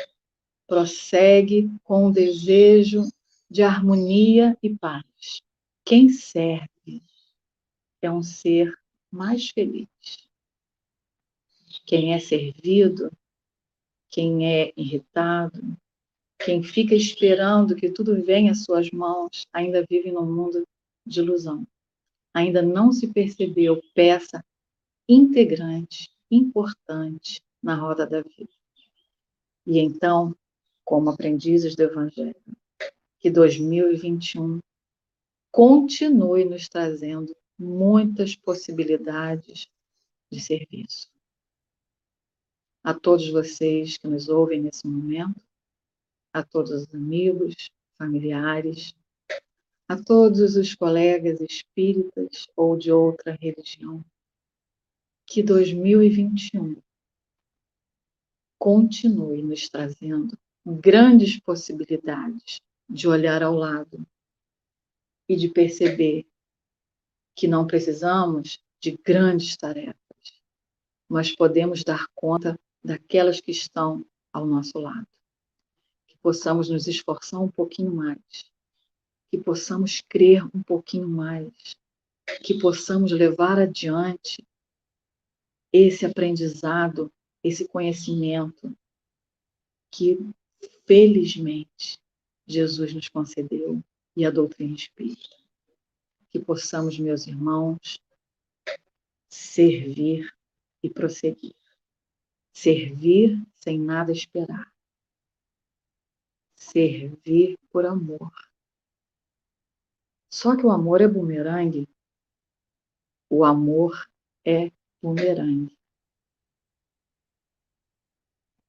Prossegue 0.66 1.70
com 1.84 2.06
o 2.06 2.14
desejo 2.14 3.04
de 3.50 3.62
harmonia 3.62 4.58
e 4.64 4.74
paz. 4.74 5.42
Quem 5.84 6.08
serve 6.08 7.04
é 8.02 8.10
um 8.10 8.24
ser 8.24 8.74
mais 9.12 9.50
feliz. 9.50 10.31
Quem 11.86 12.14
é 12.14 12.20
servido, 12.20 13.12
quem 14.10 14.46
é 14.46 14.74
irritado, 14.76 15.78
quem 16.44 16.64
fica 16.64 16.96
esperando 16.96 17.76
que 17.76 17.90
tudo 17.90 18.24
venha 18.24 18.52
às 18.52 18.64
suas 18.64 18.90
mãos, 18.92 19.46
ainda 19.54 19.86
vive 19.88 20.12
num 20.12 20.26
mundo 20.26 20.68
de 21.06 21.20
ilusão. 21.20 21.66
Ainda 22.34 22.62
não 22.62 22.92
se 22.92 23.08
percebeu 23.08 23.82
peça 23.94 24.44
integrante, 25.08 26.10
importante 26.30 27.42
na 27.62 27.76
roda 27.76 28.08
da 28.08 28.22
vida. 28.22 28.52
E 29.66 29.80
então, 29.80 30.36
como 30.84 31.10
aprendizes 31.10 31.76
do 31.76 31.84
Evangelho, 31.84 32.36
que 33.20 33.30
2021 33.30 34.60
continue 35.52 36.46
nos 36.46 36.68
trazendo 36.68 37.36
muitas 37.58 38.36
possibilidades 38.36 39.68
de 40.32 40.40
serviço. 40.40 41.10
A 42.84 42.96
todos 42.96 43.30
vocês 43.30 43.98
que 43.98 44.08
nos 44.08 44.28
ouvem 44.28 44.60
nesse 44.60 44.88
momento, 44.88 45.40
a 46.34 46.44
todos 46.44 46.72
os 46.72 46.94
amigos, 46.96 47.70
familiares, 47.96 48.96
a 49.88 50.02
todos 50.02 50.56
os 50.56 50.74
colegas 50.74 51.40
espíritas 51.42 52.48
ou 52.56 52.76
de 52.76 52.92
outra 52.92 53.38
religião, 53.40 54.04
que 55.28 55.44
2021 55.44 56.82
continue 58.58 59.44
nos 59.44 59.70
trazendo 59.70 60.36
grandes 60.66 61.40
possibilidades 61.40 62.62
de 62.90 63.08
olhar 63.08 63.44
ao 63.44 63.54
lado 63.54 64.06
e 65.30 65.36
de 65.36 65.50
perceber 65.50 66.26
que 67.36 67.48
não 67.48 67.68
precisamos 67.68 68.60
de 68.80 68.98
grandes 68.98 69.56
tarefas, 69.56 69.96
mas 71.08 71.36
podemos 71.36 71.84
dar 71.84 72.08
conta 72.16 72.60
daquelas 72.84 73.40
que 73.40 73.52
estão 73.52 74.06
ao 74.32 74.46
nosso 74.46 74.78
lado. 74.80 75.08
Que 76.08 76.18
possamos 76.18 76.70
nos 76.70 76.88
esforçar 76.88 77.42
um 77.42 77.50
pouquinho 77.50 77.94
mais, 77.94 78.52
que 79.30 79.38
possamos 79.38 80.02
crer 80.02 80.44
um 80.56 80.62
pouquinho 80.64 81.08
mais, 81.08 81.76
que 82.44 82.60
possamos 82.60 83.12
levar 83.12 83.60
adiante 83.60 84.46
esse 85.74 86.06
aprendizado, 86.06 87.12
esse 87.44 87.68
conhecimento 87.68 88.76
que, 89.90 90.18
felizmente, 90.86 92.00
Jesus 92.46 92.94
nos 92.94 93.08
concedeu 93.08 93.82
e 94.16 94.26
a 94.26 94.32
doutrina 94.32 94.76
espírita 94.76 95.42
que 96.32 96.40
possamos, 96.40 96.98
meus 96.98 97.28
irmãos, 97.28 98.02
servir 99.30 100.34
e 100.82 100.90
prosseguir. 100.90 101.54
Servir 102.54 103.42
sem 103.56 103.80
nada 103.80 104.12
esperar. 104.12 104.72
Servir 106.56 107.58
por 107.70 107.86
amor. 107.86 108.32
Só 110.32 110.56
que 110.56 110.66
o 110.66 110.72
amor 110.72 111.02
é 111.02 111.08
bumerangue. 111.08 111.88
O 113.30 113.44
amor 113.44 114.10
é 114.46 114.72
bumerangue. 115.02 115.78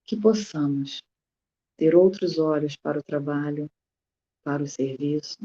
Que 0.04 0.16
possamos 0.20 1.02
ter 1.76 1.94
outros 1.94 2.38
olhos 2.38 2.76
para 2.76 2.98
o 2.98 3.02
trabalho, 3.02 3.70
para 4.44 4.62
o 4.62 4.66
serviço, 4.66 5.38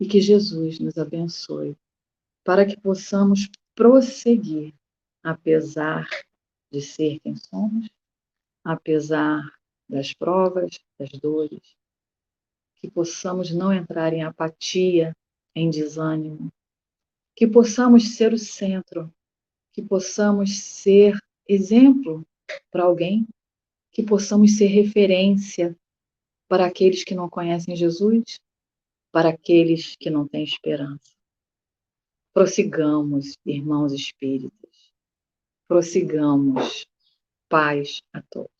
e 0.00 0.06
que 0.06 0.20
Jesus 0.20 0.78
nos 0.78 0.96
abençoe 0.96 1.76
para 2.44 2.64
que 2.64 2.80
possamos 2.80 3.46
prosseguir, 3.74 4.74
apesar 5.22 6.08
de 6.70 6.80
ser 6.80 7.20
quem 7.20 7.36
somos, 7.36 7.88
apesar 8.64 9.42
das 9.88 10.12
provas, 10.12 10.78
das 10.98 11.10
dores, 11.12 11.76
que 12.76 12.90
possamos 12.90 13.50
não 13.50 13.72
entrar 13.72 14.12
em 14.12 14.22
apatia, 14.22 15.16
em 15.54 15.70
desânimo, 15.70 16.52
que 17.34 17.46
possamos 17.46 18.16
ser 18.16 18.32
o 18.32 18.38
centro, 18.38 19.12
que 19.72 19.82
possamos 19.82 20.58
ser 20.58 21.18
exemplo 21.48 22.26
para 22.70 22.84
alguém, 22.84 23.26
que 23.90 24.02
possamos 24.02 24.56
ser 24.56 24.66
referência 24.66 25.76
para 26.46 26.66
aqueles 26.66 27.04
que 27.04 27.14
não 27.14 27.28
conhecem 27.28 27.74
Jesus 27.74 28.40
para 29.10 29.30
aqueles 29.30 29.96
que 29.96 30.10
não 30.10 30.26
têm 30.26 30.44
esperança. 30.44 31.12
Prossigamos, 32.32 33.36
irmãos 33.44 33.92
espíritas. 33.92 34.77
Prossigamos. 35.68 36.88
Paz 37.48 38.02
a 38.12 38.22
todos. 38.22 38.50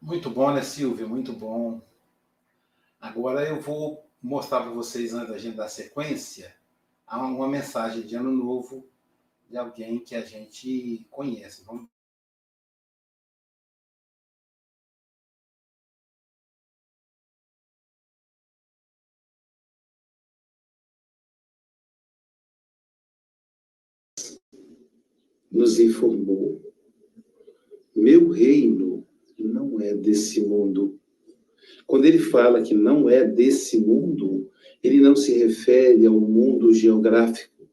Muito 0.00 0.30
bom, 0.30 0.52
né, 0.52 0.62
Silvia? 0.62 1.06
Muito 1.06 1.32
bom. 1.32 1.80
Agora 3.00 3.48
eu 3.48 3.60
vou 3.60 4.08
mostrar 4.22 4.62
para 4.62 4.70
vocês, 4.70 5.12
antes 5.12 5.28
da 5.28 5.38
gente 5.38 5.56
dar 5.56 5.68
sequência, 5.68 6.56
uma 7.08 7.48
mensagem 7.48 8.02
de 8.02 8.14
ano 8.14 8.32
novo 8.32 8.88
de 9.50 9.56
alguém 9.56 9.98
que 9.98 10.14
a 10.14 10.24
gente 10.24 11.06
conhece. 11.10 11.64
Vamos 11.64 11.88
nos 25.52 25.78
informou: 25.78 26.60
meu 27.94 28.30
reino 28.30 29.06
não 29.38 29.80
é 29.80 29.94
desse 29.94 30.40
mundo. 30.40 30.98
Quando 31.86 32.06
ele 32.06 32.18
fala 32.18 32.62
que 32.62 32.74
não 32.74 33.08
é 33.08 33.24
desse 33.24 33.78
mundo, 33.78 34.50
ele 34.82 35.00
não 35.00 35.14
se 35.14 35.32
refere 35.34 36.06
ao 36.06 36.18
mundo 36.18 36.72
geográfico. 36.72 37.68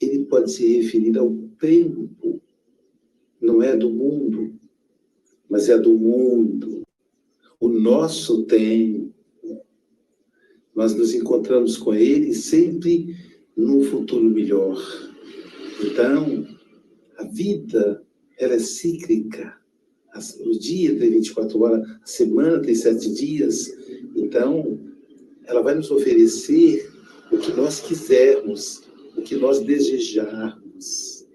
Ele 0.00 0.24
pode 0.24 0.50
se 0.50 0.66
referir 0.78 1.18
ao 1.18 1.30
tempo. 1.58 2.40
Não 3.40 3.62
é 3.62 3.76
do 3.76 3.90
mundo, 3.90 4.54
mas 5.48 5.68
é 5.68 5.78
do 5.78 5.92
mundo. 5.92 6.82
O 7.60 7.68
nosso 7.68 8.44
tempo. 8.44 9.12
Nós 10.74 10.94
nos 10.94 11.12
encontramos 11.12 11.76
com 11.76 11.92
ele 11.92 12.32
sempre 12.32 13.14
num 13.56 13.82
futuro 13.82 14.30
melhor. 14.30 14.80
Então, 15.84 16.46
a 17.18 17.24
vida, 17.24 18.02
ela 18.38 18.54
é 18.54 18.58
cíclica. 18.58 19.58
O 20.40 20.58
dia 20.58 20.98
tem 20.98 21.10
24 21.10 21.60
horas, 21.60 21.88
a 22.02 22.06
semana 22.06 22.62
tem 22.62 22.74
sete 22.74 23.12
dias. 23.12 23.70
Então, 24.16 24.80
ela 25.44 25.60
vai 25.60 25.74
nos 25.74 25.90
oferecer 25.90 26.90
o 27.30 27.38
que 27.38 27.52
nós 27.52 27.80
quisermos, 27.80 28.82
o 29.16 29.22
que 29.22 29.36
nós 29.36 29.60
desejarmos. 29.60 31.26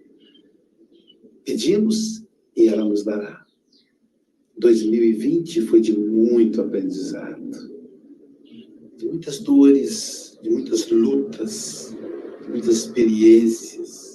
Pedimos 1.46 2.24
e 2.56 2.68
ela 2.68 2.84
nos 2.84 3.04
dará. 3.04 3.46
2020 4.58 5.62
foi 5.64 5.82
de 5.82 5.98
muito 5.98 6.62
aprendizado, 6.62 7.70
de 8.98 9.06
muitas 9.06 9.40
dores, 9.40 10.40
de 10.42 10.50
muitas 10.50 10.90
lutas, 10.90 11.96
de 12.42 12.50
muitas 12.50 12.78
experiências 12.78 14.13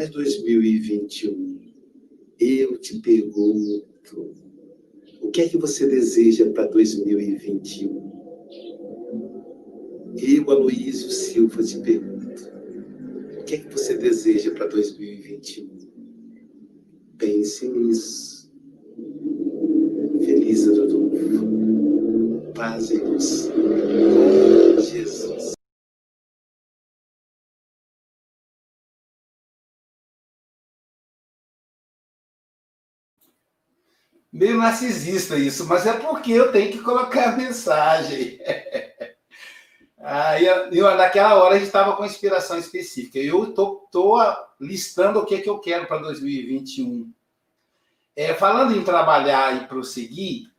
mas 0.00 0.08
2021, 0.08 1.60
eu 2.38 2.78
te 2.78 2.98
pergunto, 3.00 4.34
o 5.20 5.30
que 5.30 5.42
é 5.42 5.48
que 5.50 5.58
você 5.58 5.86
deseja 5.86 6.48
para 6.52 6.68
2021? 6.68 8.10
Eu, 10.16 10.50
Aloísio 10.50 11.10
Silva, 11.10 11.62
te 11.62 11.78
pergunto, 11.80 12.48
o 13.40 13.44
que 13.44 13.56
é 13.56 13.58
que 13.58 13.70
você 13.70 13.98
deseja 13.98 14.52
para 14.52 14.68
2021? 14.68 15.68
Pense 17.18 17.68
nisso. 17.68 18.50
Feliz 20.24 20.66
ano 20.66 20.86
novo. 20.88 22.52
Paz 22.54 22.90
e 22.90 22.96
luz. 22.96 23.50
Jesus. 24.78 25.59
Meio 34.32 34.56
narcisista 34.56 35.36
isso, 35.36 35.66
mas 35.66 35.86
é 35.86 35.92
porque 35.92 36.32
eu 36.32 36.52
tenho 36.52 36.70
que 36.70 36.78
colocar 36.78 37.30
a 37.30 37.36
mensagem. 37.36 38.38
Aí, 40.02 40.46
eu, 40.46 40.96
naquela 40.96 41.34
hora 41.34 41.54
a 41.54 41.58
gente 41.58 41.66
estava 41.66 41.94
com 41.94 42.06
inspiração 42.06 42.58
específica. 42.58 43.18
Eu 43.18 43.50
estou 43.50 43.86
listando 44.58 45.18
o 45.18 45.26
que, 45.26 45.34
é 45.34 45.40
que 45.40 45.50
eu 45.50 45.58
quero 45.58 45.86
para 45.86 45.98
2021. 45.98 47.12
É, 48.16 48.34
falando 48.34 48.74
em 48.74 48.82
trabalhar 48.82 49.56
e 49.56 49.66
prosseguir, 49.66 50.50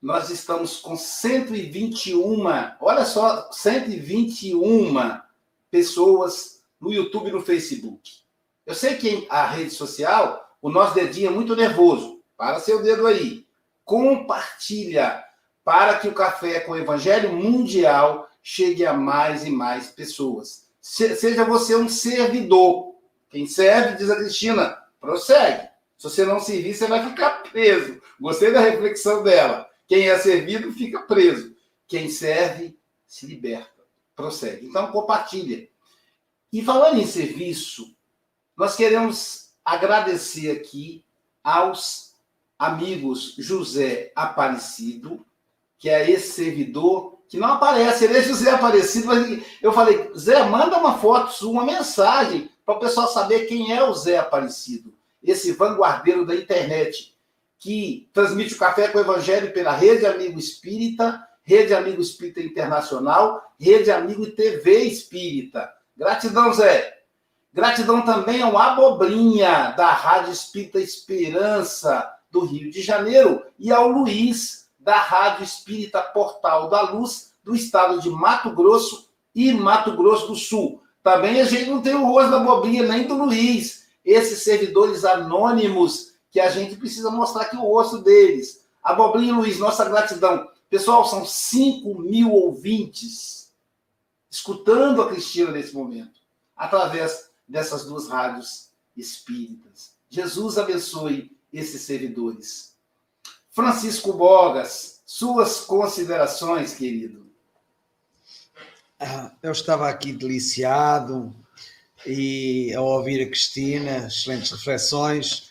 nós 0.00 0.30
estamos 0.30 0.78
com 0.78 0.96
121, 0.96 2.44
olha 2.80 3.04
só, 3.04 3.50
121 3.52 5.20
pessoas 5.70 6.62
no 6.80 6.92
YouTube 6.92 7.28
e 7.28 7.32
no 7.32 7.40
Facebook. 7.40 8.22
Eu 8.66 8.74
sei 8.74 8.96
que 8.96 9.26
a 9.30 9.46
rede 9.46 9.70
social, 9.70 10.56
o 10.60 10.68
nosso 10.68 10.94
dedinho 10.94 11.28
é 11.28 11.30
muito 11.30 11.56
nervoso. 11.56 12.21
Para 12.42 12.58
seu 12.58 12.82
dedo 12.82 13.06
aí. 13.06 13.46
Compartilha 13.84 15.24
para 15.62 16.00
que 16.00 16.08
o 16.08 16.12
Café 16.12 16.58
com 16.58 16.72
o 16.72 16.76
Evangelho 16.76 17.32
Mundial 17.32 18.28
chegue 18.42 18.84
a 18.84 18.92
mais 18.92 19.44
e 19.44 19.50
mais 19.50 19.90
pessoas. 19.90 20.66
seja 20.80 21.44
você 21.44 21.76
um 21.76 21.88
servidor. 21.88 22.96
Quem 23.30 23.46
serve, 23.46 23.96
diz 23.96 24.10
a 24.10 24.16
Cristina, 24.16 24.76
prossegue. 25.00 25.68
Se 25.96 26.10
você 26.10 26.24
não 26.24 26.40
servir, 26.40 26.74
você 26.74 26.88
vai 26.88 27.08
ficar 27.08 27.44
preso. 27.44 28.02
Gostei 28.20 28.50
da 28.50 28.58
reflexão 28.58 29.22
dela. 29.22 29.70
Quem 29.86 30.08
é 30.08 30.18
servido 30.18 30.72
fica 30.72 31.02
preso. 31.02 31.54
Quem 31.86 32.08
serve 32.08 32.76
se 33.06 33.24
liberta. 33.24 33.84
Prossegue. 34.16 34.66
Então, 34.66 34.90
compartilha. 34.90 35.68
E 36.52 36.60
falando 36.60 36.98
em 36.98 37.06
serviço, 37.06 37.96
nós 38.56 38.74
queremos 38.74 39.52
agradecer 39.64 40.50
aqui 40.50 41.04
aos 41.44 42.11
amigos 42.62 43.34
José 43.38 44.12
Aparecido, 44.14 45.26
que 45.78 45.90
é 45.90 46.08
esse 46.08 46.32
servidor 46.32 47.18
que 47.28 47.36
não 47.36 47.54
aparece, 47.54 48.04
ele 48.04 48.18
é 48.18 48.22
José 48.22 48.50
Aparecido, 48.50 49.06
mas 49.06 49.42
eu 49.60 49.72
falei, 49.72 50.10
Zé, 50.16 50.44
manda 50.44 50.78
uma 50.78 50.98
foto 50.98 51.50
uma 51.50 51.64
mensagem, 51.64 52.50
para 52.64 52.76
o 52.76 52.78
pessoal 52.78 53.08
saber 53.08 53.46
quem 53.46 53.76
é 53.76 53.82
o 53.82 53.92
Zé 53.92 54.18
Aparecido, 54.18 54.94
esse 55.22 55.50
vanguardeiro 55.52 56.24
da 56.24 56.36
internet, 56.36 57.16
que 57.58 58.08
transmite 58.12 58.54
o 58.54 58.58
café 58.58 58.88
com 58.88 58.98
o 58.98 59.00
evangelho 59.00 59.52
pela 59.52 59.72
Rede 59.72 60.06
Amigo 60.06 60.38
Espírita, 60.38 61.26
Rede 61.42 61.74
Amigo 61.74 62.00
Espírita 62.00 62.40
Internacional, 62.40 63.42
Rede 63.58 63.90
Amigo 63.90 64.26
TV 64.26 64.82
Espírita. 64.82 65.72
Gratidão, 65.96 66.52
Zé. 66.52 66.98
Gratidão 67.52 68.02
também 68.02 68.40
ao 68.40 68.56
Abobrinha, 68.56 69.74
da 69.76 69.90
Rádio 69.90 70.32
Espírita 70.32 70.78
Esperança, 70.78 72.08
do 72.32 72.40
Rio 72.40 72.70
de 72.70 72.80
Janeiro, 72.80 73.44
e 73.58 73.70
ao 73.70 73.88
Luiz, 73.88 74.70
da 74.80 74.96
Rádio 74.96 75.44
Espírita 75.44 76.02
Portal 76.02 76.68
da 76.68 76.80
Luz, 76.80 77.34
do 77.44 77.54
estado 77.54 78.00
de 78.00 78.08
Mato 78.08 78.50
Grosso 78.50 79.08
e 79.34 79.52
Mato 79.52 79.94
Grosso 79.94 80.28
do 80.28 80.34
Sul. 80.34 80.82
Também 81.02 81.40
a 81.40 81.44
gente 81.44 81.68
não 81.70 81.82
tem 81.82 81.94
o 81.94 82.06
rosto 82.06 82.30
da 82.30 82.40
Bobinha, 82.40 82.84
nem 82.84 83.06
do 83.06 83.14
Luiz, 83.14 83.86
esses 84.04 84.42
servidores 84.42 85.04
anônimos 85.04 86.14
que 86.30 86.40
a 86.40 86.48
gente 86.48 86.76
precisa 86.76 87.10
mostrar 87.10 87.42
aqui 87.42 87.56
o 87.56 87.60
rosto 87.60 87.98
deles. 87.98 88.64
A 88.82 88.94
Bobrinha 88.94 89.32
e 89.32 89.36
Luiz, 89.36 89.58
nossa 89.58 89.84
gratidão. 89.84 90.48
Pessoal, 90.70 91.04
são 91.04 91.26
5 91.26 92.00
mil 92.00 92.32
ouvintes 92.32 93.52
escutando 94.30 95.02
a 95.02 95.08
Cristina 95.10 95.50
nesse 95.50 95.74
momento, 95.74 96.18
através 96.56 97.30
dessas 97.46 97.84
duas 97.84 98.08
rádios 98.08 98.70
espíritas. 98.96 99.92
Jesus 100.08 100.56
abençoe 100.56 101.30
esses 101.52 101.82
servidores. 101.82 102.72
Francisco 103.50 104.12
Bogas, 104.12 105.02
suas 105.04 105.60
considerações, 105.60 106.74
querido. 106.74 107.26
Ah, 108.98 109.32
eu 109.42 109.52
estava 109.52 109.88
aqui 109.88 110.12
deliciado 110.12 111.34
e 112.06 112.72
ao 112.74 112.86
ouvir 112.86 113.22
a 113.22 113.26
Cristina, 113.26 114.06
excelentes 114.06 114.50
reflexões, 114.52 115.50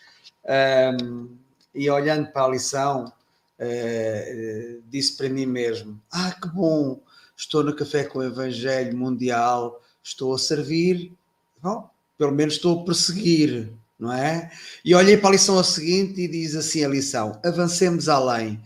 um, 1.00 1.30
e 1.74 1.90
olhando 1.90 2.32
para 2.32 2.46
a 2.46 2.50
lição, 2.50 3.06
uh, 3.06 4.84
disse 4.88 5.16
para 5.16 5.30
mim 5.30 5.46
mesmo: 5.46 6.02
Ah, 6.12 6.32
que 6.32 6.48
bom, 6.48 7.00
estou 7.38 7.64
no 7.64 7.76
Café 7.76 8.04
com 8.04 8.20
o 8.20 8.24
Evangelho 8.24 8.98
Mundial, 8.98 9.82
estou 10.04 10.34
a 10.34 10.40
servir, 10.40 11.14
bom, 11.62 11.90
pelo 12.18 12.32
menos 12.32 12.56
estou 12.56 12.82
a 12.82 12.86
perseguir 12.86 13.72
não 14.02 14.12
é? 14.12 14.52
E 14.84 14.96
olhei 14.96 15.16
para 15.16 15.30
a 15.30 15.34
lição 15.34 15.64
seguinte 15.64 16.20
e 16.20 16.28
diz 16.28 16.56
assim 16.56 16.84
a 16.84 16.90
lição: 16.90 17.40
avancemos 17.46 18.10
além. 18.10 18.60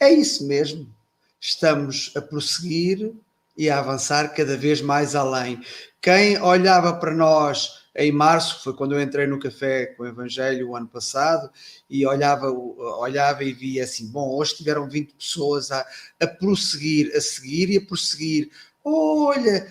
É 0.00 0.10
isso 0.10 0.46
mesmo. 0.48 0.88
Estamos 1.38 2.10
a 2.16 2.22
prosseguir 2.22 3.12
e 3.56 3.68
a 3.68 3.78
avançar 3.78 4.34
cada 4.34 4.56
vez 4.56 4.80
mais 4.80 5.14
além. 5.14 5.60
Quem 6.00 6.40
olhava 6.40 6.94
para 6.94 7.14
nós 7.14 7.78
em 7.94 8.12
março, 8.12 8.62
foi 8.62 8.72
quando 8.74 8.94
eu 8.94 9.02
entrei 9.02 9.26
no 9.26 9.40
café 9.40 9.86
com 9.86 10.04
o 10.04 10.06
Evangelho 10.06 10.70
o 10.70 10.76
ano 10.76 10.86
passado, 10.86 11.50
e 11.90 12.06
olhava, 12.06 12.48
olhava 12.48 13.44
e 13.44 13.52
via 13.52 13.84
assim: 13.84 14.06
bom, 14.06 14.30
hoje 14.30 14.56
tiveram 14.56 14.88
20 14.88 15.14
pessoas 15.14 15.70
a, 15.70 15.84
a 16.20 16.26
prosseguir, 16.26 17.14
a 17.14 17.20
seguir 17.20 17.68
e 17.70 17.76
a 17.76 17.84
prosseguir. 17.84 18.50
Olha, 18.84 19.66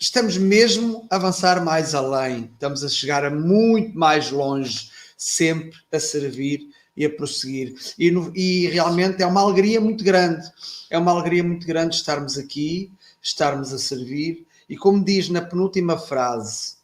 estamos 0.00 0.36
mesmo 0.36 1.06
a 1.10 1.16
avançar 1.16 1.64
mais 1.64 1.94
além, 1.94 2.50
estamos 2.52 2.84
a 2.84 2.88
chegar 2.88 3.24
a 3.24 3.30
muito 3.30 3.96
mais 3.96 4.30
longe, 4.30 4.90
sempre 5.16 5.76
a 5.92 6.00
servir 6.00 6.60
e 6.96 7.04
a 7.04 7.10
prosseguir. 7.10 7.74
E, 7.98 8.10
no, 8.10 8.32
e 8.36 8.68
realmente 8.68 9.22
é 9.22 9.26
uma 9.26 9.40
alegria 9.40 9.80
muito 9.80 10.04
grande, 10.04 10.46
é 10.90 10.98
uma 10.98 11.12
alegria 11.12 11.42
muito 11.42 11.66
grande 11.66 11.96
estarmos 11.96 12.38
aqui, 12.38 12.90
estarmos 13.22 13.72
a 13.72 13.78
servir, 13.78 14.46
e 14.68 14.76
como 14.76 15.04
diz 15.04 15.28
na 15.28 15.42
penúltima 15.42 15.98
frase, 15.98 16.76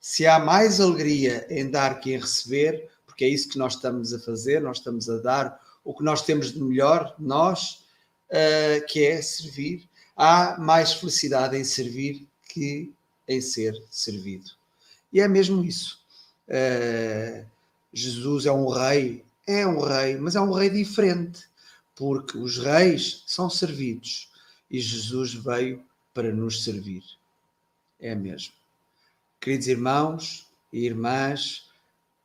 se 0.00 0.26
há 0.26 0.38
mais 0.38 0.80
alegria 0.80 1.46
em 1.50 1.68
dar 1.68 2.00
que 2.00 2.14
em 2.14 2.18
receber, 2.18 2.88
porque 3.04 3.24
é 3.24 3.28
isso 3.28 3.48
que 3.48 3.58
nós 3.58 3.74
estamos 3.74 4.12
a 4.12 4.20
fazer, 4.20 4.60
nós 4.60 4.78
estamos 4.78 5.08
a 5.08 5.18
dar 5.18 5.60
o 5.84 5.94
que 5.94 6.04
nós 6.04 6.22
temos 6.22 6.52
de 6.52 6.62
melhor, 6.62 7.14
nós, 7.18 7.84
uh, 8.30 8.86
que 8.86 9.04
é 9.04 9.20
servir, 9.22 9.88
há 10.16 10.56
mais 10.58 10.92
felicidade 10.92 11.56
em 11.56 11.64
servir 11.64 12.26
que 12.56 12.90
em 13.28 13.38
ser 13.38 13.74
servido. 13.90 14.50
E 15.12 15.20
é 15.20 15.28
mesmo 15.28 15.62
isso. 15.62 16.00
Uh, 16.48 17.44
Jesus 17.92 18.46
é 18.46 18.52
um 18.52 18.68
rei 18.68 19.26
é 19.46 19.66
um 19.66 19.78
rei, 19.78 20.16
mas 20.16 20.34
é 20.34 20.40
um 20.40 20.50
rei 20.50 20.68
diferente, 20.68 21.44
porque 21.94 22.36
os 22.36 22.58
reis 22.58 23.22
são 23.26 23.48
servidos 23.48 24.28
e 24.68 24.80
Jesus 24.80 25.34
veio 25.34 25.84
para 26.12 26.32
nos 26.32 26.64
servir. 26.64 27.04
É 28.00 28.14
mesmo. 28.14 28.52
Queridos 29.40 29.68
irmãos 29.68 30.46
e 30.72 30.84
irmãs, 30.84 31.70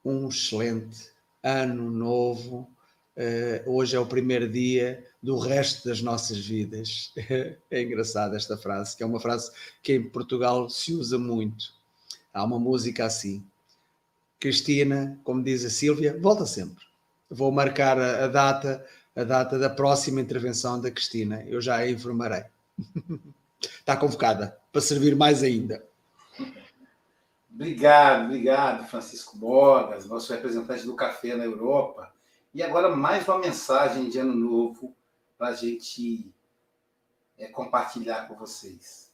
um 0.03 0.29
excelente 0.29 1.11
ano 1.43 1.91
novo. 1.91 2.67
Uh, 3.15 3.69
hoje 3.69 3.95
é 3.95 3.99
o 3.99 4.05
primeiro 4.05 4.49
dia 4.49 5.05
do 5.21 5.37
resto 5.37 5.87
das 5.87 6.01
nossas 6.01 6.37
vidas. 6.37 7.13
é 7.69 7.81
engraçada 7.81 8.35
esta 8.35 8.57
frase, 8.57 8.95
que 8.95 9.03
é 9.03 9.05
uma 9.05 9.19
frase 9.19 9.51
que 9.83 9.93
em 9.93 10.09
Portugal 10.09 10.69
se 10.69 10.93
usa 10.93 11.17
muito. 11.17 11.73
Há 12.33 12.43
uma 12.43 12.59
música 12.59 13.05
assim. 13.05 13.43
Cristina, 14.39 15.19
como 15.23 15.43
diz 15.43 15.63
a 15.63 15.69
Sílvia, 15.69 16.17
volta 16.19 16.45
sempre 16.45 16.91
vou 17.31 17.49
marcar 17.49 17.97
a, 17.97 18.27
data, 18.27 18.85
a 19.15 19.23
data 19.23 19.57
da 19.57 19.69
próxima 19.69 20.19
intervenção 20.19 20.79
da 20.79 20.91
Cristina. 20.91 21.43
Eu 21.47 21.61
já 21.61 21.77
a 21.77 21.89
informarei. 21.89 22.43
Está 23.61 23.95
convocada 23.95 24.57
para 24.71 24.81
servir 24.81 25.15
mais 25.15 25.41
ainda. 25.41 25.83
Obrigado, 27.53 28.25
obrigado, 28.25 28.87
Francisco 28.87 29.37
Bogas, 29.37 30.07
nosso 30.07 30.33
representante 30.33 30.85
do 30.85 30.95
café 30.95 31.35
na 31.35 31.45
Europa. 31.45 32.11
E 32.53 32.63
agora 32.63 32.93
mais 32.95 33.27
uma 33.27 33.37
mensagem 33.37 34.09
de 34.09 34.17
ano 34.17 34.33
novo 34.33 34.93
para 35.41 35.49
a 35.49 35.55
gente 35.55 36.31
é, 37.35 37.47
compartilhar 37.47 38.27
com 38.27 38.35
vocês. 38.35 39.10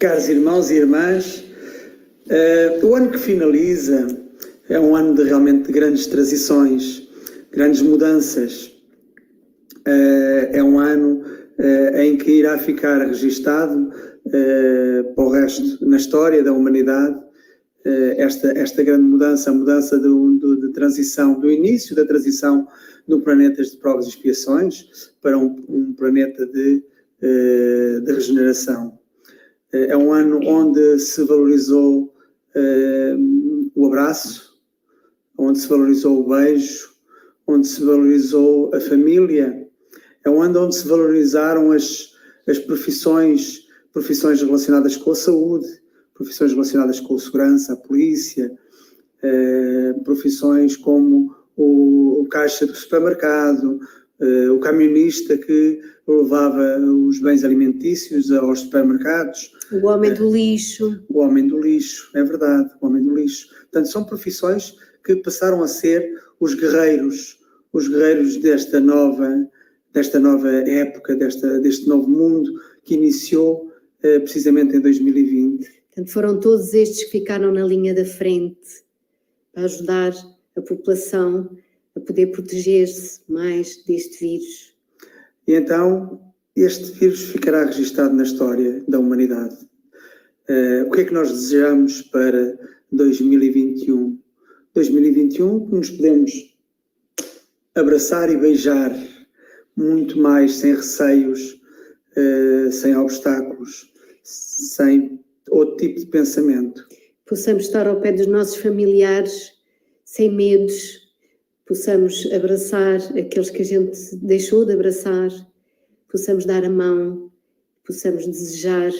Caros 0.00 0.28
irmãos 0.28 0.70
e 0.70 0.76
irmãs, 0.76 1.44
uh, 2.26 2.86
o 2.86 2.94
ano 2.94 3.10
que 3.10 3.18
finaliza 3.18 4.06
é 4.68 4.80
um 4.80 4.96
ano 4.96 5.14
de 5.14 5.22
realmente 5.22 5.66
de 5.66 5.72
grandes 5.72 6.06
transições, 6.08 7.08
grandes 7.52 7.80
mudanças. 7.80 8.66
Uh, 9.86 10.50
é 10.52 10.62
um 10.62 10.78
ano 10.78 11.22
uh, 11.22 11.96
em 11.98 12.16
que 12.16 12.32
irá 12.32 12.58
ficar 12.58 13.06
registado 13.06 13.92
para 15.14 15.24
o 15.24 15.30
resto 15.30 15.84
na 15.84 15.96
história 15.96 16.42
da 16.42 16.52
humanidade 16.52 17.18
esta, 18.16 18.56
esta 18.56 18.82
grande 18.84 19.02
mudança, 19.02 19.50
a 19.50 19.54
mudança 19.54 19.98
de 19.98 20.68
transição, 20.72 21.40
do 21.40 21.50
início 21.50 21.96
da 21.96 22.04
transição 22.04 22.68
do 23.08 23.20
planeta 23.22 23.60
de 23.60 23.76
provas 23.78 24.06
e 24.06 24.10
expiações 24.10 25.14
para 25.20 25.36
um, 25.36 25.56
um 25.68 25.94
planeta 25.94 26.46
de, 26.46 26.84
de 27.20 28.12
regeneração. 28.12 28.99
É 29.72 29.96
um 29.96 30.12
ano 30.12 30.40
onde 30.44 30.98
se 30.98 31.22
valorizou 31.24 32.12
uh, 32.56 33.70
o 33.74 33.86
abraço, 33.86 34.58
onde 35.38 35.60
se 35.60 35.68
valorizou 35.68 36.20
o 36.20 36.28
beijo, 36.28 36.90
onde 37.46 37.68
se 37.68 37.84
valorizou 37.84 38.74
a 38.74 38.80
família. 38.80 39.68
É 40.24 40.30
um 40.30 40.42
ano 40.42 40.64
onde 40.64 40.76
se 40.76 40.88
valorizaram 40.88 41.70
as, 41.70 42.12
as 42.48 42.58
profissões, 42.58 43.68
profissões 43.92 44.42
relacionadas 44.42 44.96
com 44.96 45.12
a 45.12 45.14
saúde, 45.14 45.68
profissões 46.14 46.52
relacionadas 46.52 46.98
com 46.98 47.14
a 47.14 47.18
segurança, 47.18 47.72
a 47.72 47.76
polícia, 47.76 48.52
uh, 49.22 50.02
profissões 50.02 50.76
como 50.76 51.34
o, 51.56 52.22
o 52.22 52.28
caixa 52.28 52.66
do 52.66 52.74
supermercado, 52.74 53.78
o 54.52 54.58
camionista 54.58 55.38
que 55.38 55.80
levava 56.06 56.78
os 56.78 57.20
bens 57.20 57.44
alimentícios 57.44 58.30
aos 58.30 58.60
supermercados. 58.60 59.52
O 59.72 59.86
homem 59.86 60.12
do 60.12 60.30
lixo. 60.30 61.02
O 61.08 61.20
homem 61.20 61.46
do 61.46 61.60
lixo, 61.60 62.10
é 62.14 62.22
verdade, 62.22 62.70
o 62.80 62.86
homem 62.86 63.02
do 63.02 63.14
lixo. 63.14 63.48
Portanto, 63.48 63.88
são 63.88 64.04
profissões 64.04 64.74
que 65.04 65.16
passaram 65.16 65.62
a 65.62 65.68
ser 65.68 66.12
os 66.38 66.54
guerreiros, 66.54 67.38
os 67.72 67.88
guerreiros 67.88 68.36
desta 68.36 68.80
nova, 68.80 69.48
desta 69.92 70.18
nova 70.18 70.50
época, 70.50 71.16
desta, 71.16 71.60
deste 71.60 71.88
novo 71.88 72.08
mundo 72.08 72.52
que 72.84 72.94
iniciou 72.94 73.70
uh, 74.04 74.20
precisamente 74.20 74.76
em 74.76 74.80
2020. 74.80 75.80
Portanto, 75.86 76.12
foram 76.12 76.40
todos 76.40 76.74
estes 76.74 77.04
que 77.04 77.10
ficaram 77.10 77.52
na 77.52 77.64
linha 77.64 77.94
da 77.94 78.04
frente 78.04 78.84
para 79.52 79.64
ajudar 79.64 80.12
a 80.56 80.62
população 80.62 81.50
a 81.96 82.00
poder 82.00 82.28
proteger-se 82.28 83.20
mais 83.28 83.82
deste 83.84 84.18
vírus. 84.20 84.74
E 85.46 85.54
então 85.54 86.20
este 86.54 86.92
vírus 86.92 87.22
ficará 87.30 87.64
registado 87.64 88.14
na 88.14 88.22
história 88.22 88.82
da 88.86 88.98
humanidade. 88.98 89.56
Uh, 90.48 90.86
o 90.86 90.90
que 90.90 91.02
é 91.02 91.04
que 91.04 91.14
nós 91.14 91.30
desejamos 91.30 92.02
para 92.02 92.58
2021? 92.90 94.18
2021 94.74 95.66
que 95.66 95.74
nos 95.74 95.90
podemos 95.90 96.56
abraçar 97.74 98.30
e 98.30 98.36
beijar 98.36 98.94
muito 99.76 100.18
mais 100.18 100.56
sem 100.56 100.74
receios, 100.74 101.60
uh, 102.16 102.70
sem 102.72 102.96
obstáculos, 102.96 103.92
sem 104.22 105.20
outro 105.50 105.76
tipo 105.76 106.00
de 106.00 106.06
pensamento. 106.06 106.86
Possamos 107.26 107.64
estar 107.64 107.86
ao 107.86 108.00
pé 108.00 108.12
dos 108.12 108.26
nossos 108.26 108.56
familiares 108.56 109.52
sem 110.04 110.34
medos, 110.34 110.99
possamos 111.70 112.28
abraçar 112.32 113.00
aqueles 113.16 113.48
que 113.48 113.62
a 113.62 113.64
gente 113.64 114.16
deixou 114.16 114.64
de 114.64 114.72
abraçar, 114.72 115.30
possamos 116.10 116.44
dar 116.44 116.64
a 116.64 116.68
mão, 116.68 117.30
possamos 117.86 118.26
desejar 118.26 118.90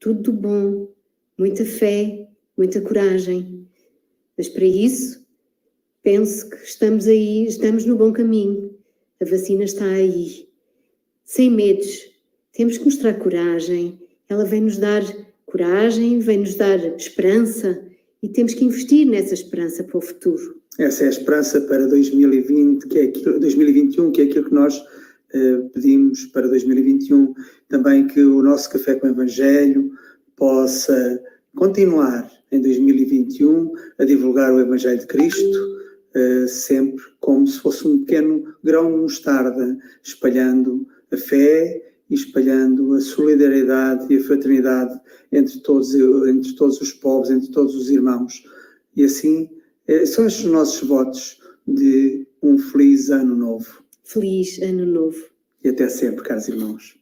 tudo 0.00 0.22
do 0.22 0.32
bom, 0.32 0.88
muita 1.36 1.66
fé, 1.66 2.30
muita 2.56 2.80
coragem. 2.80 3.68
Mas 4.38 4.48
para 4.48 4.64
isso, 4.64 5.22
penso 6.02 6.48
que 6.48 6.56
estamos 6.64 7.06
aí, 7.06 7.44
estamos 7.46 7.84
no 7.84 7.94
bom 7.94 8.10
caminho. 8.10 8.74
A 9.20 9.26
vacina 9.26 9.64
está 9.64 9.84
aí. 9.84 10.48
Sem 11.26 11.50
medos, 11.50 12.10
temos 12.54 12.78
que 12.78 12.86
mostrar 12.86 13.18
coragem. 13.18 14.00
Ela 14.30 14.46
vem 14.46 14.62
nos 14.62 14.78
dar 14.78 15.02
coragem, 15.44 16.20
vem 16.20 16.38
nos 16.38 16.54
dar 16.54 16.78
esperança 16.96 17.86
e 18.22 18.30
temos 18.30 18.54
que 18.54 18.64
investir 18.64 19.06
nessa 19.06 19.34
esperança 19.34 19.84
para 19.84 19.98
o 19.98 20.00
futuro. 20.00 20.56
Essa 20.78 21.04
é 21.04 21.06
a 21.06 21.10
esperança 21.10 21.60
para 21.62 21.86
2020, 21.86 22.86
que 22.86 22.98
é 22.98 23.02
aquilo, 23.04 23.40
2021, 23.40 24.12
que 24.12 24.20
é 24.20 24.24
aquilo 24.24 24.44
que 24.44 24.54
nós 24.54 24.76
uh, 24.78 25.70
pedimos 25.72 26.26
para 26.26 26.46
2021. 26.48 27.32
Também 27.68 28.06
que 28.06 28.20
o 28.20 28.42
nosso 28.42 28.68
Café 28.68 28.94
com 28.96 29.06
o 29.06 29.10
Evangelho 29.10 29.90
possa 30.36 31.22
continuar 31.56 32.30
em 32.52 32.60
2021 32.60 33.72
a 33.98 34.04
divulgar 34.04 34.52
o 34.52 34.60
Evangelho 34.60 35.00
de 35.00 35.06
Cristo, 35.06 35.58
uh, 36.14 36.46
sempre 36.46 37.02
como 37.20 37.46
se 37.46 37.58
fosse 37.58 37.88
um 37.88 38.00
pequeno 38.00 38.44
grão 38.62 38.92
de 38.92 38.98
mostarda, 38.98 39.78
espalhando 40.02 40.86
a 41.10 41.16
fé 41.16 41.82
e 42.10 42.14
espalhando 42.14 42.92
a 42.92 43.00
solidariedade 43.00 44.12
e 44.12 44.18
a 44.18 44.22
fraternidade 44.22 45.00
entre 45.32 45.58
todos, 45.60 45.94
entre 45.94 46.54
todos 46.54 46.78
os 46.82 46.92
povos, 46.92 47.30
entre 47.30 47.50
todos 47.50 47.74
os 47.74 47.88
irmãos. 47.88 48.44
E 48.94 49.02
assim 49.02 49.48
eh, 49.88 50.04
são 50.06 50.26
estes 50.26 50.44
os 50.44 50.50
nossos 50.50 50.88
votos 50.88 51.40
de 51.66 52.26
um 52.42 52.58
feliz 52.58 53.10
ano 53.10 53.34
novo. 53.34 53.84
Feliz 54.04 54.60
ano 54.60 54.84
novo. 54.84 55.30
E 55.62 55.68
até 55.68 55.88
sempre, 55.88 56.24
caros 56.24 56.48
irmãos. 56.48 56.98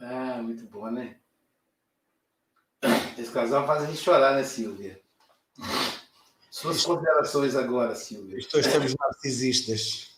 Ah, 0.00 0.42
muito 0.42 0.66
bom, 0.66 0.90
né? 0.90 1.18
Esse 3.18 3.32
casal 3.32 3.66
faz 3.66 3.82
a 3.82 3.86
gente 3.86 3.98
chorar, 3.98 4.36
né, 4.36 4.44
Silvia? 4.44 5.00
Suas 6.50 6.84
considerações 6.84 7.56
agora, 7.56 7.94
Silvia. 7.94 8.38
Os 8.38 8.46
dois 8.46 8.66
estamos 8.66 8.94
narcisistas. 8.94 10.17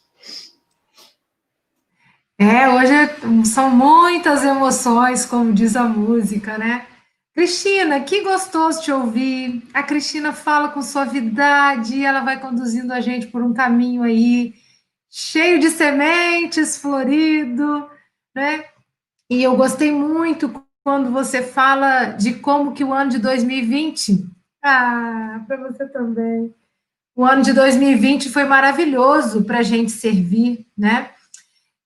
É, 2.41 2.67
hoje 2.71 3.45
são 3.45 3.69
muitas 3.69 4.43
emoções, 4.43 5.27
como 5.27 5.53
diz 5.53 5.77
a 5.77 5.85
música, 5.85 6.57
né? 6.57 6.87
Cristina, 7.35 8.01
que 8.01 8.23
gostoso 8.23 8.81
te 8.81 8.91
ouvir. 8.91 9.63
A 9.75 9.83
Cristina 9.83 10.33
fala 10.33 10.71
com 10.71 10.81
suavidade, 10.81 12.03
ela 12.03 12.23
vai 12.23 12.41
conduzindo 12.41 12.95
a 12.95 13.01
gente 13.03 13.27
por 13.27 13.43
um 13.43 13.53
caminho 13.53 14.03
aí 14.03 14.55
cheio 15.11 15.61
de 15.61 15.69
sementes, 15.69 16.79
florido, 16.79 17.87
né? 18.35 18.65
E 19.29 19.43
eu 19.43 19.55
gostei 19.55 19.93
muito 19.93 20.65
quando 20.83 21.11
você 21.11 21.43
fala 21.43 22.07
de 22.07 22.33
como 22.37 22.73
que 22.73 22.83
o 22.83 22.95
ano 22.95 23.11
de 23.11 23.19
2020, 23.19 24.27
ah, 24.65 25.45
para 25.47 25.59
você 25.59 25.87
também. 25.89 26.55
O 27.15 27.23
ano 27.23 27.43
de 27.43 27.53
2020 27.53 28.31
foi 28.31 28.45
maravilhoso 28.45 29.45
para 29.45 29.59
a 29.59 29.63
gente 29.63 29.91
servir, 29.91 30.67
né? 30.75 31.11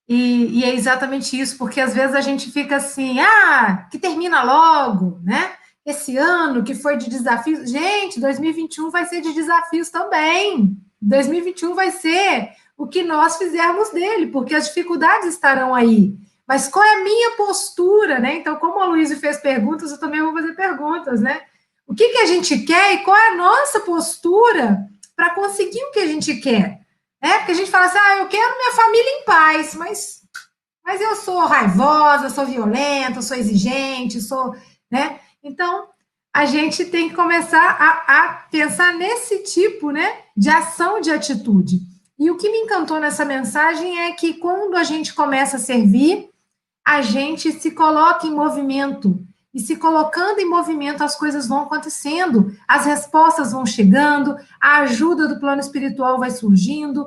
E, 0.08 0.60
e, 0.60 0.64
é 0.64 0.74
exatamente 0.74 1.38
isso, 1.38 1.56
porque 1.56 1.80
às 1.80 1.94
vezes 1.94 2.14
a 2.14 2.20
gente 2.20 2.50
fica 2.50 2.76
assim, 2.76 3.20
ah, 3.20 3.86
que 3.90 3.98
termina 3.98 4.42
logo, 4.42 5.18
né? 5.22 5.52
Esse 5.84 6.16
ano 6.16 6.62
que 6.62 6.74
foi 6.74 6.96
de 6.96 7.08
desafios. 7.08 7.70
Gente, 7.70 8.20
2021 8.20 8.90
vai 8.90 9.06
ser 9.06 9.20
de 9.20 9.32
desafios 9.32 9.88
também. 9.90 10.76
2021 11.00 11.74
vai 11.74 11.90
ser 11.90 12.50
o 12.76 12.86
que 12.86 13.02
nós 13.02 13.36
fizermos 13.36 13.90
dele, 13.90 14.26
porque 14.26 14.54
as 14.54 14.66
dificuldades 14.66 15.28
estarão 15.28 15.74
aí. 15.74 16.14
Mas 16.46 16.68
qual 16.68 16.84
é 16.84 16.94
a 16.94 17.04
minha 17.04 17.30
postura, 17.32 18.18
né? 18.18 18.36
Então, 18.36 18.56
como 18.56 18.80
a 18.80 18.86
Luísa 18.86 19.16
fez 19.16 19.38
perguntas, 19.38 19.90
eu 19.90 19.98
também 19.98 20.22
vou 20.22 20.32
fazer 20.32 20.54
perguntas, 20.54 21.20
né? 21.20 21.40
O 21.86 21.94
que, 21.94 22.08
que 22.10 22.18
a 22.18 22.26
gente 22.26 22.58
quer 22.60 22.94
e 22.94 22.98
qual 22.98 23.16
é 23.16 23.28
a 23.28 23.36
nossa 23.36 23.80
postura 23.80 24.86
para 25.16 25.34
conseguir 25.34 25.82
o 25.84 25.90
que 25.90 26.00
a 26.00 26.06
gente 26.06 26.34
quer? 26.36 26.83
É, 27.24 27.38
porque 27.38 27.52
a 27.52 27.54
gente 27.54 27.70
fala 27.70 27.86
assim, 27.86 27.96
ah, 27.98 28.18
eu 28.18 28.28
quero 28.28 28.58
minha 28.58 28.72
família 28.72 29.10
em 29.18 29.24
paz, 29.24 29.74
mas, 29.74 30.20
mas 30.84 31.00
eu 31.00 31.16
sou 31.16 31.38
raivosa, 31.46 32.28
sou 32.28 32.44
violenta, 32.44 33.22
sou 33.22 33.34
exigente, 33.34 34.20
sou, 34.20 34.54
né? 34.90 35.18
Então, 35.42 35.88
a 36.34 36.44
gente 36.44 36.84
tem 36.84 37.08
que 37.08 37.14
começar 37.14 37.78
a, 37.80 38.24
a 38.24 38.32
pensar 38.50 38.92
nesse 38.92 39.42
tipo, 39.42 39.90
né, 39.90 40.18
de 40.36 40.50
ação, 40.50 41.00
de 41.00 41.10
atitude. 41.10 41.78
E 42.18 42.30
o 42.30 42.36
que 42.36 42.50
me 42.50 42.58
encantou 42.58 43.00
nessa 43.00 43.24
mensagem 43.24 44.00
é 44.00 44.12
que 44.12 44.34
quando 44.34 44.76
a 44.76 44.84
gente 44.84 45.14
começa 45.14 45.56
a 45.56 45.60
servir, 45.60 46.28
a 46.86 47.00
gente 47.00 47.52
se 47.52 47.70
coloca 47.70 48.26
em 48.26 48.34
movimento. 48.34 49.18
E 49.54 49.60
se 49.60 49.76
colocando 49.76 50.40
em 50.40 50.50
movimento, 50.50 51.04
as 51.04 51.14
coisas 51.14 51.46
vão 51.46 51.62
acontecendo, 51.62 52.52
as 52.66 52.84
respostas 52.84 53.52
vão 53.52 53.64
chegando, 53.64 54.36
a 54.60 54.78
ajuda 54.78 55.28
do 55.28 55.38
plano 55.38 55.60
espiritual 55.60 56.18
vai 56.18 56.32
surgindo, 56.32 57.06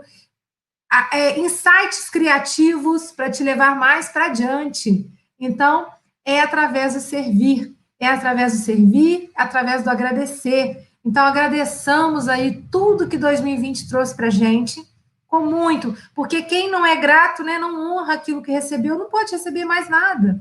é, 1.12 1.38
insights 1.38 2.10
criativos 2.10 3.12
para 3.12 3.30
te 3.30 3.44
levar 3.44 3.76
mais 3.76 4.08
para 4.08 4.28
adiante. 4.28 5.06
Então, 5.38 5.88
é 6.24 6.40
através 6.40 6.94
do 6.94 7.02
servir, 7.02 7.76
é 8.00 8.08
através 8.08 8.54
do 8.54 8.60
servir, 8.60 9.30
é 9.38 9.42
através 9.42 9.84
do 9.84 9.90
agradecer. 9.90 10.88
Então, 11.04 11.26
agradeçamos 11.26 12.30
aí 12.30 12.64
tudo 12.72 13.10
que 13.10 13.18
2020 13.18 13.90
trouxe 13.90 14.16
para 14.16 14.28
a 14.28 14.32
gente 14.32 14.82
com 15.28 15.42
muito, 15.42 15.94
porque 16.16 16.42
quem 16.42 16.72
não 16.72 16.86
é 16.86 16.96
grato, 16.96 17.44
né, 17.44 17.60
não 17.60 17.92
honra 17.92 18.14
aquilo 18.14 18.42
que 18.42 18.50
recebeu, 18.50 18.98
não 18.98 19.10
pode 19.10 19.32
receber 19.32 19.66
mais 19.66 19.90
nada. 19.90 20.40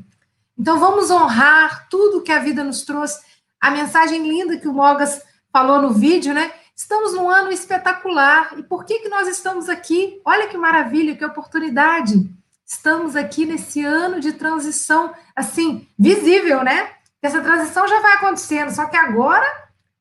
Então 0.59 0.79
vamos 0.79 1.11
honrar 1.11 1.89
tudo 1.89 2.23
que 2.23 2.33
a 2.33 2.39
vida 2.39 2.65
nos 2.65 2.83
trouxe. 2.83 3.21
A 3.61 3.71
mensagem 3.71 4.27
linda 4.27 4.57
que 4.57 4.69
o 4.69 4.73
Mogas 4.73 5.23
falou 5.53 5.81
no 5.81 5.93
vídeo, 5.93 6.33
né? 6.33 6.53
Estamos 6.75 7.15
num 7.15 7.29
ano 7.29 7.51
espetacular. 7.51 8.59
E 8.59 8.63
por 8.63 8.85
que 8.85 9.01
que 9.01 9.09
nós 9.09 9.29
estamos 9.29 9.69
aqui? 9.69 10.21
Olha 10.25 10.47
que 10.47 10.57
maravilha, 10.59 11.17
que 11.17 11.25
oportunidade. 11.25 12.31
Estamos 12.67 13.17
aqui 13.17 13.47
nesse 13.47 13.85
ano 13.85 14.21
de 14.21 14.33
transição, 14.33 15.15
assim, 15.35 15.89
visível, 15.99 16.65
né? 16.65 16.91
Essa 17.23 17.41
transição 17.41 17.87
já 17.89 18.01
vai 18.01 18.15
acontecendo, 18.15 18.71
só 18.71 18.87
que 18.87 18.97
agora 18.97 19.47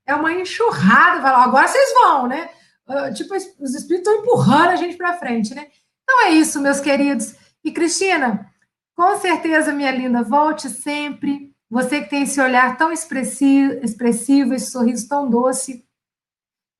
é 0.05 0.13
uma 0.15 0.33
enxurrada. 0.33 1.27
Agora 1.29 1.67
vocês 1.67 1.93
vão, 1.93 2.27
né? 2.27 2.49
Uh, 2.87 3.13
tipo, 3.13 3.33
os 3.35 3.73
espíritos 3.73 4.11
estão 4.11 4.15
empurrando 4.15 4.69
a 4.69 4.75
gente 4.75 4.95
para 4.95 5.17
frente, 5.17 5.55
né? 5.55 5.67
Então 6.03 6.23
é 6.23 6.31
isso, 6.31 6.61
meus 6.61 6.79
queridos. 6.79 7.35
E 7.63 7.71
Cristina, 7.71 8.51
com 8.95 9.17
certeza, 9.17 9.73
minha 9.73 9.91
linda, 9.91 10.23
volte 10.23 10.69
sempre. 10.69 11.51
Você 11.69 12.01
que 12.01 12.09
tem 12.09 12.23
esse 12.23 12.39
olhar 12.39 12.77
tão 12.77 12.91
expressivo, 12.91 13.73
expressivo 13.83 14.53
esse 14.53 14.71
sorriso 14.71 15.07
tão 15.07 15.29
doce. 15.29 15.83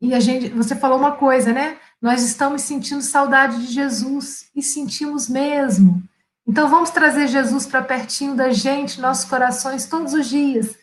E 0.01 0.13
a 0.13 0.19
gente, 0.19 0.49
você 0.49 0.75
falou 0.75 0.97
uma 0.97 1.13
coisa, 1.13 1.51
né? 1.51 1.77
Nós 2.01 2.21
estamos 2.23 2.61
sentindo 2.61 3.01
saudade 3.01 3.65
de 3.65 3.73
Jesus 3.73 4.49
e 4.55 4.61
sentimos 4.61 5.27
mesmo. 5.27 6.03
Então 6.47 6.69
vamos 6.69 6.91
trazer 6.91 7.27
Jesus 7.27 7.65
para 7.65 7.81
pertinho 7.81 8.35
da 8.35 8.51
gente, 8.51 9.01
nossos 9.01 9.25
corações 9.25 9.87
todos 9.87 10.13
os 10.13 10.27
dias. 10.27 10.77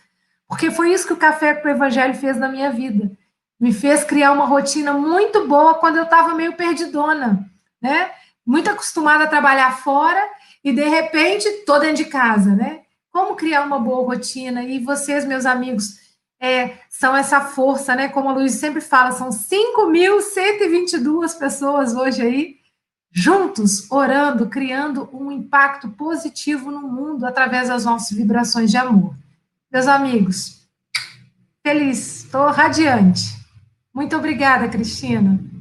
Porque 0.48 0.70
foi 0.70 0.92
isso 0.92 1.06
que 1.06 1.12
o 1.12 1.18
café 1.18 1.54
com 1.54 1.68
o 1.68 1.70
evangelho 1.70 2.14
fez 2.14 2.36
na 2.36 2.48
minha 2.48 2.70
vida 2.70 3.16
me 3.62 3.72
fez 3.72 4.02
criar 4.02 4.32
uma 4.32 4.44
rotina 4.44 4.92
muito 4.92 5.46
boa 5.46 5.74
quando 5.76 5.96
eu 5.96 6.02
estava 6.02 6.34
meio 6.34 6.54
perdidona, 6.54 7.48
né? 7.80 8.10
Muito 8.44 8.68
acostumada 8.68 9.22
a 9.22 9.28
trabalhar 9.28 9.78
fora 9.78 10.20
e 10.64 10.72
de 10.72 10.88
repente 10.88 11.50
tô 11.66 11.78
dentro 11.78 11.96
de 11.96 12.06
casa, 12.06 12.54
né? 12.54 12.82
Como 13.10 13.36
criar 13.36 13.64
uma 13.64 13.78
boa 13.78 14.06
rotina? 14.06 14.62
E 14.62 14.78
vocês, 14.78 15.24
meus 15.24 15.44
amigos, 15.44 16.00
é, 16.40 16.78
são 16.88 17.16
essa 17.16 17.40
força, 17.40 17.94
né? 17.94 18.08
Como 18.08 18.28
a 18.28 18.32
Luiz 18.32 18.54
sempre 18.54 18.80
fala, 18.80 19.12
são 19.12 19.28
5.122 19.28 21.38
pessoas 21.38 21.94
hoje 21.94 22.22
aí, 22.22 22.56
juntos, 23.10 23.90
orando, 23.90 24.48
criando 24.48 25.08
um 25.12 25.30
impacto 25.30 25.88
positivo 25.90 26.70
no 26.70 26.88
mundo 26.88 27.26
através 27.26 27.68
das 27.68 27.84
nossas 27.84 28.16
vibrações 28.16 28.70
de 28.70 28.76
amor. 28.76 29.14
Meus 29.70 29.86
amigos, 29.86 30.66
feliz, 31.62 32.24
estou 32.24 32.50
radiante. 32.50 33.40
Muito 33.94 34.16
obrigada, 34.16 34.68
Cristina. 34.68 35.51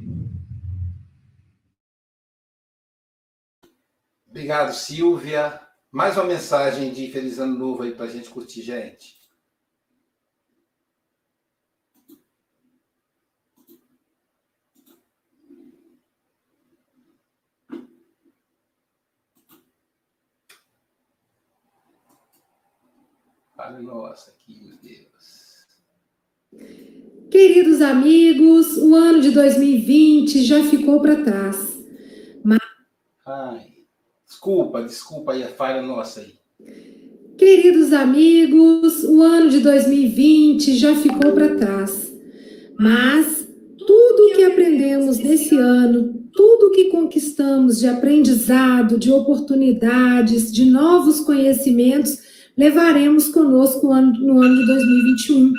Obrigado, 4.32 4.72
Silvia. 4.72 5.60
Mais 5.90 6.16
uma 6.16 6.24
mensagem 6.24 6.90
de 6.90 7.12
Feliz 7.12 7.38
Ano 7.38 7.54
Novo 7.54 7.82
aí 7.82 7.94
para 7.94 8.06
a 8.06 8.08
gente 8.08 8.30
curtir, 8.30 8.62
gente. 8.62 9.20
Nossa 23.82 24.30
aqui, 24.30 24.58
meu 24.62 24.78
Deus. 24.78 25.66
Queridos 27.30 27.82
amigos, 27.82 28.78
o 28.78 28.94
ano 28.94 29.20
de 29.20 29.30
2020 29.30 30.42
já 30.42 30.64
ficou 30.70 31.02
para 31.02 31.22
trás. 31.22 31.78
Mas... 32.42 32.60
Ai, 33.26 33.72
desculpa, 34.32 34.82
desculpa 34.82 35.32
aí 35.32 35.42
a 35.42 35.48
falha 35.48 35.82
nossa 35.82 36.20
aí. 36.20 36.32
Queridos 37.36 37.92
amigos, 37.92 39.04
o 39.04 39.20
ano 39.22 39.50
de 39.50 39.60
2020 39.60 40.74
já 40.76 40.96
ficou 40.96 41.32
para 41.32 41.54
trás. 41.54 42.10
Mas 42.78 43.46
tudo 43.78 44.28
o 44.28 44.34
que 44.34 44.44
aprendemos 44.44 45.18
nesse 45.18 45.56
ano, 45.56 46.14
tudo 46.32 46.68
o 46.68 46.70
que 46.70 46.84
conquistamos 46.86 47.78
de 47.78 47.86
aprendizado, 47.86 48.98
de 48.98 49.12
oportunidades, 49.12 50.50
de 50.50 50.64
novos 50.64 51.20
conhecimentos, 51.20 52.18
levaremos 52.56 53.28
conosco 53.28 53.86
no 53.86 54.42
ano 54.42 54.56
de 54.56 54.66
2021 54.66 55.52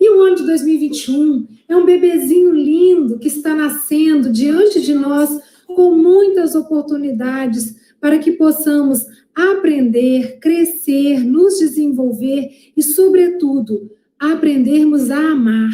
e 0.00 0.10
o 0.10 0.22
ano 0.22 0.36
de 0.36 0.46
2021 0.46 1.46
é 1.68 1.76
um 1.76 1.84
bebezinho 1.84 2.52
lindo 2.52 3.18
que 3.18 3.28
está 3.28 3.54
nascendo 3.54 4.30
diante 4.30 4.80
de 4.80 4.94
nós 4.94 5.40
com 5.66 5.94
muitas 5.96 6.54
oportunidades 6.54 7.81
para 8.02 8.18
que 8.18 8.32
possamos 8.32 9.06
aprender, 9.32 10.40
crescer, 10.40 11.24
nos 11.24 11.60
desenvolver 11.60 12.50
e, 12.76 12.82
sobretudo, 12.82 13.92
aprendermos 14.18 15.08
a 15.08 15.30
amar. 15.30 15.70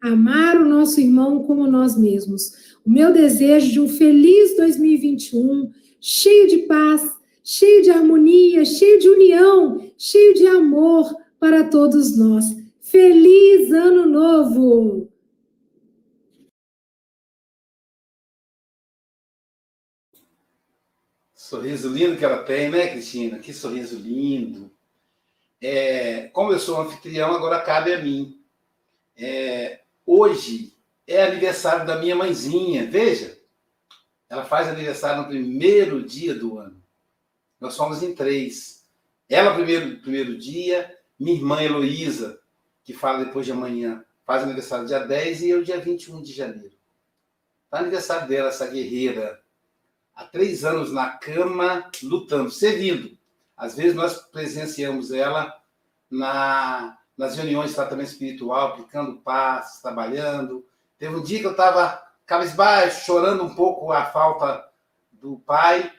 Amar 0.00 0.56
o 0.56 0.66
nosso 0.66 0.98
irmão 0.98 1.42
como 1.42 1.66
nós 1.66 1.94
mesmos. 1.98 2.76
O 2.84 2.90
meu 2.90 3.12
desejo 3.12 3.70
de 3.70 3.80
um 3.80 3.88
feliz 3.88 4.56
2021, 4.56 5.70
cheio 6.00 6.48
de 6.48 6.58
paz, 6.60 7.02
cheio 7.44 7.82
de 7.82 7.90
harmonia, 7.90 8.64
cheio 8.64 8.98
de 8.98 9.10
união, 9.10 9.82
cheio 9.98 10.32
de 10.32 10.46
amor 10.46 11.14
para 11.38 11.64
todos 11.64 12.16
nós. 12.16 12.44
Feliz 12.80 13.70
Ano 13.70 14.06
Novo! 14.06 15.15
Sorriso 21.46 21.88
lindo 21.88 22.16
que 22.16 22.24
ela 22.24 22.42
tem, 22.42 22.68
né, 22.68 22.88
Cristina? 22.88 23.38
Que 23.38 23.52
sorriso 23.52 23.96
lindo. 23.96 24.68
é, 25.60 26.26
como 26.32 26.50
eu 26.52 26.58
sou 26.58 26.80
anfitrião, 26.80 27.32
agora 27.32 27.62
cabe 27.62 27.94
a 27.94 28.02
mim. 28.02 28.44
É, 29.16 29.82
hoje 30.04 30.76
é 31.06 31.22
aniversário 31.22 31.86
da 31.86 31.98
minha 32.00 32.16
mãezinha, 32.16 32.90
veja. 32.90 33.38
Ela 34.28 34.44
faz 34.44 34.66
aniversário 34.66 35.22
no 35.22 35.28
primeiro 35.28 36.02
dia 36.02 36.34
do 36.34 36.58
ano. 36.58 36.82
Nós 37.60 37.74
somos 37.74 38.02
em 38.02 38.12
três. 38.12 38.84
Ela, 39.28 39.54
primeiro, 39.54 40.00
primeiro 40.00 40.36
dia, 40.36 40.98
minha 41.16 41.36
irmã 41.36 41.62
Heloísa, 41.62 42.40
que 42.82 42.92
fala 42.92 43.24
depois 43.24 43.46
de 43.46 43.52
amanhã, 43.52 44.04
faz 44.24 44.42
aniversário 44.42 44.88
dia 44.88 44.98
10 44.98 45.42
e 45.42 45.50
eu 45.50 45.62
dia 45.62 45.78
21 45.78 46.22
de 46.22 46.32
janeiro. 46.32 46.74
Tá 47.70 47.78
aniversário 47.78 48.26
dela, 48.26 48.48
essa 48.48 48.66
guerreira. 48.66 49.45
Há 50.16 50.24
três 50.24 50.64
anos 50.64 50.90
na 50.90 51.10
cama, 51.10 51.90
lutando, 52.02 52.50
servindo. 52.50 53.16
Às 53.54 53.76
vezes 53.76 53.94
nós 53.94 54.16
presenciamos 54.16 55.12
ela 55.12 55.54
na, 56.10 56.96
nas 57.16 57.36
reuniões 57.36 57.68
de 57.70 57.76
tratamento 57.76 58.08
espiritual, 58.08 58.68
aplicando 58.68 59.20
passos, 59.20 59.82
trabalhando. 59.82 60.66
Teve 60.98 61.14
um 61.14 61.22
dia 61.22 61.40
que 61.40 61.46
eu 61.46 61.50
estava 61.50 62.02
cabisbaixo, 62.24 63.04
chorando 63.04 63.44
um 63.44 63.54
pouco 63.54 63.92
a 63.92 64.06
falta 64.06 64.66
do 65.12 65.38
pai, 65.40 65.92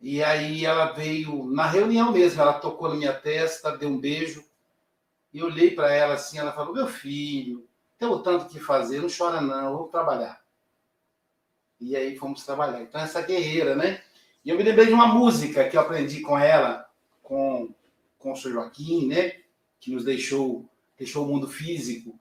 e 0.00 0.22
aí 0.22 0.66
ela 0.66 0.92
veio 0.92 1.46
na 1.46 1.66
reunião 1.66 2.12
mesmo, 2.12 2.42
ela 2.42 2.54
tocou 2.54 2.90
na 2.90 2.96
minha 2.96 3.14
testa, 3.14 3.76
deu 3.76 3.88
um 3.88 3.98
beijo, 3.98 4.44
e 5.32 5.38
eu 5.38 5.46
olhei 5.46 5.70
para 5.70 5.90
ela 5.92 6.14
assim, 6.14 6.38
ela 6.38 6.52
falou: 6.52 6.74
Meu 6.74 6.86
filho, 6.86 7.66
tem 7.98 8.22
tanto 8.22 8.46
que 8.46 8.60
fazer, 8.60 9.00
não 9.00 9.08
chora 9.08 9.40
não, 9.40 9.76
vamos 9.76 9.90
trabalhar. 9.90 10.41
E 11.82 11.96
aí 11.96 12.16
fomos 12.16 12.46
trabalhar. 12.46 12.80
Então, 12.80 13.00
essa 13.00 13.20
guerreira, 13.20 13.74
né? 13.74 14.00
E 14.44 14.50
eu 14.50 14.56
me 14.56 14.62
lembrei 14.62 14.86
de 14.86 14.92
uma 14.92 15.08
música 15.08 15.68
que 15.68 15.76
eu 15.76 15.80
aprendi 15.80 16.20
com 16.20 16.38
ela, 16.38 16.88
com, 17.20 17.74
com 18.18 18.32
o 18.32 18.36
Sr. 18.36 18.52
Joaquim, 18.52 19.08
né? 19.08 19.32
Que 19.80 19.90
nos 19.90 20.04
deixou, 20.04 20.64
deixou 20.96 21.26
o 21.26 21.28
mundo 21.28 21.48
físico 21.48 22.16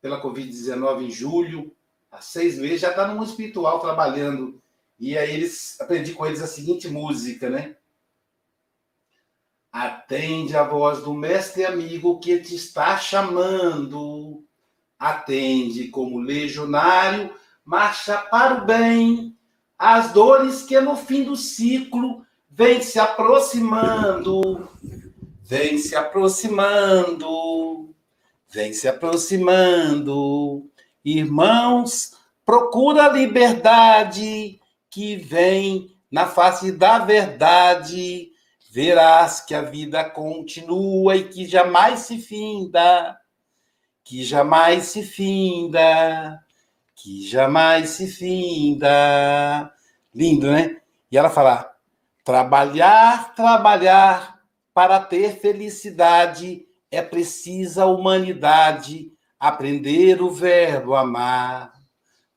pela 0.00 0.20
Covid-19 0.20 1.02
em 1.02 1.10
julho, 1.12 1.72
há 2.10 2.20
seis 2.20 2.58
meses, 2.58 2.80
já 2.80 2.90
está 2.90 3.06
no 3.06 3.14
mundo 3.14 3.28
espiritual 3.28 3.78
trabalhando. 3.78 4.60
E 4.98 5.16
aí 5.16 5.32
eles 5.32 5.80
aprendi 5.80 6.12
com 6.12 6.26
eles 6.26 6.42
a 6.42 6.48
seguinte 6.48 6.88
música, 6.88 7.48
né? 7.48 7.76
Atende 9.70 10.56
a 10.56 10.64
voz 10.64 11.04
do 11.04 11.14
mestre 11.14 11.64
amigo 11.64 12.18
que 12.18 12.38
te 12.40 12.56
está 12.56 12.98
chamando. 12.98 14.44
Atende 14.98 15.86
como 15.88 16.18
legionário 16.18 17.32
marcha 17.64 18.18
para 18.18 18.62
o 18.62 18.66
bem, 18.66 19.34
as 19.78 20.12
dores 20.12 20.62
que 20.62 20.78
no 20.80 20.96
fim 20.96 21.24
do 21.24 21.34
ciclo 21.34 22.24
vêm 22.50 22.82
se 22.82 22.98
aproximando, 22.98 24.68
vem 25.42 25.78
se 25.78 25.96
aproximando, 25.96 27.94
vem 28.50 28.72
se 28.72 28.86
aproximando. 28.86 30.70
Irmãos, 31.04 32.12
procura 32.44 33.06
a 33.06 33.12
liberdade 33.12 34.60
que 34.90 35.16
vem 35.16 35.96
na 36.10 36.26
face 36.26 36.70
da 36.70 36.98
verdade. 36.98 38.30
Verás 38.70 39.40
que 39.40 39.54
a 39.54 39.62
vida 39.62 40.04
continua 40.04 41.16
e 41.16 41.28
que 41.28 41.46
jamais 41.46 42.00
se 42.00 42.18
finda, 42.18 43.16
que 44.02 44.24
jamais 44.24 44.86
se 44.86 45.04
finda 45.04 46.43
que 46.94 47.26
jamais 47.28 47.90
se 47.90 48.06
finda. 48.06 49.72
Lindo, 50.14 50.50
né? 50.50 50.80
E 51.10 51.18
ela 51.18 51.30
fala: 51.30 51.74
trabalhar, 52.24 53.34
trabalhar 53.34 54.40
para 54.72 55.00
ter 55.00 55.38
felicidade 55.40 56.66
é 56.90 57.02
precisa 57.02 57.86
humanidade 57.86 59.12
aprender 59.38 60.22
o 60.22 60.30
verbo 60.30 60.94
amar. 60.94 61.72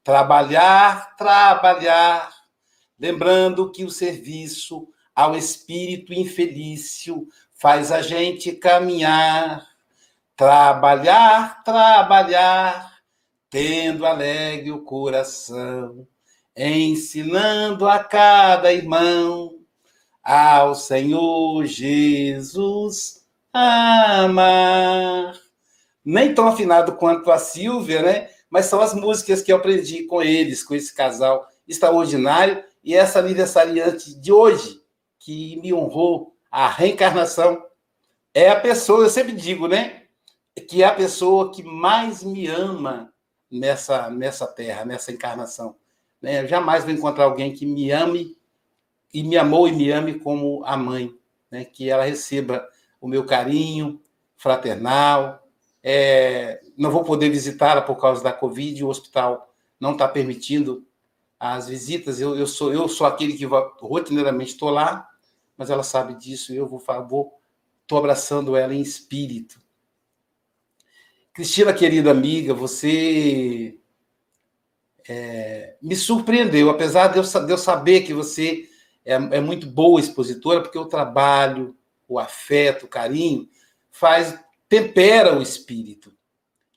Trabalhar, 0.04 1.16
trabalhar, 1.16 2.32
lembrando 3.00 3.72
que 3.72 3.84
o 3.84 3.90
serviço 3.90 4.88
ao 5.16 5.36
espírito 5.36 6.14
infelício 6.14 7.28
faz 7.54 7.92
a 7.92 8.02
gente 8.02 8.52
caminhar. 8.54 9.66
Trabalhar, 10.36 11.64
trabalhar, 11.64 12.97
tendo 13.50 14.06
alegre 14.06 14.72
o 14.72 14.84
coração, 14.84 16.08
ensinando 16.56 17.88
a 17.88 18.04
cada 18.04 18.74
irmão 18.74 19.60
ao 20.24 20.76
Senhor 20.76 21.66
Jesus 21.66 23.26
amar. 23.54 25.34
Nem 26.04 26.34
tão 26.34 26.48
afinado 26.48 26.94
quanto 26.94 27.32
a 27.32 27.38
Silvia, 27.38 28.02
né? 28.02 28.30
Mas 28.50 28.66
são 28.66 28.82
as 28.82 28.94
músicas 28.94 29.42
que 29.42 29.52
eu 29.52 29.58
aprendi 29.58 30.04
com 30.04 30.22
eles, 30.22 30.64
com 30.64 30.76
esse 30.76 30.94
casal 30.94 31.48
extraordinário 31.68 32.64
e 32.84 32.96
essa 32.96 33.20
aniversariante 33.20 34.18
de 34.18 34.32
hoje, 34.32 34.82
que 35.20 35.58
me 35.58 35.74
honrou 35.74 36.34
a 36.50 36.70
reencarnação, 36.70 37.62
é 38.34 38.50
a 38.50 38.60
pessoa, 38.60 39.04
eu 39.04 39.10
sempre 39.10 39.34
digo, 39.34 39.68
né? 39.68 40.04
Que 40.70 40.84
é 40.84 40.86
a 40.86 40.94
pessoa 40.94 41.52
que 41.52 41.62
mais 41.62 42.24
me 42.24 42.48
ama 42.48 43.14
nessa, 43.50 44.10
nessa 44.10 44.48
terra, 44.48 44.86
nessa 44.86 45.12
encarnação. 45.12 45.76
Né? 46.22 46.44
Eu 46.44 46.48
jamais 46.48 46.84
vou 46.84 46.94
encontrar 46.94 47.26
alguém 47.26 47.54
que 47.54 47.66
me 47.66 47.92
ame 47.92 48.38
e 49.14 49.24
me 49.24 49.38
amou 49.38 49.68
e 49.68 49.72
me 49.72 49.92
ame 49.92 50.20
como 50.20 50.64
a 50.66 50.76
mãe, 50.76 51.14
né? 51.50 51.66
que 51.66 51.90
ela 51.90 52.04
receba 52.04 52.68
o 53.00 53.08
meu 53.08 53.26
carinho 53.26 54.02
fraternal. 54.36 55.44
É, 55.82 56.62
não 56.78 56.92
vou 56.92 57.04
poder 57.04 57.30
visitá-la 57.30 57.82
por 57.82 57.96
causa 57.96 58.24
da 58.24 58.34
Covid, 58.34 58.84
o 58.84 58.90
hospital 58.90 59.54
não 59.80 59.94
está 59.94 60.08
permitindo 60.08 60.86
as 61.40 61.68
visitas. 61.68 62.20
Eu, 62.20 62.36
eu, 62.36 62.48
sou, 62.48 62.74
eu 62.74 62.88
sou 62.88 63.08
aquele 63.08 63.34
que 63.34 63.46
rotineiramente 63.46 64.52
estou 64.52 64.70
lá, 64.70 65.08
mas 65.56 65.70
ela 65.70 65.84
sabe 65.84 66.16
disso. 66.16 66.54
Eu 66.54 66.68
vou, 66.68 66.82
vou 67.08 67.40
estou 67.82 67.98
abraçando 67.98 68.56
ela 68.56 68.74
em 68.74 68.82
espírito. 68.82 69.62
Cristina, 71.38 71.72
querida 71.72 72.10
amiga, 72.10 72.52
você 72.52 73.78
é, 75.08 75.76
me 75.80 75.96
surpreendeu, 75.96 76.68
apesar 76.68 77.10
de 77.10 77.20
eu, 77.20 77.46
de 77.46 77.54
eu 77.54 77.58
saber 77.60 78.02
que 78.02 78.12
você 78.12 78.68
é, 79.06 79.14
é, 79.14 79.40
muito 79.40 79.68
boa 79.68 80.00
expositora, 80.00 80.62
porque 80.62 80.80
o 80.80 80.88
trabalho, 80.88 81.78
o 82.08 82.18
afeto, 82.18 82.88
o 82.88 82.90
carinho, 82.90 83.48
faz 83.92 84.36
tempera 84.68 85.38
o 85.38 85.42
espírito. 85.44 86.12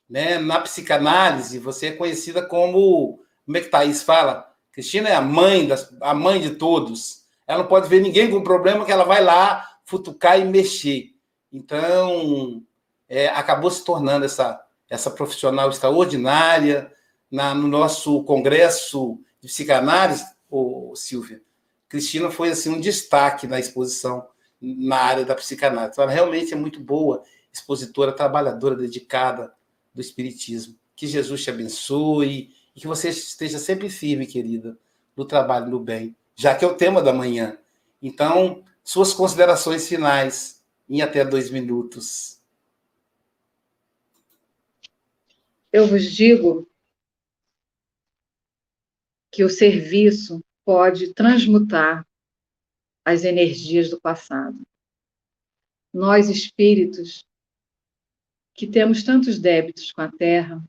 Né? 0.06 0.38
Na 0.38 0.60
psicanálise, 0.60 1.58
você 1.58 1.86
é 1.86 1.92
conhecida 1.92 2.42
como, 2.42 3.24
como 3.46 3.56
é 3.56 3.62
que 3.62 3.70
Thaís 3.70 4.02
fala? 4.02 4.54
Cristina 4.72 5.08
é 5.08 5.14
a 5.14 5.22
mãe, 5.22 5.66
das, 5.66 5.90
a 6.02 6.12
mãe 6.12 6.38
de 6.38 6.50
todos. 6.56 7.24
Ela 7.46 7.62
não 7.62 7.66
pode 7.66 7.88
ver 7.88 8.02
ninguém 8.02 8.30
com 8.30 8.42
problema 8.42 8.84
que 8.84 8.92
ela 8.92 9.04
vai 9.04 9.24
lá 9.24 9.66
futucar 9.86 10.38
e 10.38 10.44
mexer. 10.44 11.14
Então, 11.50 12.62
é, 13.10 13.26
acabou 13.26 13.68
se 13.72 13.84
tornando 13.84 14.24
essa, 14.24 14.64
essa 14.88 15.10
profissional 15.10 15.68
extraordinária 15.68 16.92
na, 17.28 17.52
no 17.52 17.66
nosso 17.66 18.22
congresso 18.22 19.18
de 19.40 19.48
psicanálise, 19.48 20.24
ô, 20.48 20.94
Silvia. 20.94 21.42
Cristina 21.88 22.30
foi 22.30 22.50
assim 22.50 22.70
um 22.70 22.80
destaque 22.80 23.48
na 23.48 23.58
exposição 23.58 24.28
na 24.60 24.96
área 24.96 25.24
da 25.24 25.34
psicanálise. 25.34 26.00
Ela 26.00 26.10
realmente 26.10 26.52
é 26.52 26.56
muito 26.56 26.78
boa, 26.78 27.24
expositora, 27.52 28.12
trabalhadora, 28.12 28.76
dedicada 28.76 29.52
do 29.92 30.00
espiritismo. 30.00 30.76
Que 30.94 31.08
Jesus 31.08 31.42
te 31.42 31.50
abençoe 31.50 32.50
e 32.76 32.80
que 32.80 32.86
você 32.86 33.08
esteja 33.08 33.58
sempre 33.58 33.90
firme, 33.90 34.24
querida, 34.24 34.78
no 35.16 35.24
trabalho 35.24 35.66
no 35.66 35.80
bem, 35.80 36.14
já 36.36 36.54
que 36.54 36.64
é 36.64 36.68
o 36.68 36.76
tema 36.76 37.02
da 37.02 37.12
manhã. 37.12 37.58
Então, 38.00 38.62
suas 38.84 39.12
considerações 39.12 39.88
finais 39.88 40.62
em 40.88 41.02
até 41.02 41.24
dois 41.24 41.50
minutos. 41.50 42.39
Eu 45.72 45.86
vos 45.86 46.10
digo 46.10 46.68
que 49.32 49.44
o 49.44 49.48
serviço 49.48 50.42
pode 50.64 51.14
transmutar 51.14 52.06
as 53.04 53.24
energias 53.24 53.88
do 53.88 54.00
passado. 54.00 54.60
Nós, 55.92 56.28
espíritos, 56.28 57.24
que 58.54 58.66
temos 58.66 59.02
tantos 59.02 59.38
débitos 59.38 59.92
com 59.92 60.02
a 60.02 60.10
Terra, 60.10 60.62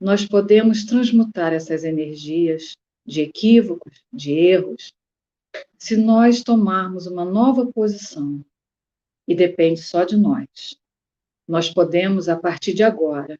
nós 0.00 0.24
podemos 0.24 0.84
transmutar 0.84 1.52
essas 1.52 1.84
energias 1.84 2.76
de 3.04 3.22
equívocos, 3.22 4.04
de 4.12 4.32
erros, 4.32 4.92
se 5.78 5.96
nós 5.96 6.42
tomarmos 6.42 7.06
uma 7.06 7.24
nova 7.24 7.70
posição. 7.72 8.44
E 9.26 9.34
depende 9.34 9.82
só 9.82 10.04
de 10.04 10.16
nós. 10.16 10.78
Nós 11.48 11.72
podemos, 11.72 12.28
a 12.28 12.36
partir 12.36 12.74
de 12.74 12.82
agora, 12.82 13.38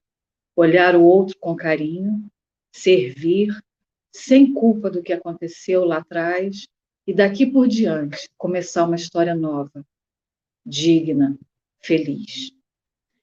olhar 0.56 0.96
o 0.96 1.04
outro 1.04 1.36
com 1.38 1.54
carinho, 1.54 2.26
servir, 2.72 3.54
sem 4.10 4.52
culpa 4.54 4.90
do 4.90 5.02
que 5.02 5.12
aconteceu 5.12 5.84
lá 5.84 5.98
atrás, 5.98 6.66
e 7.06 7.12
daqui 7.12 7.46
por 7.46 7.68
diante 7.68 8.28
começar 8.36 8.84
uma 8.84 8.96
história 8.96 9.34
nova, 9.34 9.86
digna, 10.64 11.38
feliz. 11.80 12.50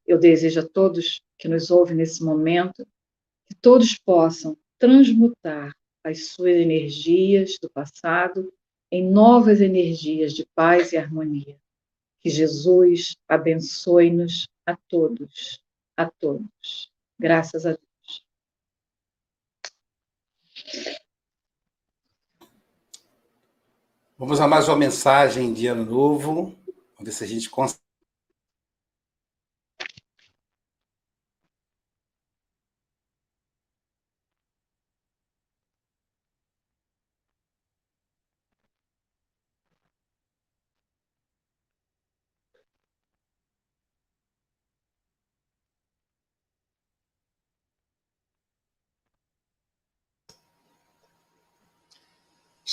Eu 0.06 0.20
desejo 0.20 0.62
a 0.62 0.68
todos 0.68 1.22
que 1.38 1.50
nos 1.50 1.72
ouvem 1.72 1.98
nesse 1.98 2.24
momento 2.24 2.88
que 3.46 3.56
todos 3.56 3.98
possam 3.98 4.58
transmutar 4.78 5.76
as 6.04 6.28
suas 6.28 6.56
energias 6.56 7.58
do 7.62 7.70
passado 7.70 8.54
em 8.92 9.10
novas 9.10 9.60
energias 9.60 10.34
de 10.34 10.46
paz 10.54 10.94
e 10.94 10.98
harmonia. 10.98 11.58
Que 12.22 12.30
Jesus 12.30 13.18
abençoe-nos 13.28 14.48
a 14.66 14.78
todos, 14.88 15.62
a 15.98 16.10
todos. 16.10 16.93
Graças 17.24 17.66
a 17.66 17.70
Deus. 17.70 18.26
Vamos 24.18 24.42
a 24.42 24.48
mais 24.48 24.68
uma 24.68 24.76
mensagem 24.76 25.54
de 25.54 25.68
ano 25.68 25.86
novo. 25.86 26.54
Vamos 26.98 27.06
ver 27.06 27.12
se 27.14 27.24
a 27.24 27.28
gente 27.28 27.50
consegue. 27.50 27.93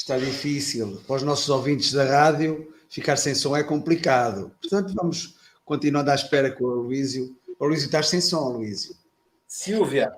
Está 0.01 0.17
difícil. 0.17 0.99
Para 1.07 1.17
os 1.17 1.23
nossos 1.23 1.51
ouvintes 1.51 1.93
da 1.93 2.05
rádio, 2.05 2.73
ficar 2.89 3.17
sem 3.17 3.35
som 3.35 3.55
é 3.55 3.63
complicado. 3.63 4.51
Portanto, 4.59 4.95
vamos 4.95 5.37
continuando 5.63 6.11
à 6.11 6.15
espera 6.15 6.51
com 6.51 6.65
o 6.65 6.83
Luísio. 6.85 7.37
O 7.59 7.67
Luísio, 7.67 7.85
estás 7.85 8.09
sem 8.09 8.19
som, 8.19 8.49
Luísio. 8.49 8.95
Silvia, 9.47 10.11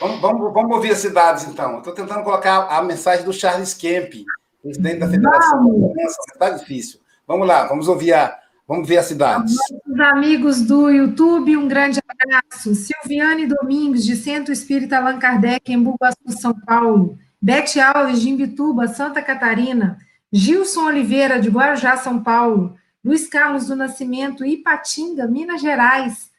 vamos, 0.00 0.20
vamos, 0.20 0.52
vamos 0.52 0.76
ouvir 0.76 0.90
as 0.90 0.98
cidades, 0.98 1.44
então. 1.44 1.78
Estou 1.78 1.94
tentando 1.94 2.24
colocar 2.24 2.66
a 2.66 2.82
mensagem 2.82 3.24
do 3.24 3.32
Charles 3.32 3.72
Kemp, 3.72 4.14
presidente 4.60 4.98
da 4.98 5.08
Federação. 5.08 5.94
Está 6.32 6.50
difícil. 6.50 6.98
Vamos 7.24 7.46
lá, 7.46 7.68
vamos 7.68 7.86
ouvir 7.86 8.12
a, 8.12 8.36
Vamos 8.66 8.88
ver 8.88 8.98
as 8.98 9.06
cidades. 9.06 9.54
Os 9.86 10.00
amigos 10.00 10.62
do 10.62 10.90
YouTube, 10.90 11.56
um 11.56 11.68
grande 11.68 12.00
abraço. 12.08 12.74
Silviane 12.74 13.46
Domingos, 13.46 14.04
de 14.04 14.16
Centro 14.16 14.52
Espírita 14.52 14.96
Allan 14.96 15.18
Kardec, 15.20 15.72
em 15.72 15.80
Bugaçu, 15.80 16.16
São 16.40 16.54
Paulo. 16.60 17.16
Bete 17.40 17.80
Alves, 17.80 18.20
de 18.20 18.28
Imbituba, 18.28 18.88
Santa 18.88 19.22
Catarina. 19.22 19.98
Gilson 20.32 20.84
Oliveira, 20.84 21.40
de 21.40 21.48
Guarujá, 21.48 21.96
São 21.96 22.22
Paulo. 22.22 22.76
Luiz 23.02 23.26
Carlos 23.26 23.66
do 23.66 23.74
Nascimento, 23.74 24.44
Ipatinga, 24.44 25.26
Minas 25.26 25.60
Gerais. 25.60 26.30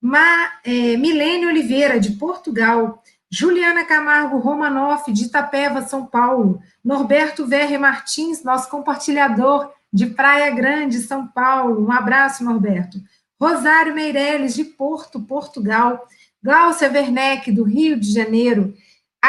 Ma, 0.00 0.52
é, 0.64 0.96
Milene 0.96 1.46
Oliveira, 1.46 2.00
de 2.00 2.12
Portugal. 2.12 3.02
Juliana 3.30 3.84
Camargo 3.84 4.38
Romanoff, 4.38 5.12
de 5.12 5.24
Itapeva, 5.24 5.82
São 5.82 6.06
Paulo. 6.06 6.60
Norberto 6.82 7.46
Verre 7.46 7.76
Martins, 7.76 8.42
nosso 8.42 8.70
compartilhador 8.70 9.70
de 9.92 10.06
Praia 10.06 10.50
Grande, 10.50 11.00
São 11.00 11.26
Paulo. 11.26 11.86
Um 11.86 11.92
abraço, 11.92 12.44
Norberto. 12.44 12.98
Rosário 13.38 13.94
Meirelles, 13.94 14.54
de 14.54 14.64
Porto, 14.64 15.20
Portugal. 15.20 16.06
Gláucia 16.42 16.90
Werneck, 16.90 17.52
do 17.52 17.64
Rio 17.64 17.98
de 17.98 18.10
Janeiro. 18.10 18.74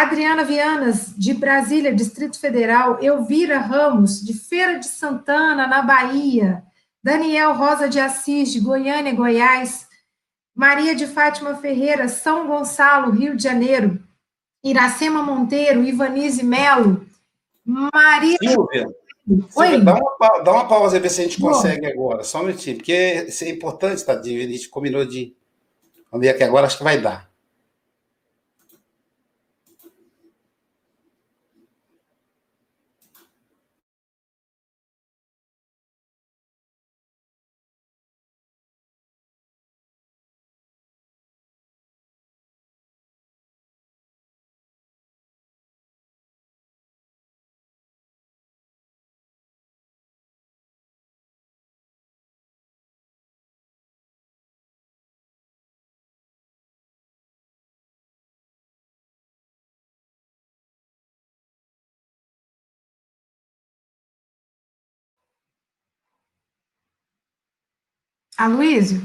Adriana 0.01 0.43
Vianas, 0.43 1.13
de 1.17 1.33
Brasília, 1.33 1.93
Distrito 1.93 2.39
Federal. 2.39 2.99
Elvira 3.01 3.57
Ramos, 3.57 4.23
de 4.23 4.33
Feira 4.33 4.77
de 4.77 4.87
Santana, 4.87 5.65
na 5.65 5.81
Bahia. 5.81 6.63
Daniel 7.03 7.53
Rosa 7.53 7.89
de 7.89 7.99
Assis, 7.99 8.51
de 8.51 8.59
Goiânia, 8.59 9.13
Goiás. 9.13 9.87
Maria 10.55 10.95
de 10.95 11.07
Fátima 11.07 11.55
Ferreira, 11.55 12.07
São 12.07 12.47
Gonçalo, 12.47 13.11
Rio 13.11 13.35
de 13.35 13.43
Janeiro. 13.43 13.99
Iracema 14.63 15.23
Monteiro, 15.23 15.83
Ivanise 15.83 16.43
Melo. 16.43 17.05
Maria. 17.65 18.37
Silvia, 18.41 18.87
Silvia 19.49 19.79
dá, 19.79 19.95
uma, 19.95 20.39
dá 20.39 20.53
uma 20.53 20.67
pausa 20.67 20.97
e 20.97 20.99
ver 20.99 21.09
se 21.09 21.21
a 21.21 21.23
gente 21.23 21.41
consegue 21.41 21.81
Bom. 21.81 22.05
agora, 22.05 22.23
só 22.23 22.39
um 22.39 22.45
minutinho, 22.45 22.77
porque 22.77 23.25
isso 23.27 23.43
é 23.43 23.49
importante, 23.49 24.05
Tadinho. 24.05 24.41
A 24.41 24.47
gente 24.47 24.69
combinou 24.69 25.05
de. 25.05 25.35
Vamos 26.11 26.25
ver 26.25 26.33
aqui 26.33 26.43
agora, 26.43 26.67
acho 26.67 26.77
que 26.77 26.83
vai 26.83 26.99
dar. 26.99 27.26
Aloysio? 68.38 69.01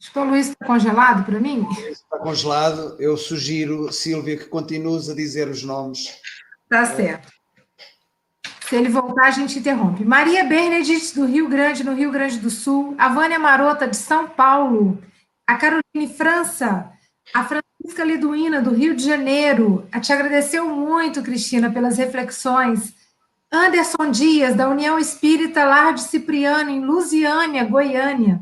Acho 0.00 0.12
que 0.12 0.18
o 0.18 0.24
Luiz 0.24 0.48
está 0.48 0.64
congelado 0.64 1.24
para 1.24 1.40
mim. 1.40 1.66
Está 1.90 2.18
congelado. 2.18 2.96
Eu 2.98 3.16
sugiro, 3.16 3.92
Silvia, 3.92 4.36
que 4.36 4.44
continues 4.44 5.08
a 5.08 5.14
dizer 5.14 5.48
os 5.48 5.62
nomes. 5.62 6.20
Tá 6.68 6.86
certo. 6.86 7.32
Se 8.68 8.76
ele 8.76 8.88
voltar, 8.88 9.26
a 9.26 9.30
gente 9.30 9.58
interrompe. 9.58 10.04
Maria 10.04 10.44
Bernadette, 10.44 11.14
do 11.14 11.24
Rio 11.24 11.48
Grande, 11.48 11.84
no 11.84 11.94
Rio 11.94 12.10
Grande 12.10 12.38
do 12.38 12.50
Sul. 12.50 12.94
A 12.98 13.08
Vânia 13.08 13.38
Marota, 13.38 13.86
de 13.86 13.96
São 13.96 14.28
Paulo. 14.28 15.02
A 15.46 15.56
Caroline 15.56 16.14
França. 16.16 16.90
A 17.34 17.44
Francisca 17.44 18.04
Liduína, 18.04 18.60
do 18.60 18.74
Rio 18.74 18.94
de 18.94 19.04
Janeiro. 19.04 19.86
A 19.92 20.00
te 20.00 20.12
agradeceu 20.12 20.68
muito, 20.68 21.22
Cristina, 21.22 21.70
pelas 21.70 21.96
reflexões. 21.96 22.95
Anderson 23.52 24.10
Dias, 24.10 24.54
da 24.54 24.68
União 24.68 24.98
Espírita 24.98 25.64
Lar 25.64 25.94
de 25.94 26.02
Cipriano, 26.02 26.70
em 26.70 26.84
Lusiânia, 26.84 27.64
Goiânia. 27.64 28.40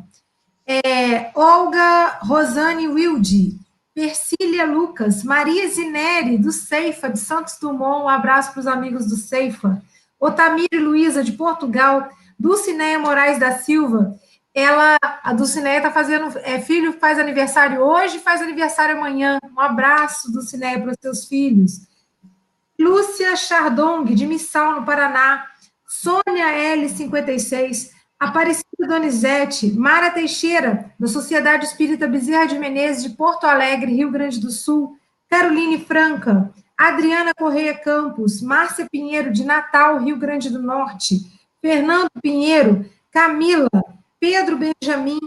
É, 0.66 1.30
Olga 1.34 2.18
Rosane 2.22 2.88
Wilde, 2.88 3.59
Persília 3.94 4.64
Lucas, 4.64 5.22
Maria 5.22 5.68
Zineri, 5.68 6.38
do 6.38 6.50
Ceifa, 6.50 7.11
de 7.11 7.18
Santos 7.18 7.59
Dumont, 7.61 8.05
um 8.05 8.09
abraço 8.09 8.52
para 8.52 8.61
os 8.61 8.66
amigos 8.66 9.07
do 9.07 9.16
Ceifa. 9.16 9.82
Otamire 10.18 10.78
Luiza, 10.78 11.22
de 11.22 11.32
Portugal. 11.32 12.09
Dulcinéia 12.38 12.98
Moraes 12.98 13.38
da 13.38 13.59
Silva, 13.59 14.18
ela, 14.55 14.96
a 15.02 15.32
Dulcinéia 15.32 15.78
está 15.78 15.90
fazendo, 15.90 16.38
é, 16.38 16.61
filho 16.61 16.92
faz 16.94 17.18
aniversário 17.18 17.80
hoje, 17.80 18.20
faz 18.20 18.40
aniversário 18.40 18.96
amanhã. 18.96 19.38
Um 19.57 19.61
abraço, 19.61 20.32
Dulcinéia, 20.32 20.80
para 20.80 20.92
os 20.92 20.96
seus 21.00 21.26
filhos. 21.26 21.80
Lúcia 22.79 23.37
Chardong, 23.37 24.05
de 24.05 24.27
Missal, 24.27 24.81
no 24.81 24.85
Paraná. 24.85 25.47
Sônia 25.87 26.51
L, 26.51 26.89
56. 26.89 27.93
Aparecida 28.18 28.87
Donizete. 28.89 29.72
Mara 29.72 30.11
Teixeira, 30.11 30.93
da 30.99 31.07
Sociedade 31.07 31.66
Espírita 31.66 32.07
Bezerra 32.07 32.47
de 32.47 32.59
Menezes, 32.59 33.03
de 33.05 33.11
Porto 33.11 33.45
Alegre, 33.45 33.93
Rio 33.93 34.11
Grande 34.11 34.41
do 34.41 34.51
Sul. 34.51 34.97
Caroline 35.29 35.85
Franca. 35.85 36.53
Adriana 36.77 37.33
Correia 37.35 37.75
Campos. 37.75 38.43
Márcia 38.43 38.89
Pinheiro, 38.91 39.33
de 39.33 39.45
Natal, 39.45 39.99
Rio 40.03 40.16
Grande 40.16 40.51
do 40.51 40.61
Norte. 40.61 41.20
Fernando 41.62 42.11
Pinheiro. 42.20 42.85
Camila. 43.11 43.68
Pedro 44.18 44.59
Benjamin. 44.59 45.20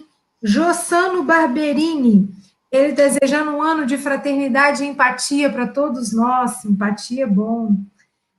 Jossano 0.43 1.23
Barberini. 1.23 2.29
Ele 2.71 2.91
desejando 2.91 3.51
um 3.51 3.61
ano 3.61 3.85
de 3.85 3.97
fraternidade 3.97 4.83
e 4.83 4.87
empatia 4.87 5.49
para 5.49 5.67
todos 5.67 6.13
nós. 6.13 6.65
Empatia 6.65 7.23
é 7.23 7.27
bom. 7.27 7.75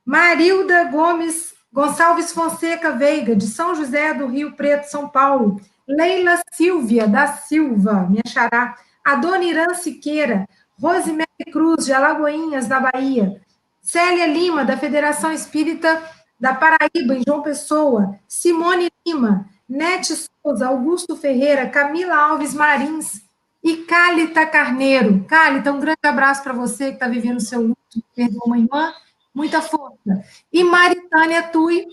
Marilda 0.04 0.84
Gomes 0.84 1.54
Gonçalves 1.72 2.32
Fonseca 2.32 2.92
Veiga, 2.92 3.36
de 3.36 3.46
São 3.46 3.74
José 3.74 4.14
do 4.14 4.26
Rio 4.26 4.52
Preto, 4.52 4.84
São 4.84 5.08
Paulo. 5.08 5.60
Leila 5.86 6.40
Silvia 6.52 7.06
da 7.06 7.26
Silva, 7.26 8.06
minha 8.08 8.22
xará. 8.26 8.74
A 9.04 9.14
dona 9.14 9.44
Irã 9.44 9.74
Siqueira. 9.74 10.48
Rosemary 10.80 11.26
Cruz, 11.52 11.86
de 11.86 11.92
Alagoinhas, 11.92 12.66
da 12.66 12.80
Bahia. 12.80 13.40
Célia 13.80 14.26
Lima, 14.26 14.64
da 14.64 14.76
Federação 14.76 15.32
Espírita 15.32 16.02
da 16.38 16.54
Paraíba, 16.54 17.14
em 17.14 17.22
João 17.26 17.42
Pessoa. 17.42 18.18
Simone 18.26 18.90
Lima. 19.06 19.46
Nete 19.68 20.14
Souza, 20.16 20.68
Augusto 20.68 21.16
Ferreira, 21.16 21.68
Camila 21.68 22.16
Alves 22.16 22.54
Marins, 22.54 23.20
e 23.62 23.78
Cálita 23.78 24.46
Carneiro. 24.46 25.24
Cálita, 25.24 25.72
um 25.72 25.80
grande 25.80 25.98
abraço 26.04 26.42
para 26.42 26.52
você 26.52 26.88
que 26.88 26.94
está 26.94 27.08
vivendo 27.08 27.38
o 27.38 27.42
seu 27.42 27.60
luto, 27.60 28.04
perdeu 28.14 28.40
uma 28.44 28.58
irmã, 28.58 28.92
muita 29.34 29.60
força. 29.60 30.24
E 30.52 30.64
Maritânia 30.64 31.42
Tui, 31.44 31.86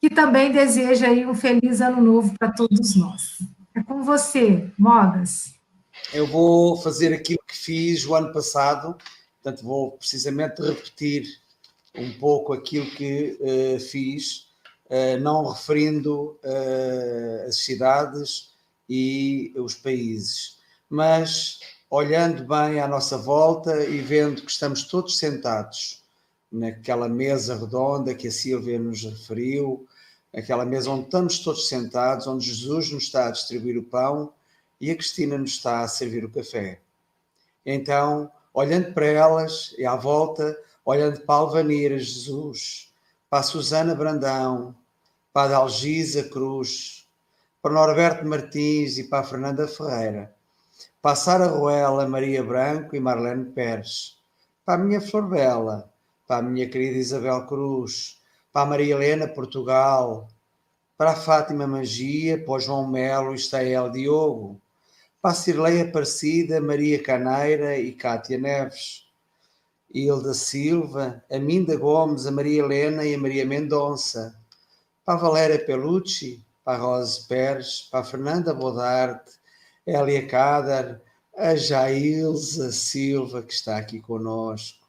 que 0.00 0.10
também 0.10 0.52
deseja 0.52 1.08
aí 1.08 1.26
um 1.26 1.34
feliz 1.34 1.80
ano 1.80 2.00
novo 2.00 2.34
para 2.38 2.52
todos 2.52 2.94
nós. 2.94 3.38
É 3.74 3.82
com 3.82 4.02
você, 4.02 4.70
Mogas. 4.78 5.54
Eu 6.12 6.26
vou 6.26 6.76
fazer 6.76 7.12
aquilo 7.12 7.40
que 7.46 7.56
fiz 7.56 8.06
o 8.06 8.14
ano 8.14 8.32
passado, 8.32 8.96
portanto, 9.42 9.64
vou 9.64 9.92
precisamente 9.92 10.62
repetir 10.62 11.26
um 11.94 12.12
pouco 12.12 12.52
aquilo 12.52 12.86
que 12.90 13.36
uh, 13.40 13.80
fiz, 13.80 14.46
uh, 14.86 15.20
não 15.20 15.44
referindo 15.44 16.38
uh, 16.44 17.48
as 17.48 17.56
cidades 17.64 18.50
e 18.88 19.52
os 19.56 19.74
países, 19.74 20.57
mas 20.88 21.60
olhando 21.90 22.44
bem 22.44 22.80
à 22.80 22.88
nossa 22.88 23.16
volta 23.16 23.84
e 23.84 24.00
vendo 24.00 24.42
que 24.42 24.50
estamos 24.50 24.84
todos 24.84 25.18
sentados 25.18 26.02
naquela 26.50 27.08
mesa 27.08 27.56
redonda 27.56 28.14
que 28.14 28.28
a 28.28 28.32
Silvia 28.32 28.78
nos 28.78 29.02
referiu, 29.02 29.86
aquela 30.34 30.64
mesa 30.64 30.90
onde 30.90 31.04
estamos 31.04 31.38
todos 31.40 31.68
sentados, 31.68 32.26
onde 32.26 32.46
Jesus 32.46 32.90
nos 32.90 33.04
está 33.04 33.28
a 33.28 33.30
distribuir 33.30 33.78
o 33.78 33.82
pão 33.82 34.32
e 34.80 34.90
a 34.90 34.94
Cristina 34.94 35.36
nos 35.36 35.52
está 35.52 35.80
a 35.80 35.88
servir 35.88 36.24
o 36.24 36.30
café. 36.30 36.80
Então, 37.64 38.30
olhando 38.52 38.92
para 38.92 39.06
elas 39.06 39.74
e 39.76 39.84
à 39.84 39.94
volta, 39.94 40.58
olhando 40.84 41.20
para 41.20 41.34
Alvanira 41.34 41.98
Jesus, 41.98 42.92
para 43.28 43.40
a 43.40 43.42
Susana 43.42 43.94
Brandão, 43.94 44.74
para 45.32 45.48
a 45.48 45.48
Dalgisa 45.58 46.24
Cruz, 46.24 47.06
para 47.60 47.72
Norberto 47.72 48.26
Martins 48.26 48.96
e 48.98 49.04
para 49.04 49.20
a 49.20 49.24
Fernanda 49.24 49.68
Ferreira, 49.68 50.34
para 51.00 51.44
a 51.44 51.46
Ruela, 51.46 52.08
Maria 52.08 52.42
Branco 52.42 52.96
e 52.96 53.00
Marlene 53.00 53.52
Pérez, 53.52 54.16
para 54.64 54.80
a 54.80 54.84
minha 54.84 55.00
Flor 55.00 55.28
Bela, 55.28 55.88
para 56.26 56.38
a 56.38 56.42
minha 56.42 56.68
querida 56.68 56.98
Isabel 56.98 57.46
Cruz, 57.46 58.18
para 58.52 58.62
a 58.62 58.66
Maria 58.66 58.94
Helena 58.94 59.28
Portugal, 59.28 60.28
para 60.96 61.12
a 61.12 61.16
Fátima 61.16 61.66
Magia, 61.66 62.44
para 62.44 62.54
o 62.54 62.58
João 62.58 62.88
Melo 62.88 63.32
e 63.32 63.36
Estael 63.36 63.90
Diogo, 63.90 64.60
para 65.22 65.30
a 65.30 65.34
Cirlei 65.34 65.80
Aparecida, 65.80 66.60
Maria 66.60 67.00
Caneira 67.00 67.78
e 67.78 67.92
Cátia 67.92 68.36
Neves, 68.36 69.06
Hilda 69.94 70.34
Silva, 70.34 71.24
a 71.30 71.38
Minda 71.38 71.76
Gomes, 71.76 72.26
a 72.26 72.32
Maria 72.32 72.62
Helena 72.62 73.04
e 73.04 73.14
a 73.14 73.18
Maria 73.18 73.46
Mendonça, 73.46 74.36
para 75.04 75.14
a 75.14 75.22
Valéria 75.22 75.64
Pelucci, 75.64 76.44
para 76.64 76.76
a 76.76 76.80
Rose 76.80 77.26
Pérez, 77.28 77.88
para 77.90 78.00
a 78.00 78.04
Fernanda 78.04 78.52
Bodarte, 78.52 79.38
Elia 79.88 80.26
Cadar, 80.26 81.00
a 81.34 81.56
Jailza 81.56 82.70
Silva, 82.70 83.42
que 83.42 83.54
está 83.54 83.78
aqui 83.78 83.98
conosco, 84.00 84.86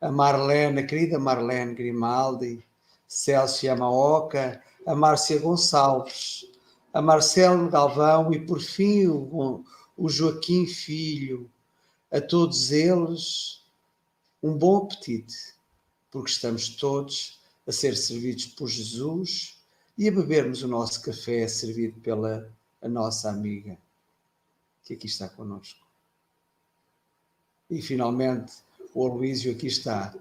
a 0.00 0.10
Marlene, 0.10 0.80
a 0.80 0.86
querida 0.86 1.18
Marlene 1.18 1.74
Grimaldi, 1.74 2.64
Celso 3.06 3.66
Yamaoka, 3.66 4.62
a 4.86 4.94
Márcia 4.94 5.38
Gonçalves, 5.38 6.50
a 6.94 7.02
Marcelo 7.02 7.68
Galvão 7.68 8.32
e, 8.32 8.40
por 8.40 8.58
fim, 8.58 9.06
o, 9.06 9.62
o 9.98 10.08
Joaquim 10.08 10.66
Filho. 10.66 11.50
A 12.10 12.18
todos 12.18 12.72
eles, 12.72 13.62
um 14.42 14.56
bom 14.56 14.78
apetite, 14.78 15.54
porque 16.10 16.30
estamos 16.30 16.70
todos 16.70 17.38
a 17.66 17.72
ser 17.72 17.98
servidos 17.98 18.46
por 18.46 18.66
Jesus 18.66 19.62
e 19.98 20.08
a 20.08 20.10
bebermos 20.10 20.62
o 20.62 20.68
nosso 20.68 21.02
café 21.02 21.46
servido 21.46 22.00
pela 22.00 22.50
a 22.80 22.88
nossa 22.88 23.28
amiga, 23.28 23.76
que 24.84 24.94
aqui 24.94 25.06
está 25.06 25.28
conosco. 25.28 25.80
E, 27.70 27.80
finalmente, 27.80 28.52
o 28.94 29.06
Aloísio 29.06 29.52
aqui 29.52 29.66
está 29.66 30.14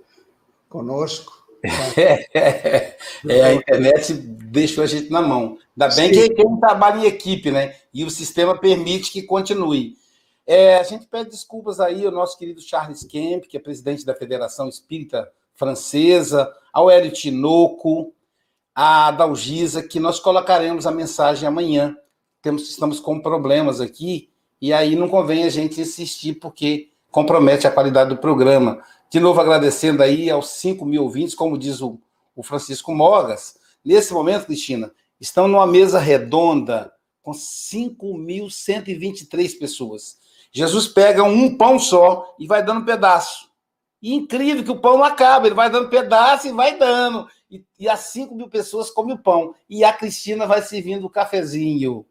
conosco. 0.69 1.41
É, 1.63 2.27
é, 3.27 3.43
a 3.43 3.53
internet 3.53 4.13
deixou 4.13 4.83
a 4.83 4.87
gente 4.87 5.11
na 5.11 5.21
mão. 5.21 5.57
Ainda 5.75 5.95
bem 5.95 6.13
Sim. 6.13 6.21
que 6.29 6.35
tem 6.35 6.47
um 6.47 6.59
trabalho 6.59 7.01
em 7.01 7.05
equipe, 7.05 7.51
né? 7.51 7.75
E 7.93 8.03
o 8.03 8.09
sistema 8.09 8.57
permite 8.57 9.11
que 9.11 9.21
continue. 9.21 9.97
É, 10.45 10.77
a 10.77 10.83
gente 10.83 11.05
pede 11.05 11.29
desculpas 11.29 11.79
aí 11.79 12.05
ao 12.05 12.11
nosso 12.11 12.37
querido 12.37 12.61
Charles 12.61 13.03
Kemp, 13.03 13.45
que 13.45 13.57
é 13.57 13.59
presidente 13.59 14.05
da 14.05 14.15
Federação 14.15 14.67
Espírita 14.67 15.31
Francesa, 15.53 16.51
ao 16.73 16.89
Hélio 16.89 17.11
Tinoco, 17.11 18.13
a 18.73 19.11
Dalgisa, 19.11 19.83
que 19.83 19.99
nós 19.99 20.19
colocaremos 20.19 20.87
a 20.87 20.91
mensagem 20.91 21.47
amanhã. 21.47 21.95
Temos, 22.41 22.69
estamos 22.69 22.99
com 22.99 23.21
problemas 23.21 23.79
aqui, 23.79 24.30
e 24.61 24.71
aí 24.71 24.95
não 24.95 25.09
convém 25.09 25.43
a 25.43 25.49
gente 25.49 25.81
insistir, 25.81 26.35
porque 26.35 26.91
compromete 27.09 27.65
a 27.65 27.71
qualidade 27.71 28.11
do 28.11 28.17
programa. 28.17 28.83
De 29.09 29.19
novo, 29.19 29.41
agradecendo 29.41 30.03
aí 30.03 30.29
aos 30.29 30.49
5 30.49 30.85
mil 30.85 31.01
ouvintes, 31.03 31.33
como 31.33 31.57
diz 31.57 31.81
o, 31.81 31.99
o 32.35 32.43
Francisco 32.43 32.93
Mogas. 32.93 33.55
Nesse 33.83 34.13
momento, 34.13 34.45
Cristina, 34.45 34.91
estão 35.19 35.47
numa 35.47 35.65
mesa 35.65 35.97
redonda 35.99 36.93
com 37.23 37.31
5.123 37.31 39.57
pessoas. 39.57 40.19
Jesus 40.53 40.87
pega 40.87 41.23
um 41.23 41.57
pão 41.57 41.79
só 41.79 42.35
e 42.37 42.45
vai 42.45 42.63
dando 42.63 42.85
pedaço. 42.85 43.49
E 43.99 44.13
incrível 44.13 44.63
que 44.63 44.71
o 44.71 44.79
pão 44.79 44.97
não 44.97 45.05
acaba, 45.05 45.47
ele 45.47 45.55
vai 45.55 45.69
dando 45.69 45.89
pedaço 45.89 46.47
e 46.47 46.51
vai 46.51 46.77
dando. 46.77 47.27
E, 47.49 47.65
e 47.79 47.89
as 47.89 48.11
5 48.11 48.35
mil 48.35 48.47
pessoas 48.47 48.91
comem 48.91 49.15
o 49.15 49.19
pão. 49.19 49.55
E 49.69 49.83
a 49.83 49.91
Cristina 49.91 50.45
vai 50.45 50.61
servindo 50.61 51.05
o 51.05 51.09
cafezinho 51.09 52.05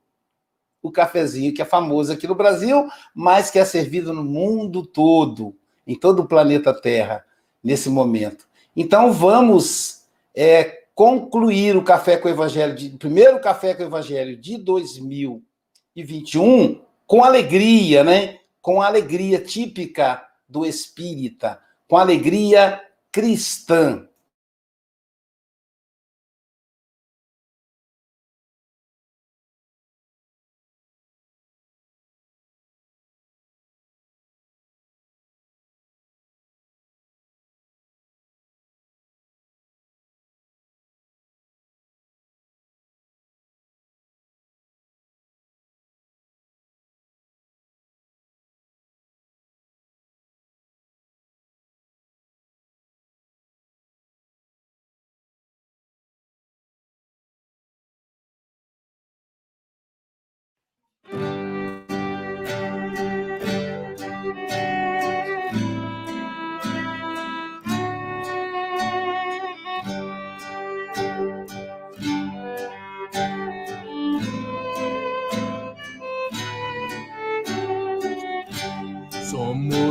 o 0.83 0.91
cafezinho, 0.91 1.55
que 1.55 1.62
é 1.62 1.64
famoso 1.64 2.12
aqui 2.12 2.26
no 2.26 2.35
Brasil, 2.35 2.89
mas 3.14 3.51
que 3.51 3.59
é 3.59 3.64
servido 3.64 4.12
no 4.12 4.24
mundo 4.24 4.85
todo, 4.85 5.55
em 5.87 5.95
todo 5.95 6.20
o 6.20 6.28
planeta 6.28 6.72
Terra, 6.72 7.24
nesse 7.62 7.89
momento. 7.89 8.49
Então, 8.74 9.12
vamos 9.12 10.05
é, 10.35 10.85
concluir 10.95 11.76
o 11.76 11.83
Café 11.83 12.16
com 12.16 12.28
o 12.28 12.31
Evangelho, 12.31 12.74
de, 12.74 12.89
primeiro 12.91 13.41
Café 13.41 13.74
com 13.74 13.83
o 13.83 13.87
Evangelho 13.87 14.37
de 14.37 14.57
2021, 14.59 16.81
com 17.07 17.24
alegria, 17.24 18.05
né? 18.05 18.39
Com 18.62 18.83
alegria 18.83 19.41
típica 19.41 20.22
do 20.49 20.66
espírita, 20.66 21.61
com 21.89 21.97
alegria 21.97 22.81
cristã. 23.11 24.07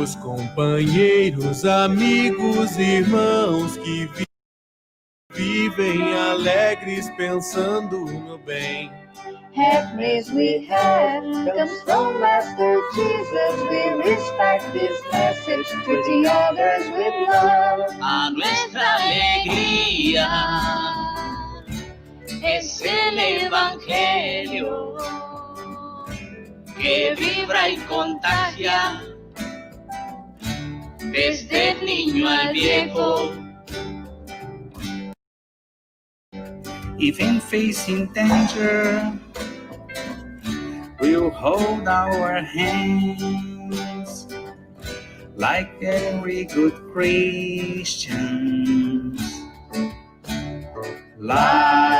Somos 0.00 0.16
companheiros, 0.16 1.66
amigos, 1.66 2.78
irmãos 2.78 3.76
que 3.76 4.08
vivem 5.34 6.14
alegres 6.14 7.10
pensando 7.18 8.06
no 8.06 8.38
bem 8.38 8.90
happiness 9.54 10.30
we 10.30 10.66
have 10.70 11.22
comes 11.54 11.82
from 11.82 12.18
Master 12.18 12.80
Jesus. 12.94 13.60
We 13.68 14.10
respect 14.10 14.72
this 14.72 14.98
message, 15.12 15.68
treating 15.84 16.26
others 16.26 16.88
with 16.96 17.28
love. 17.28 17.90
A 18.00 18.30
nuestra 18.30 18.96
alegría 18.96 20.30
es 22.42 22.80
el 22.80 23.18
Evangelio 23.18 24.96
que 26.78 27.14
vibra 27.16 27.68
y 27.68 27.76
contagia 27.80 29.09
desde 31.12 31.70
el 31.72 31.84
niño 31.84 32.28
al 32.28 32.52
viejo. 32.52 33.32
Even 36.98 37.40
facing 37.40 38.12
danger 38.12 39.10
We'll 41.00 41.30
hold 41.30 41.88
our 41.88 42.42
hands 42.42 44.28
like 45.34 45.82
every 45.82 46.44
good 46.44 46.74
Christian. 46.92 48.18
Like 51.18 51.99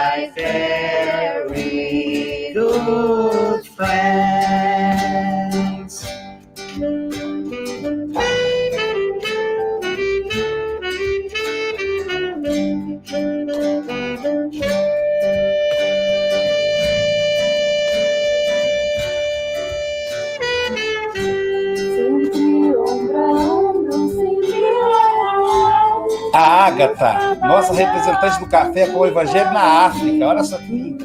Ágata, 26.71 27.35
nossa 27.41 27.75
representante 27.75 28.39
do 28.39 28.47
café 28.47 28.87
com 28.87 29.01
o 29.01 29.07
Evangelho 29.07 29.53
na 29.53 29.87
África. 29.87 30.27
Olha 30.27 30.45
só 30.45 30.57
que 30.59 30.67
lindo. 30.67 31.05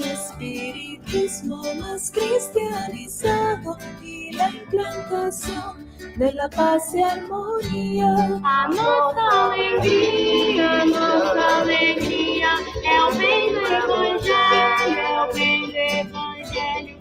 de 6.17 6.31
la 6.31 6.49
paz 6.49 6.93
y 6.93 7.03
armonía. 7.03 8.39
A 8.43 8.67
nossa 8.69 9.45
alegria, 9.45 10.69
a 10.69 10.85
nossa 10.85 11.61
alegria 11.61 12.47
é 12.83 13.03
o 13.03 13.15
bem 13.15 13.53
do 13.53 13.59
Evangelho, 13.59 14.99
é 14.99 15.21
o 15.23 15.33
bem 15.33 15.67
do 15.67 15.77
Evangelho. 15.77 16.97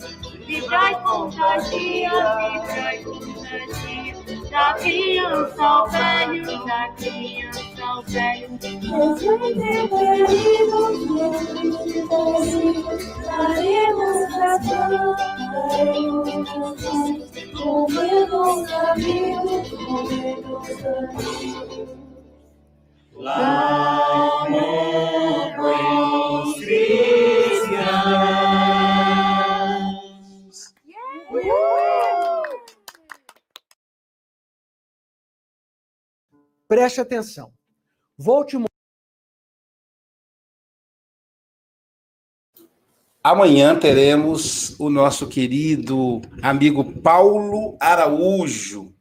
Vibrai 0.47 1.03
contagia, 1.03 2.11
vibrai 2.11 3.05
contagia. 3.05 4.15
Da 4.51 4.75
criança 4.75 5.63
ao 5.63 5.89
velho, 5.89 6.65
da 6.67 6.89
criança 6.97 7.64
ao 7.95 8.03
velho. 8.03 8.59
Daremos 13.27 14.31
razão, 14.31 15.17
comemos 17.57 18.73
amigos, 18.73 19.71
comemos 19.93 20.69
amigos. 20.73 21.45
Lamemos. 23.15 24.75
Preste 36.67 37.01
atenção. 37.01 37.53
Volte 38.17 38.57
um 38.57 38.65
Amanhã 43.21 43.77
teremos 43.77 44.79
o 44.79 44.89
nosso 44.89 45.27
querido 45.27 46.23
amigo 46.41 47.01
Paulo 47.01 47.77
Araújo. 47.81 48.95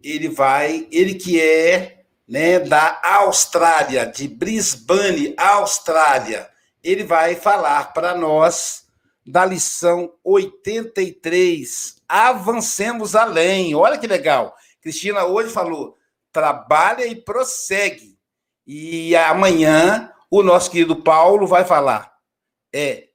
Ele 0.00 0.28
vai, 0.28 0.86
ele 0.92 1.14
que 1.14 1.40
é, 1.40 2.04
né, 2.28 2.60
da 2.60 3.00
Austrália, 3.02 4.06
de 4.06 4.28
Brisbane, 4.28 5.34
Austrália. 5.36 6.48
Ele 6.84 7.02
vai 7.02 7.34
falar 7.34 7.92
para 7.92 8.14
nós 8.14 8.86
da 9.26 9.44
lição 9.44 10.14
83. 10.22 11.96
Avancemos 12.06 13.16
além. 13.16 13.74
Olha 13.74 13.98
que 13.98 14.06
legal. 14.06 14.54
Cristina 14.80 15.24
hoje 15.24 15.50
falou: 15.50 15.96
trabalha 16.30 17.06
e 17.06 17.16
prossegue. 17.16 18.11
E 18.66 19.14
amanhã 19.16 20.12
o 20.30 20.42
nosso 20.42 20.70
querido 20.70 20.96
Paulo 20.96 21.46
vai 21.46 21.64
falar. 21.64 22.12
É 22.72 23.08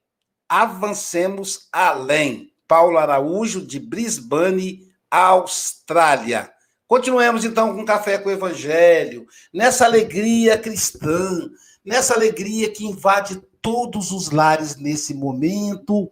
avancemos 0.48 1.68
além. 1.70 2.52
Paulo 2.66 2.98
Araújo, 2.98 3.64
de 3.64 3.78
Brisbane, 3.78 4.88
Austrália. 5.10 6.52
Continuemos 6.86 7.44
então 7.44 7.74
com 7.74 7.84
Café 7.84 8.18
com 8.18 8.28
o 8.28 8.32
Evangelho, 8.32 9.26
nessa 9.52 9.84
alegria 9.84 10.56
cristã, 10.56 11.50
nessa 11.84 12.14
alegria 12.14 12.70
que 12.70 12.86
invade 12.86 13.42
todos 13.60 14.10
os 14.10 14.30
lares 14.30 14.76
nesse 14.76 15.12
momento, 15.12 16.10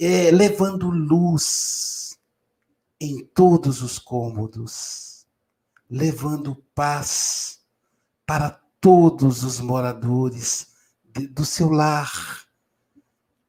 é, 0.00 0.30
levando 0.30 0.90
luz 0.90 2.18
em 3.00 3.24
todos 3.24 3.82
os 3.82 3.98
cômodos, 3.98 5.26
levando 5.88 6.56
paz 6.74 7.59
para 8.30 8.60
todos 8.80 9.42
os 9.42 9.58
moradores 9.58 10.68
de, 11.12 11.26
do 11.26 11.44
seu 11.44 11.68
lar 11.68 12.44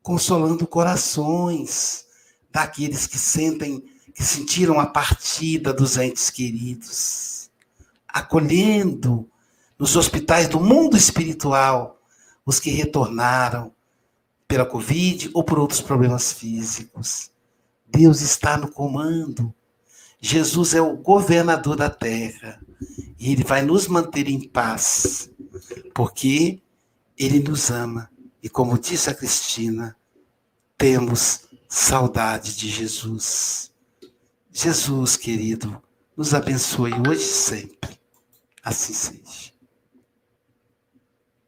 consolando 0.01 0.65
corações 0.65 2.03
daqueles 2.49 3.05
que 3.05 3.19
sentem, 3.19 3.85
que 4.11 4.23
sentiram 4.23 4.79
a 4.79 4.87
partida 4.87 5.71
dos 5.71 5.97
entes 5.97 6.31
queridos, 6.31 7.51
acolhendo 8.07 9.29
nos 9.77 9.95
hospitais 9.95 10.49
do 10.49 10.59
mundo 10.59 10.97
espiritual 10.97 12.01
os 12.43 12.59
que 12.59 12.71
retornaram 12.71 13.71
pela 14.47 14.65
Covid 14.65 15.29
ou 15.35 15.43
por 15.43 15.59
outros 15.59 15.79
problemas 15.79 16.33
físicos. 16.33 17.29
Deus 17.85 18.21
está 18.21 18.57
no 18.57 18.71
comando. 18.71 19.53
Jesus 20.19 20.73
é 20.73 20.81
o 20.81 20.97
governador 20.97 21.75
da 21.75 21.87
terra 21.91 22.59
e 23.19 23.31
ele 23.31 23.43
vai 23.43 23.61
nos 23.61 23.87
manter 23.87 24.27
em 24.27 24.47
paz, 24.47 25.29
porque 25.93 26.61
ele 27.17 27.39
nos 27.39 27.69
ama 27.69 28.09
e 28.43 28.49
como 28.49 28.79
disse 28.79 29.09
a 29.09 29.13
Cristina, 29.13 29.95
temos 30.77 31.41
saudade 31.69 32.55
de 32.55 32.69
Jesus. 32.69 33.71
Jesus, 34.51 35.15
querido, 35.15 35.81
nos 36.17 36.33
abençoe 36.33 36.91
hoje 37.07 37.21
e 37.21 37.33
sempre. 37.33 37.99
Assim 38.63 38.93
seja. 38.93 39.50